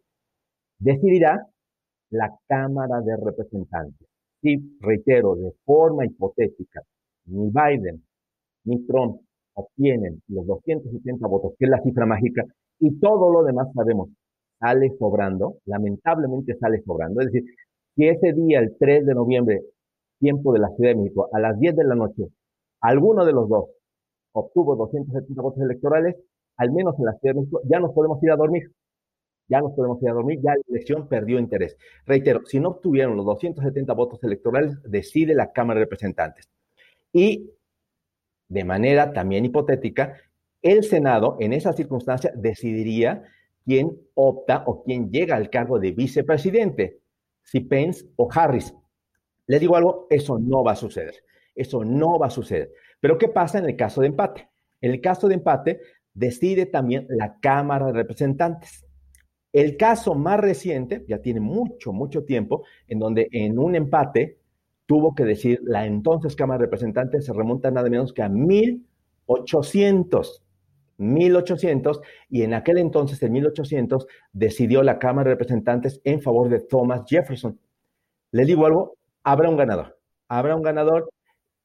decidirá 0.80 1.46
la 2.10 2.36
Cámara 2.48 3.00
de 3.02 3.16
Representantes. 3.16 4.08
Y 4.42 4.80
reitero, 4.80 5.36
de 5.36 5.52
forma 5.64 6.04
hipotética, 6.04 6.82
ni 7.26 7.50
Biden 7.50 8.02
ni 8.64 8.86
Trump 8.86 9.20
obtienen 9.54 10.22
los 10.28 10.46
270 10.46 11.26
votos, 11.26 11.52
que 11.58 11.66
es 11.66 11.70
la 11.70 11.82
cifra 11.82 12.06
mágica, 12.06 12.44
y 12.78 12.98
todo 12.98 13.30
lo 13.30 13.42
demás 13.42 13.68
sabemos, 13.74 14.08
sale 14.58 14.92
sobrando, 14.98 15.56
lamentablemente 15.66 16.56
sale 16.58 16.82
sobrando. 16.82 17.20
Es 17.20 17.32
decir, 17.32 17.44
si 17.96 18.08
ese 18.08 18.32
día, 18.32 18.60
el 18.60 18.76
3 18.78 19.06
de 19.06 19.14
noviembre, 19.14 19.62
tiempo 20.18 20.52
de 20.52 20.60
la 20.60 20.68
Ciudad 20.76 20.90
de 20.90 20.96
México, 20.96 21.28
a 21.32 21.40
las 21.40 21.58
10 21.58 21.76
de 21.76 21.84
la 21.84 21.94
noche, 21.94 22.28
alguno 22.80 23.24
de 23.24 23.32
los 23.32 23.48
dos 23.48 23.70
obtuvo 24.32 24.76
270 24.76 25.42
votos 25.42 25.60
electorales, 25.62 26.16
al 26.56 26.72
menos 26.72 26.98
en 26.98 27.06
la 27.06 27.12
Ciudad 27.14 27.34
de 27.34 27.40
México, 27.40 27.60
ya 27.64 27.80
nos 27.80 27.92
podemos 27.92 28.22
ir 28.22 28.30
a 28.30 28.36
dormir. 28.36 28.70
Ya 29.48 29.60
nos 29.60 29.72
podemos 29.72 30.00
ir 30.00 30.08
a 30.08 30.12
dormir, 30.12 30.38
ya 30.40 30.54
la 30.54 30.62
elección 30.68 31.08
perdió 31.08 31.40
interés. 31.40 31.76
Reitero, 32.06 32.46
si 32.46 32.60
no 32.60 32.68
obtuvieron 32.68 33.16
los 33.16 33.26
270 33.26 33.92
votos 33.94 34.22
electorales, 34.22 34.80
decide 34.84 35.34
la 35.34 35.50
Cámara 35.50 35.80
de 35.80 35.86
Representantes. 35.86 36.48
Y 37.12 37.50
de 38.50 38.64
manera 38.64 39.12
también 39.14 39.46
hipotética, 39.46 40.16
el 40.60 40.84
Senado 40.84 41.38
en 41.40 41.54
esa 41.54 41.72
circunstancia 41.72 42.32
decidiría 42.34 43.22
quién 43.64 43.96
opta 44.14 44.64
o 44.66 44.82
quién 44.82 45.10
llega 45.10 45.36
al 45.36 45.48
cargo 45.48 45.78
de 45.78 45.92
vicepresidente, 45.92 47.00
si 47.42 47.60
Pence 47.60 48.06
o 48.16 48.28
Harris. 48.30 48.74
Le 49.46 49.58
digo 49.58 49.76
algo, 49.76 50.06
eso 50.10 50.38
no 50.38 50.62
va 50.62 50.72
a 50.72 50.76
suceder. 50.76 51.14
Eso 51.54 51.84
no 51.84 52.18
va 52.18 52.26
a 52.26 52.30
suceder. 52.30 52.72
Pero 53.00 53.16
¿qué 53.18 53.28
pasa 53.28 53.58
en 53.58 53.66
el 53.66 53.76
caso 53.76 54.00
de 54.00 54.08
empate? 54.08 54.48
En 54.80 54.90
el 54.90 55.00
caso 55.00 55.28
de 55.28 55.34
empate, 55.34 55.80
decide 56.12 56.66
también 56.66 57.06
la 57.08 57.38
Cámara 57.40 57.86
de 57.86 57.92
Representantes. 57.92 58.84
El 59.52 59.76
caso 59.76 60.14
más 60.14 60.40
reciente, 60.40 61.04
ya 61.08 61.18
tiene 61.18 61.40
mucho, 61.40 61.92
mucho 61.92 62.24
tiempo, 62.24 62.64
en 62.88 62.98
donde 62.98 63.28
en 63.32 63.58
un 63.58 63.74
empate 63.74 64.39
tuvo 64.90 65.14
que 65.14 65.24
decir 65.24 65.60
la 65.62 65.86
entonces 65.86 66.34
Cámara 66.34 66.58
de 66.58 66.64
Representantes 66.64 67.24
se 67.24 67.32
remonta 67.32 67.70
nada 67.70 67.88
menos 67.88 68.12
que 68.12 68.24
a 68.24 68.28
1800. 68.28 70.42
1800 70.96 72.00
y 72.28 72.42
en 72.42 72.54
aquel 72.54 72.78
entonces, 72.78 73.22
en 73.22 73.30
1800, 73.30 74.08
decidió 74.32 74.82
la 74.82 74.98
Cámara 74.98 75.28
de 75.28 75.36
Representantes 75.36 76.00
en 76.02 76.20
favor 76.20 76.48
de 76.48 76.58
Thomas 76.58 77.02
Jefferson. 77.06 77.60
Le 78.32 78.44
digo 78.44 78.66
algo, 78.66 78.96
habrá 79.22 79.48
un 79.48 79.56
ganador, 79.56 79.96
habrá 80.26 80.56
un 80.56 80.62
ganador. 80.62 81.08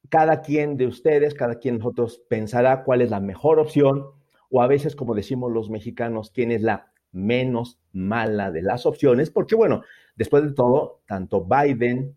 Cada 0.08 0.40
quien 0.40 0.76
de 0.76 0.86
ustedes, 0.86 1.34
cada 1.34 1.56
quien 1.56 1.74
de 1.74 1.78
nosotros 1.78 2.22
pensará 2.28 2.84
cuál 2.84 3.02
es 3.02 3.10
la 3.10 3.18
mejor 3.18 3.58
opción 3.58 4.06
o 4.50 4.62
a 4.62 4.68
veces, 4.68 4.94
como 4.94 5.16
decimos 5.16 5.50
los 5.50 5.68
mexicanos, 5.68 6.30
quién 6.30 6.52
es 6.52 6.62
la 6.62 6.92
menos 7.10 7.80
mala 7.92 8.52
de 8.52 8.62
las 8.62 8.86
opciones, 8.86 9.30
porque 9.30 9.56
bueno, 9.56 9.82
después 10.14 10.44
de 10.44 10.52
todo, 10.52 11.00
tanto 11.08 11.44
Biden 11.44 12.14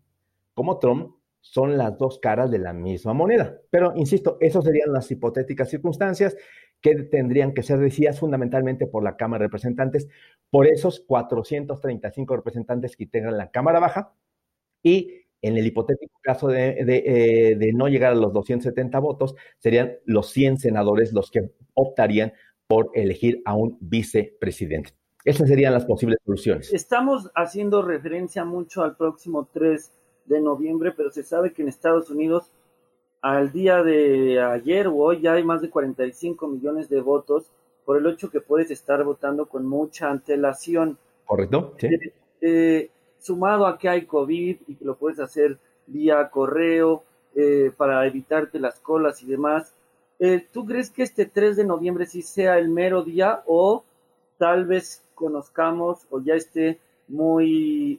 como 0.54 0.78
Trump 0.78 1.14
son 1.40 1.78
las 1.78 1.96
dos 1.96 2.18
caras 2.18 2.50
de 2.50 2.58
la 2.58 2.72
misma 2.72 3.14
moneda. 3.14 3.58
Pero, 3.70 3.92
insisto, 3.96 4.36
esas 4.40 4.64
serían 4.64 4.92
las 4.92 5.10
hipotéticas 5.10 5.70
circunstancias 5.70 6.36
que 6.80 6.94
tendrían 7.04 7.52
que 7.52 7.62
ser 7.62 7.78
decididas 7.78 8.20
fundamentalmente 8.20 8.86
por 8.86 9.02
la 9.02 9.16
Cámara 9.16 9.42
de 9.42 9.48
Representantes, 9.48 10.08
por 10.50 10.66
esos 10.66 11.00
435 11.00 12.36
representantes 12.36 12.96
que 12.96 13.04
integran 13.04 13.36
la 13.36 13.50
Cámara 13.50 13.80
Baja 13.80 14.14
y 14.82 15.20
en 15.42 15.56
el 15.56 15.66
hipotético 15.66 16.18
caso 16.22 16.48
de, 16.48 16.76
eh, 16.80 17.56
de, 17.56 17.72
no 17.72 17.88
llegar 17.88 18.12
a 18.12 18.16
los 18.16 18.32
270 18.32 18.98
votos, 18.98 19.34
serían 19.58 19.96
los 20.04 20.30
100 20.30 20.58
senadores 20.58 21.12
los 21.12 21.30
que 21.30 21.52
optarían 21.74 22.32
por 22.66 22.90
elegir 22.94 23.40
a 23.46 23.56
un 23.56 23.78
vicepresidente. 23.80 24.92
Esas 25.24 25.48
serían 25.48 25.72
las 25.72 25.86
posibles 25.86 26.18
soluciones. 26.24 26.72
Estamos 26.72 27.30
haciendo 27.34 27.82
referencia 27.82 28.44
mucho 28.44 28.82
al 28.82 28.96
próximo 28.96 29.48
3 29.52 29.92
de 30.30 30.40
noviembre, 30.40 30.92
pero 30.96 31.10
se 31.10 31.24
sabe 31.24 31.52
que 31.52 31.62
en 31.62 31.68
Estados 31.68 32.08
Unidos 32.08 32.50
al 33.20 33.52
día 33.52 33.82
de 33.82 34.40
ayer 34.40 34.86
o 34.86 34.96
hoy 34.96 35.20
ya 35.20 35.32
hay 35.32 35.44
más 35.44 35.60
de 35.60 35.68
45 35.68 36.46
millones 36.46 36.88
de 36.88 37.00
votos 37.00 37.50
por 37.84 37.98
el 37.98 38.06
hecho 38.06 38.30
que 38.30 38.40
puedes 38.40 38.70
estar 38.70 39.02
votando 39.02 39.46
con 39.46 39.66
mucha 39.66 40.08
antelación. 40.08 40.96
Correcto. 41.26 41.74
Sí. 41.78 41.86
Eh, 41.88 42.12
eh, 42.40 42.90
sumado 43.18 43.66
a 43.66 43.76
que 43.76 43.88
hay 43.88 44.06
COVID 44.06 44.56
y 44.68 44.74
que 44.76 44.84
lo 44.84 44.96
puedes 44.96 45.18
hacer 45.18 45.58
vía 45.88 46.30
correo 46.30 47.02
eh, 47.34 47.72
para 47.76 48.06
evitarte 48.06 48.60
las 48.60 48.78
colas 48.78 49.22
y 49.22 49.26
demás. 49.26 49.74
¿Tú 50.52 50.66
crees 50.66 50.90
que 50.90 51.02
este 51.02 51.24
3 51.24 51.56
de 51.56 51.64
noviembre 51.64 52.04
sí 52.04 52.20
sea 52.20 52.58
el 52.58 52.68
mero 52.68 53.02
día 53.02 53.42
o 53.46 53.84
tal 54.36 54.66
vez 54.66 55.02
conozcamos 55.14 56.06
o 56.10 56.20
ya 56.20 56.34
esté 56.34 56.78
muy 57.08 57.98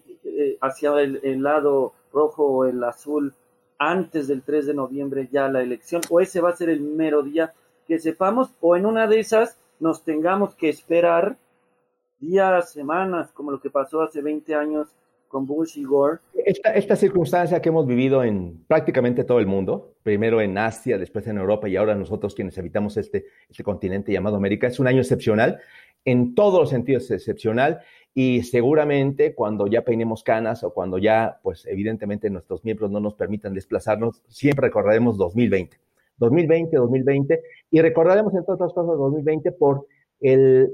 hacia 0.61 0.99
el 1.01 1.41
lado 1.41 1.93
rojo 2.13 2.45
o 2.45 2.65
el 2.65 2.83
azul 2.83 3.33
antes 3.77 4.27
del 4.27 4.43
3 4.43 4.67
de 4.67 4.73
noviembre 4.73 5.29
ya 5.31 5.47
la 5.47 5.61
elección, 5.61 6.01
o 6.09 6.19
ese 6.19 6.39
va 6.41 6.49
a 6.49 6.55
ser 6.55 6.69
el 6.69 6.81
mero 6.81 7.23
día 7.23 7.53
que 7.87 7.99
sepamos, 7.99 8.53
o 8.61 8.75
en 8.75 8.85
una 8.85 9.07
de 9.07 9.19
esas 9.19 9.57
nos 9.79 10.03
tengamos 10.03 10.55
que 10.55 10.69
esperar 10.69 11.37
días, 12.19 12.71
semanas, 12.71 13.31
como 13.31 13.51
lo 13.51 13.59
que 13.59 13.71
pasó 13.71 14.01
hace 14.01 14.21
20 14.21 14.53
años 14.53 14.87
con 15.27 15.47
Bush 15.47 15.77
y 15.77 15.83
Gore. 15.83 16.19
Esta, 16.45 16.73
esta 16.75 16.95
circunstancia 16.95 17.61
que 17.61 17.69
hemos 17.69 17.87
vivido 17.87 18.23
en 18.23 18.63
prácticamente 18.67 19.23
todo 19.23 19.39
el 19.39 19.47
mundo, 19.47 19.95
primero 20.03 20.41
en 20.41 20.57
Asia, 20.57 20.97
después 20.97 21.25
en 21.25 21.37
Europa 21.37 21.67
y 21.67 21.77
ahora 21.77 21.95
nosotros 21.95 22.35
quienes 22.35 22.57
habitamos 22.57 22.97
este, 22.97 23.25
este 23.49 23.63
continente 23.63 24.11
llamado 24.11 24.35
América, 24.35 24.67
es 24.67 24.79
un 24.79 24.87
año 24.87 24.99
excepcional, 24.99 25.59
en 26.05 26.35
todos 26.35 26.59
los 26.59 26.69
sentidos 26.69 27.09
excepcional 27.11 27.81
y 28.13 28.43
seguramente 28.43 29.33
cuando 29.33 29.67
ya 29.67 29.83
peinemos 29.83 30.23
canas 30.23 30.63
o 30.63 30.73
cuando 30.73 30.97
ya, 30.97 31.39
pues 31.43 31.65
evidentemente 31.65 32.29
nuestros 32.29 32.63
miembros 32.63 32.91
no 32.91 32.99
nos 32.99 33.15
permitan 33.15 33.53
desplazarnos, 33.53 34.23
siempre 34.27 34.67
recordaremos 34.67 35.17
2020. 35.17 35.77
2020, 36.17 36.77
2020, 36.77 37.41
y 37.71 37.81
recordaremos 37.81 38.33
entre 38.35 38.53
otras 38.53 38.73
cosas 38.73 38.95
2020 38.97 39.53
por 39.53 39.87
el 40.19 40.71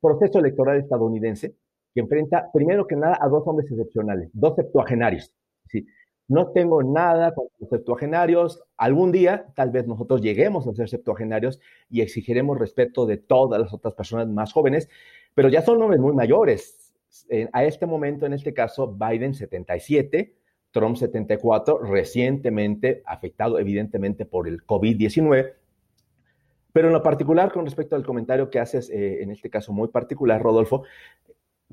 proceso 0.00 0.38
electoral 0.40 0.78
estadounidense, 0.78 1.54
que 1.94 2.00
enfrenta 2.00 2.50
primero 2.52 2.86
que 2.86 2.96
nada 2.96 3.18
a 3.20 3.28
dos 3.28 3.44
hombres 3.46 3.70
excepcionales, 3.70 4.28
dos 4.34 4.56
septuagenarios. 4.56 5.32
¿sí? 5.68 5.86
No 6.28 6.52
tengo 6.52 6.82
nada 6.82 7.34
con 7.34 7.46
los 7.58 7.68
septuagenarios. 7.70 8.62
Algún 8.76 9.12
día, 9.12 9.46
tal 9.54 9.70
vez 9.70 9.86
nosotros 9.86 10.22
lleguemos 10.22 10.66
a 10.66 10.74
ser 10.74 10.88
septuagenarios 10.88 11.60
y 11.88 12.00
exigiremos 12.00 12.58
respeto 12.58 13.06
de 13.06 13.16
todas 13.18 13.60
las 13.60 13.72
otras 13.72 13.94
personas 13.94 14.28
más 14.28 14.52
jóvenes, 14.52 14.88
pero 15.34 15.48
ya 15.48 15.62
son 15.62 15.82
hombres 15.82 16.00
muy 16.00 16.14
mayores. 16.14 16.94
A 17.52 17.64
este 17.64 17.86
momento, 17.86 18.26
en 18.26 18.32
este 18.32 18.52
caso, 18.52 18.92
Biden 18.92 19.34
77, 19.34 20.34
Trump 20.72 20.96
74, 20.96 21.78
recientemente 21.78 23.02
afectado 23.06 23.58
evidentemente 23.58 24.26
por 24.26 24.48
el 24.48 24.66
COVID-19. 24.66 25.52
Pero 26.72 26.88
en 26.88 26.92
lo 26.92 27.02
particular, 27.04 27.52
con 27.52 27.64
respecto 27.64 27.94
al 27.94 28.04
comentario 28.04 28.50
que 28.50 28.58
haces, 28.58 28.90
eh, 28.90 29.22
en 29.22 29.30
este 29.30 29.48
caso 29.48 29.72
muy 29.72 29.88
particular, 29.88 30.42
Rodolfo, 30.42 30.82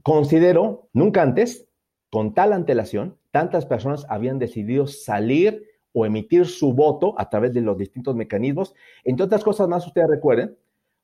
considero, 0.03 0.89
nunca 0.93 1.23
antes, 1.23 1.67
con 2.11 2.35
tal 2.35 2.53
antelación, 2.53 3.17
tantas 3.31 3.65
personas 3.65 4.05
habían 4.09 4.37
decidido 4.37 4.85
salir 4.85 5.65
o 5.93 6.05
emitir 6.05 6.45
su 6.45 6.73
voto 6.73 7.15
a 7.17 7.29
través 7.29 7.53
de 7.53 7.61
los 7.61 7.77
distintos 7.77 8.15
mecanismos. 8.15 8.75
Entre 9.03 9.25
otras 9.25 9.43
cosas 9.43 9.67
más, 9.67 9.87
ustedes 9.87 10.07
recuerden, 10.07 10.55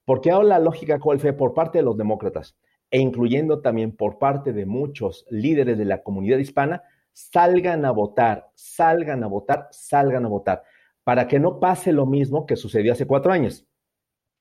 porque 0.07 0.31
ahora 0.31 0.47
la 0.47 0.59
lógica 0.59 0.99
cuál 0.99 1.19
fue 1.19 1.33
por 1.33 1.53
parte 1.53 1.79
de 1.79 1.83
los 1.83 1.97
demócratas 1.97 2.55
e 2.89 2.97
incluyendo 2.97 3.59
también 3.59 3.93
por 3.93 4.17
parte 4.17 4.53
de 4.53 4.65
muchos 4.65 5.25
líderes 5.29 5.77
de 5.77 5.83
la 5.83 6.01
comunidad 6.01 6.37
hispana, 6.37 6.81
salgan 7.11 7.83
a 7.83 7.91
votar, 7.91 8.49
salgan 8.55 9.25
a 9.25 9.27
votar, 9.27 9.67
salgan 9.69 10.23
a 10.23 10.29
votar, 10.29 10.63
para 11.03 11.27
que 11.27 11.41
no 11.41 11.59
pase 11.59 11.91
lo 11.91 12.05
mismo 12.05 12.45
que 12.45 12.55
sucedió 12.55 12.93
hace 12.93 13.05
cuatro 13.05 13.33
años, 13.33 13.67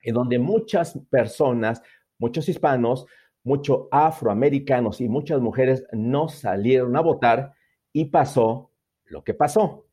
en 0.03 0.15
donde 0.15 0.39
muchas 0.39 1.01
personas, 1.11 1.83
muchos 2.17 2.49
hispanos, 2.49 3.05
muchos 3.43 3.89
afroamericanos 3.91 5.01
y 5.01 5.09
muchas 5.09 5.41
mujeres 5.41 5.85
no 5.91 6.29
salieron 6.29 6.95
a 6.95 7.01
votar 7.01 7.55
y 7.93 8.05
pasó 8.05 8.71
lo 9.07 9.25
que 9.25 9.35
pasó, 9.35 9.89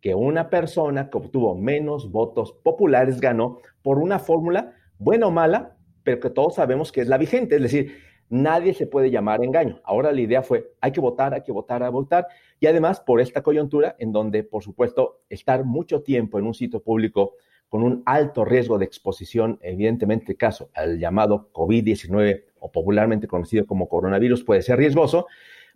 que 0.00 0.14
una 0.14 0.50
persona 0.50 1.10
que 1.10 1.18
obtuvo 1.18 1.56
menos 1.56 2.12
votos 2.12 2.52
populares 2.62 3.20
ganó 3.20 3.58
por 3.82 3.98
una 3.98 4.20
fórmula 4.20 4.72
buena 4.98 5.26
o 5.26 5.30
mala, 5.30 5.76
pero 6.02 6.20
que 6.20 6.30
todos 6.30 6.54
sabemos 6.54 6.92
que 6.92 7.00
es 7.00 7.08
la 7.08 7.18
vigente, 7.18 7.56
es 7.56 7.62
decir, 7.62 7.98
nadie 8.28 8.74
se 8.74 8.86
puede 8.86 9.10
llamar 9.10 9.44
engaño. 9.44 9.80
Ahora 9.84 10.12
la 10.12 10.20
idea 10.20 10.42
fue, 10.42 10.72
hay 10.80 10.92
que 10.92 11.00
votar, 11.00 11.34
hay 11.34 11.42
que 11.42 11.52
votar, 11.52 11.82
hay 11.82 11.88
que 11.88 11.92
votar, 11.92 12.26
y 12.60 12.66
además 12.66 13.00
por 13.00 13.20
esta 13.20 13.42
coyuntura 13.42 13.96
en 13.98 14.12
donde, 14.12 14.44
por 14.44 14.62
supuesto, 14.62 15.22
estar 15.28 15.64
mucho 15.64 16.02
tiempo 16.02 16.38
en 16.38 16.46
un 16.46 16.54
sitio 16.54 16.82
público 16.82 17.34
con 17.68 17.82
un 17.82 18.02
alto 18.06 18.44
riesgo 18.44 18.78
de 18.78 18.84
exposición, 18.84 19.58
evidentemente 19.60 20.36
caso 20.36 20.70
al 20.74 20.98
llamado 20.98 21.50
COVID-19 21.52 22.44
o 22.60 22.70
popularmente 22.70 23.26
conocido 23.26 23.66
como 23.66 23.88
coronavirus, 23.88 24.44
puede 24.44 24.62
ser 24.62 24.78
riesgoso, 24.78 25.26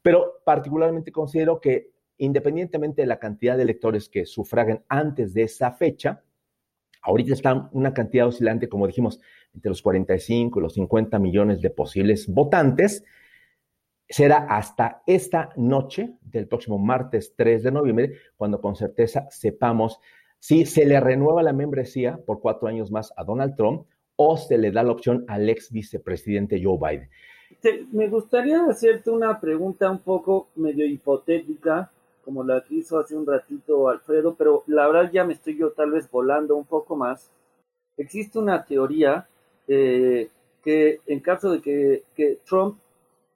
pero 0.02 0.40
particularmente 0.44 1.12
considero 1.12 1.60
que 1.60 1.90
independientemente 2.18 3.02
de 3.02 3.06
la 3.06 3.18
cantidad 3.18 3.56
de 3.56 3.62
electores 3.62 4.08
que 4.08 4.26
sufraguen 4.26 4.84
antes 4.88 5.32
de 5.34 5.42
esa 5.42 5.72
fecha, 5.72 6.22
Ahorita 7.02 7.32
está 7.32 7.68
una 7.72 7.94
cantidad 7.94 8.26
oscilante, 8.26 8.68
como 8.68 8.86
dijimos, 8.86 9.20
entre 9.54 9.70
los 9.70 9.82
45 9.82 10.58
y 10.58 10.62
los 10.62 10.74
50 10.74 11.18
millones 11.18 11.60
de 11.60 11.70
posibles 11.70 12.28
votantes. 12.28 13.04
Será 14.08 14.38
hasta 14.48 15.02
esta 15.06 15.50
noche 15.56 16.14
del 16.20 16.48
próximo 16.48 16.78
martes 16.78 17.34
3 17.36 17.62
de 17.62 17.72
noviembre 17.72 18.12
cuando 18.36 18.60
con 18.60 18.74
certeza 18.74 19.26
sepamos 19.30 20.00
si 20.40 20.66
se 20.66 20.84
le 20.84 20.98
renueva 20.98 21.42
la 21.42 21.52
membresía 21.52 22.18
por 22.26 22.40
cuatro 22.40 22.66
años 22.66 22.90
más 22.90 23.12
a 23.16 23.24
Donald 23.24 23.54
Trump 23.56 23.86
o 24.16 24.36
se 24.36 24.58
le 24.58 24.72
da 24.72 24.82
la 24.82 24.92
opción 24.92 25.24
al 25.28 25.48
ex 25.48 25.70
vicepresidente 25.70 26.60
Joe 26.62 26.78
Biden. 26.78 27.08
me 27.92 28.08
gustaría 28.08 28.64
hacerte 28.64 29.10
una 29.10 29.38
pregunta 29.38 29.90
un 29.90 30.00
poco 30.00 30.48
medio 30.56 30.86
hipotética 30.86 31.90
como 32.30 32.44
la 32.44 32.62
hizo 32.70 33.00
hace 33.00 33.16
un 33.16 33.26
ratito 33.26 33.88
Alfredo, 33.88 34.36
pero 34.38 34.62
la 34.68 34.86
verdad 34.86 35.10
ya 35.12 35.24
me 35.24 35.32
estoy 35.32 35.56
yo 35.56 35.72
tal 35.72 35.90
vez 35.90 36.08
volando 36.08 36.54
un 36.54 36.64
poco 36.64 36.94
más. 36.94 37.28
Existe 37.96 38.38
una 38.38 38.64
teoría 38.64 39.26
eh, 39.66 40.30
que 40.62 41.00
en 41.06 41.18
caso 41.18 41.50
de 41.50 41.60
que, 41.60 42.04
que 42.14 42.38
Trump 42.48 42.78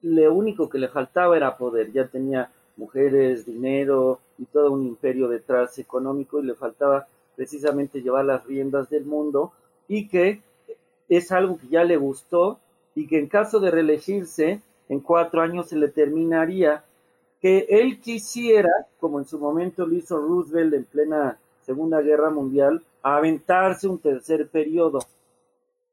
lo 0.03 0.33
único 0.33 0.69
que 0.69 0.79
le 0.79 0.87
faltaba 0.87 1.37
era 1.37 1.57
poder, 1.57 1.91
ya 1.91 2.07
tenía 2.07 2.53
mujeres, 2.77 3.45
dinero 3.45 4.21
y 4.39 4.45
todo 4.45 4.71
un 4.71 4.87
imperio 4.87 5.27
detrás 5.27 5.77
económico 5.81 6.39
y 6.39 6.45
le 6.45 6.55
faltaba 6.55 7.09
precisamente 7.35 8.01
llevar 8.01 8.27
las 8.27 8.47
riendas 8.47 8.89
del 8.91 9.07
mundo 9.07 9.51
y 9.89 10.07
que 10.07 10.41
es 11.09 11.33
algo 11.33 11.59
que 11.59 11.67
ya 11.67 11.83
le 11.83 11.97
gustó 11.97 12.61
y 12.95 13.09
que 13.09 13.19
en 13.19 13.27
caso 13.27 13.59
de 13.59 13.73
reelegirse 13.73 14.61
en 14.89 15.01
cuatro 15.01 15.41
años 15.41 15.69
se 15.69 15.77
le 15.77 15.89
terminaría 15.89 16.85
que 17.45 17.67
él 17.69 18.01
quisiera, 18.01 18.71
como 18.99 19.19
en 19.19 19.27
su 19.27 19.39
momento 19.39 19.85
lo 19.85 19.95
hizo 19.95 20.17
Roosevelt 20.17 20.73
en 20.73 20.85
plena 20.85 21.39
Segunda 21.61 22.01
Guerra 22.01 22.31
Mundial, 22.31 22.83
aventarse 23.03 23.87
un 23.87 23.99
tercer 23.99 24.49
periodo. 24.49 25.01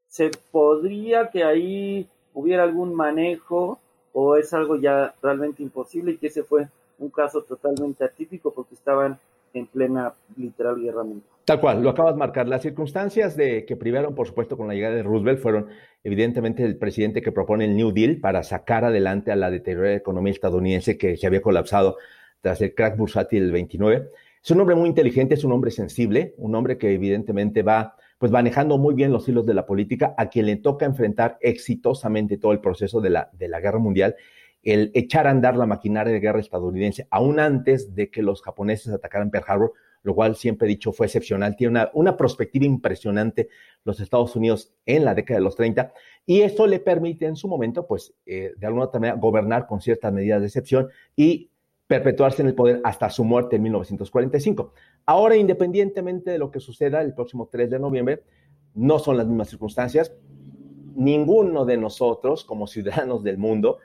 ¿Se 0.08 0.30
podría 0.50 1.28
que 1.28 1.44
ahí 1.44 2.08
hubiera 2.32 2.62
algún 2.62 2.94
manejo 2.94 3.78
o 4.14 4.36
es 4.36 4.54
algo 4.54 4.76
ya 4.76 5.14
realmente 5.20 5.62
imposible 5.62 6.12
y 6.12 6.16
que 6.16 6.28
ese 6.28 6.42
fue 6.42 6.68
un 6.98 7.10
caso 7.10 7.42
totalmente 7.42 8.02
atípico 8.02 8.50
porque 8.50 8.74
estaban 8.74 9.18
en 9.52 9.66
plena 9.66 10.14
literal 10.38 10.80
guerra 10.80 11.02
mundial? 11.02 11.31
Tal 11.44 11.60
cual, 11.60 11.82
lo 11.82 11.90
acabas 11.90 12.14
de 12.14 12.18
marcar. 12.18 12.46
Las 12.46 12.62
circunstancias 12.62 13.36
de 13.36 13.64
que 13.64 13.76
privaron, 13.76 14.14
por 14.14 14.28
supuesto, 14.28 14.56
con 14.56 14.68
la 14.68 14.74
llegada 14.74 14.94
de 14.94 15.02
Roosevelt 15.02 15.40
fueron 15.40 15.68
evidentemente 16.04 16.64
el 16.64 16.76
presidente 16.76 17.20
que 17.20 17.32
propone 17.32 17.64
el 17.64 17.76
New 17.76 17.90
Deal 17.90 18.18
para 18.18 18.44
sacar 18.44 18.84
adelante 18.84 19.32
a 19.32 19.36
la 19.36 19.50
deteriorada 19.50 19.96
economía 19.96 20.32
estadounidense 20.32 20.96
que 20.96 21.16
se 21.16 21.26
había 21.26 21.42
colapsado 21.42 21.96
tras 22.40 22.60
el 22.60 22.74
crack 22.74 22.96
bursátil 22.96 23.42
del 23.42 23.52
29. 23.52 24.10
Es 24.42 24.50
un 24.52 24.60
hombre 24.60 24.76
muy 24.76 24.88
inteligente, 24.88 25.34
es 25.34 25.42
un 25.42 25.52
hombre 25.52 25.72
sensible, 25.72 26.34
un 26.38 26.54
hombre 26.54 26.78
que 26.78 26.92
evidentemente 26.92 27.62
va 27.62 27.96
pues 28.18 28.30
manejando 28.30 28.78
muy 28.78 28.94
bien 28.94 29.10
los 29.10 29.28
hilos 29.28 29.44
de 29.44 29.54
la 29.54 29.66
política, 29.66 30.14
a 30.16 30.28
quien 30.28 30.46
le 30.46 30.54
toca 30.54 30.86
enfrentar 30.86 31.38
exitosamente 31.40 32.38
todo 32.38 32.52
el 32.52 32.60
proceso 32.60 33.00
de 33.00 33.10
la, 33.10 33.30
de 33.32 33.48
la 33.48 33.58
guerra 33.58 33.80
mundial, 33.80 34.14
el 34.62 34.92
echar 34.94 35.26
a 35.26 35.30
andar 35.30 35.56
la 35.56 35.66
maquinaria 35.66 36.12
de 36.12 36.20
guerra 36.20 36.38
estadounidense, 36.38 37.08
aún 37.10 37.40
antes 37.40 37.96
de 37.96 38.10
que 38.10 38.22
los 38.22 38.40
japoneses 38.42 38.92
atacaran 38.92 39.30
Pearl 39.32 39.44
Harbor, 39.48 39.72
lo 40.02 40.14
cual 40.14 40.36
siempre 40.36 40.66
he 40.66 40.70
dicho 40.70 40.92
fue 40.92 41.06
excepcional. 41.06 41.56
Tiene 41.56 41.70
una, 41.70 41.90
una 41.94 42.16
perspectiva 42.16 42.64
impresionante 42.64 43.48
los 43.84 44.00
Estados 44.00 44.34
Unidos 44.36 44.72
en 44.86 45.04
la 45.04 45.14
década 45.14 45.38
de 45.38 45.44
los 45.44 45.56
30 45.56 45.92
y 46.26 46.42
eso 46.42 46.66
le 46.66 46.78
permite 46.78 47.26
en 47.26 47.36
su 47.36 47.48
momento, 47.48 47.86
pues, 47.86 48.14
eh, 48.26 48.52
de 48.56 48.66
alguna 48.66 48.86
otra 48.86 49.00
manera, 49.00 49.18
gobernar 49.18 49.66
con 49.66 49.80
ciertas 49.80 50.12
medidas 50.12 50.40
de 50.40 50.46
excepción 50.46 50.88
y 51.16 51.50
perpetuarse 51.86 52.42
en 52.42 52.48
el 52.48 52.54
poder 52.54 52.80
hasta 52.84 53.10
su 53.10 53.24
muerte 53.24 53.56
en 53.56 53.62
1945. 53.64 54.72
Ahora, 55.04 55.36
independientemente 55.36 56.30
de 56.30 56.38
lo 56.38 56.50
que 56.50 56.60
suceda 56.60 57.02
el 57.02 57.12
próximo 57.12 57.48
3 57.50 57.70
de 57.70 57.78
noviembre, 57.78 58.22
no 58.74 58.98
son 58.98 59.16
las 59.16 59.26
mismas 59.26 59.50
circunstancias. 59.50 60.12
Ninguno 60.94 61.64
de 61.64 61.76
nosotros, 61.76 62.44
como 62.44 62.66
ciudadanos 62.66 63.22
del 63.22 63.36
mundo, 63.36 63.78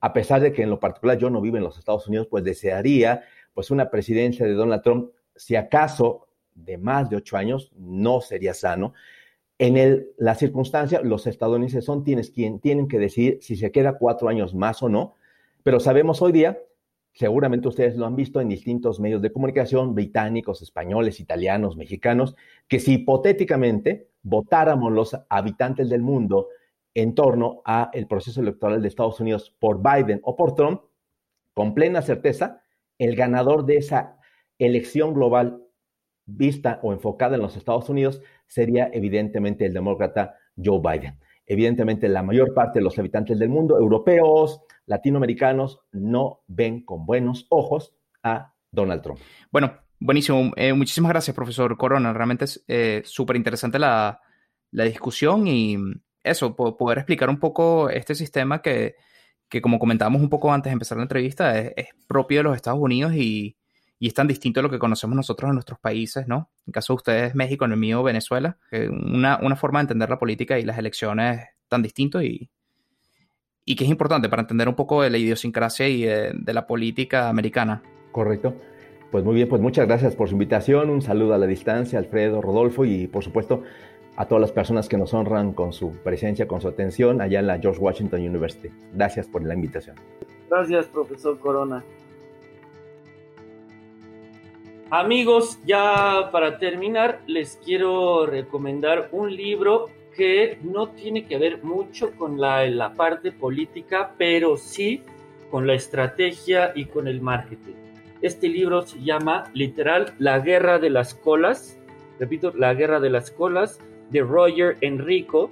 a 0.00 0.12
pesar 0.12 0.40
de 0.40 0.52
que 0.52 0.62
en 0.62 0.70
lo 0.70 0.80
particular 0.80 1.18
yo 1.18 1.30
no 1.30 1.40
vivo 1.40 1.56
en 1.56 1.62
los 1.62 1.78
Estados 1.78 2.08
Unidos, 2.08 2.26
pues 2.28 2.42
desearía 2.42 3.22
pues 3.54 3.70
una 3.70 3.90
presidencia 3.90 4.46
de 4.46 4.54
Donald 4.54 4.82
Trump 4.82 5.10
si 5.36 5.56
acaso 5.56 6.28
de 6.54 6.78
más 6.78 7.08
de 7.10 7.16
ocho 7.16 7.36
años, 7.36 7.72
no 7.76 8.20
sería 8.20 8.54
sano. 8.54 8.92
En 9.58 10.06
la 10.18 10.34
circunstancia, 10.34 11.00
los 11.02 11.26
estadounidenses 11.26 11.84
son 11.84 12.02
quienes 12.02 12.30
quien 12.30 12.58
tienen 12.58 12.88
que 12.88 12.98
decidir 12.98 13.38
si 13.40 13.56
se 13.56 13.70
queda 13.70 13.98
cuatro 13.98 14.28
años 14.28 14.54
más 14.54 14.82
o 14.82 14.88
no, 14.88 15.14
pero 15.62 15.78
sabemos 15.78 16.20
hoy 16.20 16.32
día, 16.32 16.58
seguramente 17.12 17.68
ustedes 17.68 17.96
lo 17.96 18.06
han 18.06 18.16
visto 18.16 18.40
en 18.40 18.48
distintos 18.48 18.98
medios 18.98 19.22
de 19.22 19.32
comunicación, 19.32 19.94
británicos, 19.94 20.62
españoles, 20.62 21.20
italianos, 21.20 21.76
mexicanos, 21.76 22.34
que 22.66 22.80
si 22.80 22.94
hipotéticamente 22.94 24.08
votáramos 24.22 24.92
los 24.92 25.16
habitantes 25.28 25.88
del 25.88 26.02
mundo 26.02 26.48
en 26.94 27.14
torno 27.14 27.62
a 27.64 27.90
el 27.92 28.06
proceso 28.06 28.40
electoral 28.40 28.82
de 28.82 28.88
Estados 28.88 29.20
Unidos 29.20 29.54
por 29.58 29.80
Biden 29.82 30.20
o 30.24 30.36
por 30.36 30.54
Trump, 30.54 30.82
con 31.54 31.74
plena 31.74 32.02
certeza, 32.02 32.62
el 32.98 33.14
ganador 33.14 33.64
de 33.64 33.76
esa 33.76 34.18
elección 34.66 35.14
global 35.14 35.62
vista 36.26 36.80
o 36.82 36.92
enfocada 36.92 37.36
en 37.36 37.42
los 37.42 37.56
Estados 37.56 37.88
Unidos 37.88 38.20
sería 38.46 38.90
evidentemente 38.92 39.66
el 39.66 39.74
demócrata 39.74 40.36
Joe 40.62 40.80
Biden. 40.80 41.18
Evidentemente 41.46 42.08
la 42.08 42.22
mayor 42.22 42.54
parte 42.54 42.78
de 42.78 42.84
los 42.84 42.98
habitantes 42.98 43.38
del 43.38 43.48
mundo, 43.48 43.78
europeos, 43.78 44.60
latinoamericanos, 44.86 45.80
no 45.92 46.42
ven 46.46 46.84
con 46.84 47.04
buenos 47.04 47.46
ojos 47.50 47.94
a 48.22 48.54
Donald 48.70 49.02
Trump. 49.02 49.18
Bueno, 49.50 49.72
buenísimo. 49.98 50.52
Eh, 50.56 50.72
muchísimas 50.72 51.10
gracias, 51.10 51.34
profesor 51.34 51.76
Corona. 51.76 52.12
Realmente 52.12 52.44
es 52.44 52.64
eh, 52.68 53.02
súper 53.04 53.36
interesante 53.36 53.78
la, 53.78 54.20
discusión 54.70 55.46
y 55.46 55.76
eso, 56.22 56.56
poder 56.56 56.98
explicar 56.98 57.28
un 57.28 57.38
poco 57.38 57.90
este 57.90 58.14
sistema 58.14 58.62
que, 58.62 58.94
como 59.60 59.78
comentábamos 59.78 60.22
un 60.22 60.30
poco 60.30 60.52
antes 60.52 60.70
de 60.70 60.74
empezar 60.74 60.96
la 60.96 61.02
entrevista, 61.02 61.58
es 61.58 61.88
propio 62.06 62.38
de 62.38 62.44
los 62.44 62.56
Estados 62.56 62.80
Unidos 62.80 63.12
y, 63.14 63.56
y 64.02 64.08
es 64.08 64.14
tan 64.14 64.26
distinto 64.26 64.58
a 64.58 64.64
lo 64.64 64.68
que 64.68 64.80
conocemos 64.80 65.14
nosotros 65.14 65.48
en 65.48 65.54
nuestros 65.54 65.78
países, 65.78 66.26
¿no? 66.26 66.50
En 66.66 66.70
el 66.70 66.72
caso 66.72 66.92
de 66.92 66.96
ustedes, 66.96 67.34
México, 67.36 67.66
en 67.66 67.70
el 67.70 67.78
mío, 67.78 68.02
Venezuela. 68.02 68.58
Una, 68.72 69.38
una 69.40 69.54
forma 69.54 69.78
de 69.78 69.82
entender 69.82 70.10
la 70.10 70.18
política 70.18 70.58
y 70.58 70.64
las 70.64 70.76
elecciones 70.76 71.46
tan 71.68 71.82
distinto 71.82 72.20
y, 72.20 72.50
y 73.64 73.76
que 73.76 73.84
es 73.84 73.90
importante 73.90 74.28
para 74.28 74.42
entender 74.42 74.68
un 74.68 74.74
poco 74.74 75.02
de 75.02 75.10
la 75.10 75.18
idiosincrasia 75.18 75.86
y 75.86 76.02
de, 76.02 76.52
la 76.52 76.66
política 76.66 77.28
americana. 77.28 77.80
Correcto. 78.10 78.56
Pues 79.12 79.22
muy 79.22 79.36
bien, 79.36 79.48
pues 79.48 79.62
muchas 79.62 79.86
gracias 79.86 80.16
por 80.16 80.26
su 80.26 80.34
invitación. 80.34 80.90
Un 80.90 81.00
saludo 81.00 81.34
a 81.34 81.38
la 81.38 81.46
distancia, 81.46 82.00
Alfredo, 82.00 82.42
Rodolfo 82.42 82.84
y 82.84 83.06
por 83.06 83.22
supuesto 83.22 83.62
a 84.16 84.26
todas 84.26 84.40
las 84.40 84.50
personas 84.50 84.88
que 84.88 84.98
nos 84.98 85.14
honran 85.14 85.52
con 85.52 85.72
su 85.72 85.92
presencia, 86.02 86.48
con 86.48 86.60
su 86.60 86.66
atención 86.66 87.20
allá 87.20 87.38
en 87.38 87.46
la 87.46 87.60
George 87.60 87.80
Washington 87.80 88.22
University. 88.22 88.68
Gracias 88.94 89.28
por 89.28 89.44
la 89.44 89.54
invitación. 89.54 89.94
Gracias, 90.50 90.86
profesor 90.86 91.38
Corona. 91.38 91.84
Amigos, 94.94 95.58
ya 95.64 96.28
para 96.32 96.58
terminar, 96.58 97.22
les 97.26 97.58
quiero 97.64 98.26
recomendar 98.26 99.08
un 99.12 99.34
libro 99.34 99.88
que 100.14 100.58
no 100.62 100.90
tiene 100.90 101.24
que 101.24 101.38
ver 101.38 101.64
mucho 101.64 102.10
con 102.10 102.38
la, 102.38 102.92
parte 102.94 103.32
política, 103.32 104.12
pero 104.18 104.58
sí 104.58 105.00
con 105.50 105.66
la 105.66 105.72
estrategia 105.72 106.72
y 106.74 106.84
con 106.84 107.08
el 107.08 107.22
marketing. 107.22 107.72
Este 108.20 108.50
libro 108.50 108.82
se 108.82 109.02
llama 109.02 109.44
literal 109.54 110.12
La 110.18 110.40
Guerra 110.40 110.78
de 110.78 110.90
las 110.90 111.14
Colas, 111.14 111.78
repito, 112.20 112.52
La 112.54 112.74
Guerra 112.74 113.00
de 113.00 113.08
las 113.08 113.30
Colas, 113.30 113.80
de 114.10 114.20
Roger 114.20 114.76
Enrico, 114.82 115.50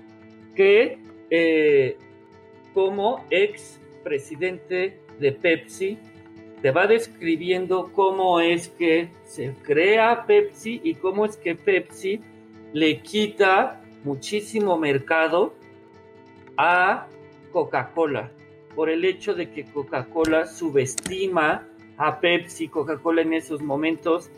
que 0.54 0.98
eh, 1.30 1.96
como 2.74 3.24
ex 3.30 3.80
presidente 4.04 5.00
de 5.18 5.32
Pepsi 5.32 5.98
te 6.62 6.70
va 6.70 6.86
describiendo 6.86 7.90
cómo 7.92 8.40
es 8.40 8.68
que 8.68 9.10
se 9.24 9.54
crea 9.62 10.26
Pepsi 10.26 10.80
y 10.84 10.94
cómo 10.94 11.24
es 11.24 11.36
que 11.36 11.54
Pepsi 11.54 12.20
le 12.72 13.00
quita 13.00 13.80
muchísimo 14.04 14.76
mercado 14.76 15.54
a 16.56 17.06
Coca-Cola 17.52 18.30
por 18.74 18.90
el 18.90 19.04
hecho 19.04 19.34
de 19.34 19.50
que 19.50 19.64
Coca-Cola 19.64 20.46
subestima 20.46 21.66
a 21.96 22.20
Pepsi. 22.20 22.68
Coca-Cola 22.68 23.22
en 23.22 23.34
esos 23.34 23.62
momentos 23.62 24.30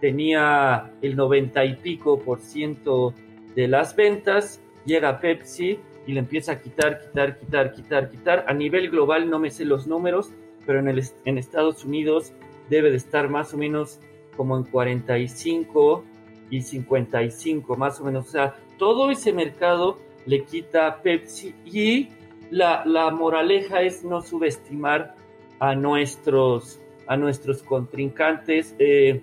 tenía 0.00 0.92
el 1.02 1.16
90 1.16 1.64
y 1.64 1.74
pico 1.76 2.20
por 2.20 2.40
ciento 2.40 3.14
de 3.54 3.68
las 3.68 3.96
ventas. 3.96 4.60
Llega 4.84 5.20
Pepsi 5.20 5.78
y 6.06 6.12
le 6.12 6.20
empieza 6.20 6.52
a 6.52 6.60
quitar, 6.60 7.00
quitar, 7.00 7.38
quitar, 7.38 7.72
quitar, 7.74 8.10
quitar. 8.10 8.44
A 8.48 8.54
nivel 8.54 8.90
global 8.90 9.28
no 9.28 9.38
me 9.38 9.50
sé 9.50 9.64
los 9.64 9.86
números, 9.86 10.32
pero 10.66 10.78
en, 10.80 10.88
el, 10.88 11.02
en 11.24 11.38
Estados 11.38 11.84
Unidos 11.84 12.32
debe 12.68 12.90
de 12.90 12.96
estar 12.96 13.28
más 13.28 13.52
o 13.54 13.58
menos 13.58 14.00
como 14.36 14.56
en 14.56 14.64
45 14.64 16.04
y 16.50 16.62
55, 16.62 17.76
más 17.76 18.00
o 18.00 18.04
menos. 18.04 18.28
O 18.28 18.30
sea, 18.30 18.56
todo 18.78 19.10
ese 19.10 19.32
mercado 19.32 19.98
le 20.26 20.44
quita 20.44 21.02
Pepsi 21.02 21.54
y 21.64 22.08
la, 22.50 22.84
la 22.84 23.10
moraleja 23.10 23.82
es 23.82 24.04
no 24.04 24.22
subestimar 24.22 25.14
a 25.58 25.74
nuestros, 25.74 26.80
a 27.06 27.16
nuestros 27.16 27.62
contrincantes. 27.62 28.74
Eh, 28.78 29.20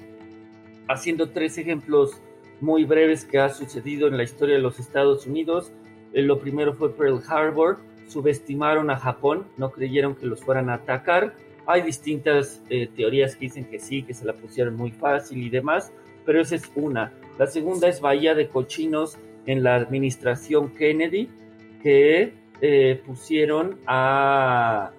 haciendo 0.87 1.29
tres 1.29 1.57
ejemplos 1.57 2.21
muy 2.61 2.85
breves 2.85 3.25
que 3.25 3.39
ha 3.39 3.49
sucedido 3.49 4.07
en 4.07 4.17
la 4.17 4.23
historia 4.23 4.55
de 4.55 4.61
los 4.61 4.79
Estados 4.79 5.27
Unidos. 5.27 5.71
Eh, 6.13 6.21
lo 6.21 6.39
primero 6.39 6.73
fue 6.73 6.93
Pearl 6.93 7.21
Harbor, 7.27 7.79
subestimaron 8.07 8.89
a 8.89 8.97
Japón, 8.97 9.45
no 9.57 9.71
creyeron 9.71 10.15
que 10.15 10.25
los 10.25 10.43
fueran 10.43 10.69
a 10.69 10.75
atacar. 10.75 11.35
Hay 11.65 11.81
distintas 11.81 12.61
eh, 12.69 12.87
teorías 12.95 13.35
que 13.35 13.41
dicen 13.41 13.65
que 13.65 13.79
sí, 13.79 14.03
que 14.03 14.13
se 14.13 14.25
la 14.25 14.33
pusieron 14.33 14.75
muy 14.75 14.91
fácil 14.91 15.43
y 15.43 15.49
demás, 15.49 15.91
pero 16.25 16.41
esa 16.41 16.55
es 16.55 16.71
una. 16.75 17.11
La 17.37 17.47
segunda 17.47 17.87
es 17.87 18.01
Bahía 18.01 18.35
de 18.35 18.47
Cochinos 18.47 19.17
en 19.45 19.63
la 19.63 19.75
administración 19.75 20.73
Kennedy, 20.73 21.29
que 21.81 22.33
eh, 22.61 23.01
pusieron 23.05 23.79
a 23.85 24.91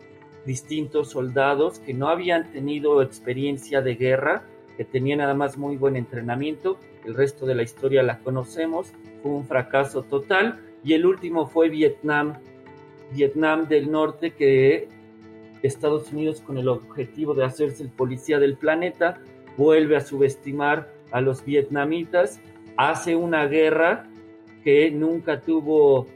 distintos 0.46 1.10
soldados 1.10 1.78
que 1.80 1.92
no 1.92 2.08
habían 2.08 2.50
tenido 2.52 3.02
experiencia 3.02 3.82
de 3.82 3.96
guerra, 3.96 4.44
que 4.76 4.84
tenían 4.84 5.18
nada 5.18 5.34
más 5.34 5.58
muy 5.58 5.76
buen 5.76 5.96
entrenamiento. 5.96 6.78
El 7.04 7.14
resto 7.14 7.46
de 7.46 7.54
la 7.54 7.62
historia 7.62 8.02
la 8.02 8.18
conocemos, 8.18 8.92
fue 9.22 9.32
un 9.32 9.46
fracaso 9.46 10.02
total. 10.02 10.60
Y 10.84 10.94
el 10.94 11.04
último 11.04 11.48
fue 11.48 11.68
Vietnam, 11.68 12.34
Vietnam 13.12 13.68
del 13.68 13.90
Norte, 13.90 14.32
que 14.32 14.88
Estados 15.62 16.12
Unidos 16.12 16.40
con 16.40 16.58
el 16.58 16.68
objetivo 16.68 17.34
de 17.34 17.44
hacerse 17.44 17.82
el 17.82 17.90
policía 17.90 18.38
del 18.38 18.56
planeta, 18.56 19.20
vuelve 19.56 19.96
a 19.96 20.00
subestimar 20.00 20.92
a 21.10 21.20
los 21.20 21.44
vietnamitas, 21.44 22.40
hace 22.76 23.16
una 23.16 23.46
guerra 23.46 24.08
que 24.62 24.90
nunca 24.90 25.40
tuvo 25.40 26.06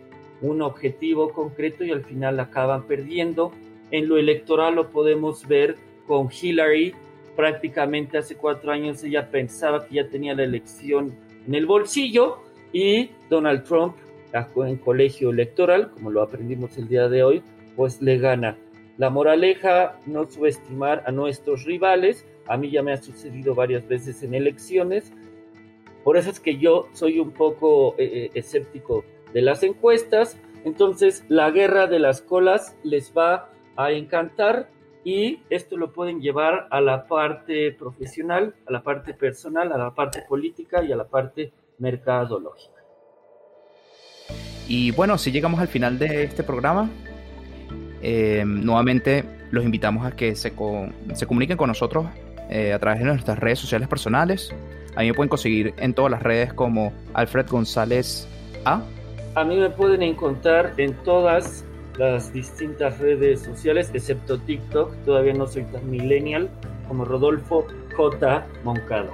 un 0.40 0.62
objetivo 0.62 1.32
concreto 1.32 1.84
y 1.84 1.90
al 1.90 2.04
final 2.04 2.38
acaban 2.40 2.86
perdiendo. 2.86 3.52
En 3.90 4.08
lo 4.08 4.16
electoral 4.16 4.74
lo 4.74 4.90
podemos 4.90 5.46
ver 5.46 5.76
con 6.06 6.28
Hillary, 6.30 6.94
prácticamente 7.36 8.18
hace 8.18 8.36
cuatro 8.36 8.72
años 8.72 9.02
ella 9.04 9.30
pensaba 9.30 9.86
que 9.86 9.96
ya 9.96 10.08
tenía 10.08 10.34
la 10.34 10.44
elección 10.44 11.14
en 11.46 11.54
el 11.54 11.66
bolsillo 11.66 12.42
y 12.72 13.10
Donald 13.30 13.64
Trump 13.64 13.96
en 14.32 14.76
colegio 14.76 15.30
electoral, 15.30 15.90
como 15.90 16.10
lo 16.10 16.22
aprendimos 16.22 16.78
el 16.78 16.88
día 16.88 17.08
de 17.08 17.22
hoy, 17.22 17.42
pues 17.76 18.00
le 18.00 18.18
gana. 18.18 18.56
La 18.98 19.10
moraleja, 19.10 19.98
no 20.06 20.30
subestimar 20.30 21.02
a 21.06 21.12
nuestros 21.12 21.64
rivales. 21.64 22.26
A 22.46 22.56
mí 22.56 22.70
ya 22.70 22.82
me 22.82 22.92
ha 22.92 22.96
sucedido 22.96 23.54
varias 23.54 23.86
veces 23.88 24.22
en 24.22 24.34
elecciones. 24.34 25.12
Por 26.04 26.16
eso 26.16 26.30
es 26.30 26.40
que 26.40 26.58
yo 26.58 26.88
soy 26.92 27.18
un 27.18 27.30
poco 27.30 27.94
eh, 27.98 28.04
eh, 28.04 28.30
escéptico 28.34 29.04
de 29.32 29.42
las 29.42 29.62
encuestas. 29.62 30.38
Entonces, 30.64 31.24
la 31.28 31.50
guerra 31.50 31.86
de 31.86 31.98
las 31.98 32.22
colas 32.22 32.76
les 32.82 33.12
va 33.16 33.50
a 33.76 33.92
encantar 33.92 34.68
y 35.04 35.40
esto 35.50 35.76
lo 35.76 35.92
pueden 35.92 36.20
llevar 36.20 36.68
a 36.70 36.80
la 36.80 37.06
parte 37.06 37.72
profesional, 37.72 38.54
a 38.66 38.72
la 38.72 38.82
parte 38.82 39.14
personal, 39.14 39.72
a 39.72 39.78
la 39.78 39.94
parte 39.94 40.22
política 40.28 40.84
y 40.84 40.92
a 40.92 40.96
la 40.96 41.08
parte 41.08 41.52
mercadológica. 41.78 42.81
Y 44.68 44.90
bueno, 44.92 45.18
si 45.18 45.32
llegamos 45.32 45.60
al 45.60 45.68
final 45.68 45.98
de 45.98 46.24
este 46.24 46.42
programa. 46.42 46.90
Eh, 48.04 48.42
nuevamente 48.44 49.24
los 49.52 49.64
invitamos 49.64 50.04
a 50.04 50.10
que 50.10 50.34
se, 50.34 50.52
se 51.14 51.26
comuniquen 51.26 51.56
con 51.56 51.68
nosotros 51.68 52.06
eh, 52.50 52.72
a 52.72 52.78
través 52.78 52.98
de 53.00 53.06
nuestras 53.06 53.38
redes 53.38 53.60
sociales 53.60 53.88
personales. 53.88 54.52
A 54.96 55.00
mí 55.00 55.06
me 55.06 55.14
pueden 55.14 55.28
conseguir 55.28 55.72
en 55.78 55.94
todas 55.94 56.10
las 56.10 56.22
redes 56.22 56.52
como 56.52 56.92
Alfred 57.14 57.46
González 57.48 58.28
A. 58.64 58.82
A 59.34 59.44
mí 59.44 59.56
me 59.56 59.70
pueden 59.70 60.02
encontrar 60.02 60.74
en 60.76 60.94
todas 61.04 61.64
las 61.96 62.32
distintas 62.32 62.98
redes 62.98 63.40
sociales, 63.40 63.90
excepto 63.94 64.38
TikTok. 64.38 64.94
Todavía 65.04 65.32
no 65.32 65.46
soy 65.46 65.62
tan 65.64 65.88
millennial 65.90 66.50
como 66.88 67.04
Rodolfo 67.04 67.66
J. 67.96 68.46
Moncada. 68.64 69.10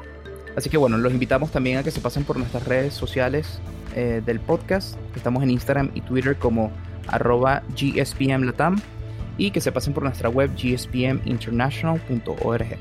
Así 0.58 0.68
que 0.70 0.76
bueno, 0.76 0.98
los 0.98 1.12
invitamos 1.12 1.52
también 1.52 1.78
a 1.78 1.84
que 1.84 1.92
se 1.92 2.00
pasen 2.00 2.24
por 2.24 2.36
nuestras 2.36 2.66
redes 2.66 2.92
sociales 2.92 3.60
eh, 3.94 4.20
del 4.26 4.40
podcast. 4.40 4.96
Estamos 5.14 5.44
en 5.44 5.50
Instagram 5.50 5.92
y 5.94 6.00
Twitter 6.00 6.36
como 6.36 6.72
arroba 7.06 7.62
gspmlatam 7.76 8.80
y 9.36 9.52
que 9.52 9.60
se 9.60 9.70
pasen 9.70 9.94
por 9.94 10.02
nuestra 10.02 10.28
web 10.28 10.50
gspminternational.org. 10.56 12.76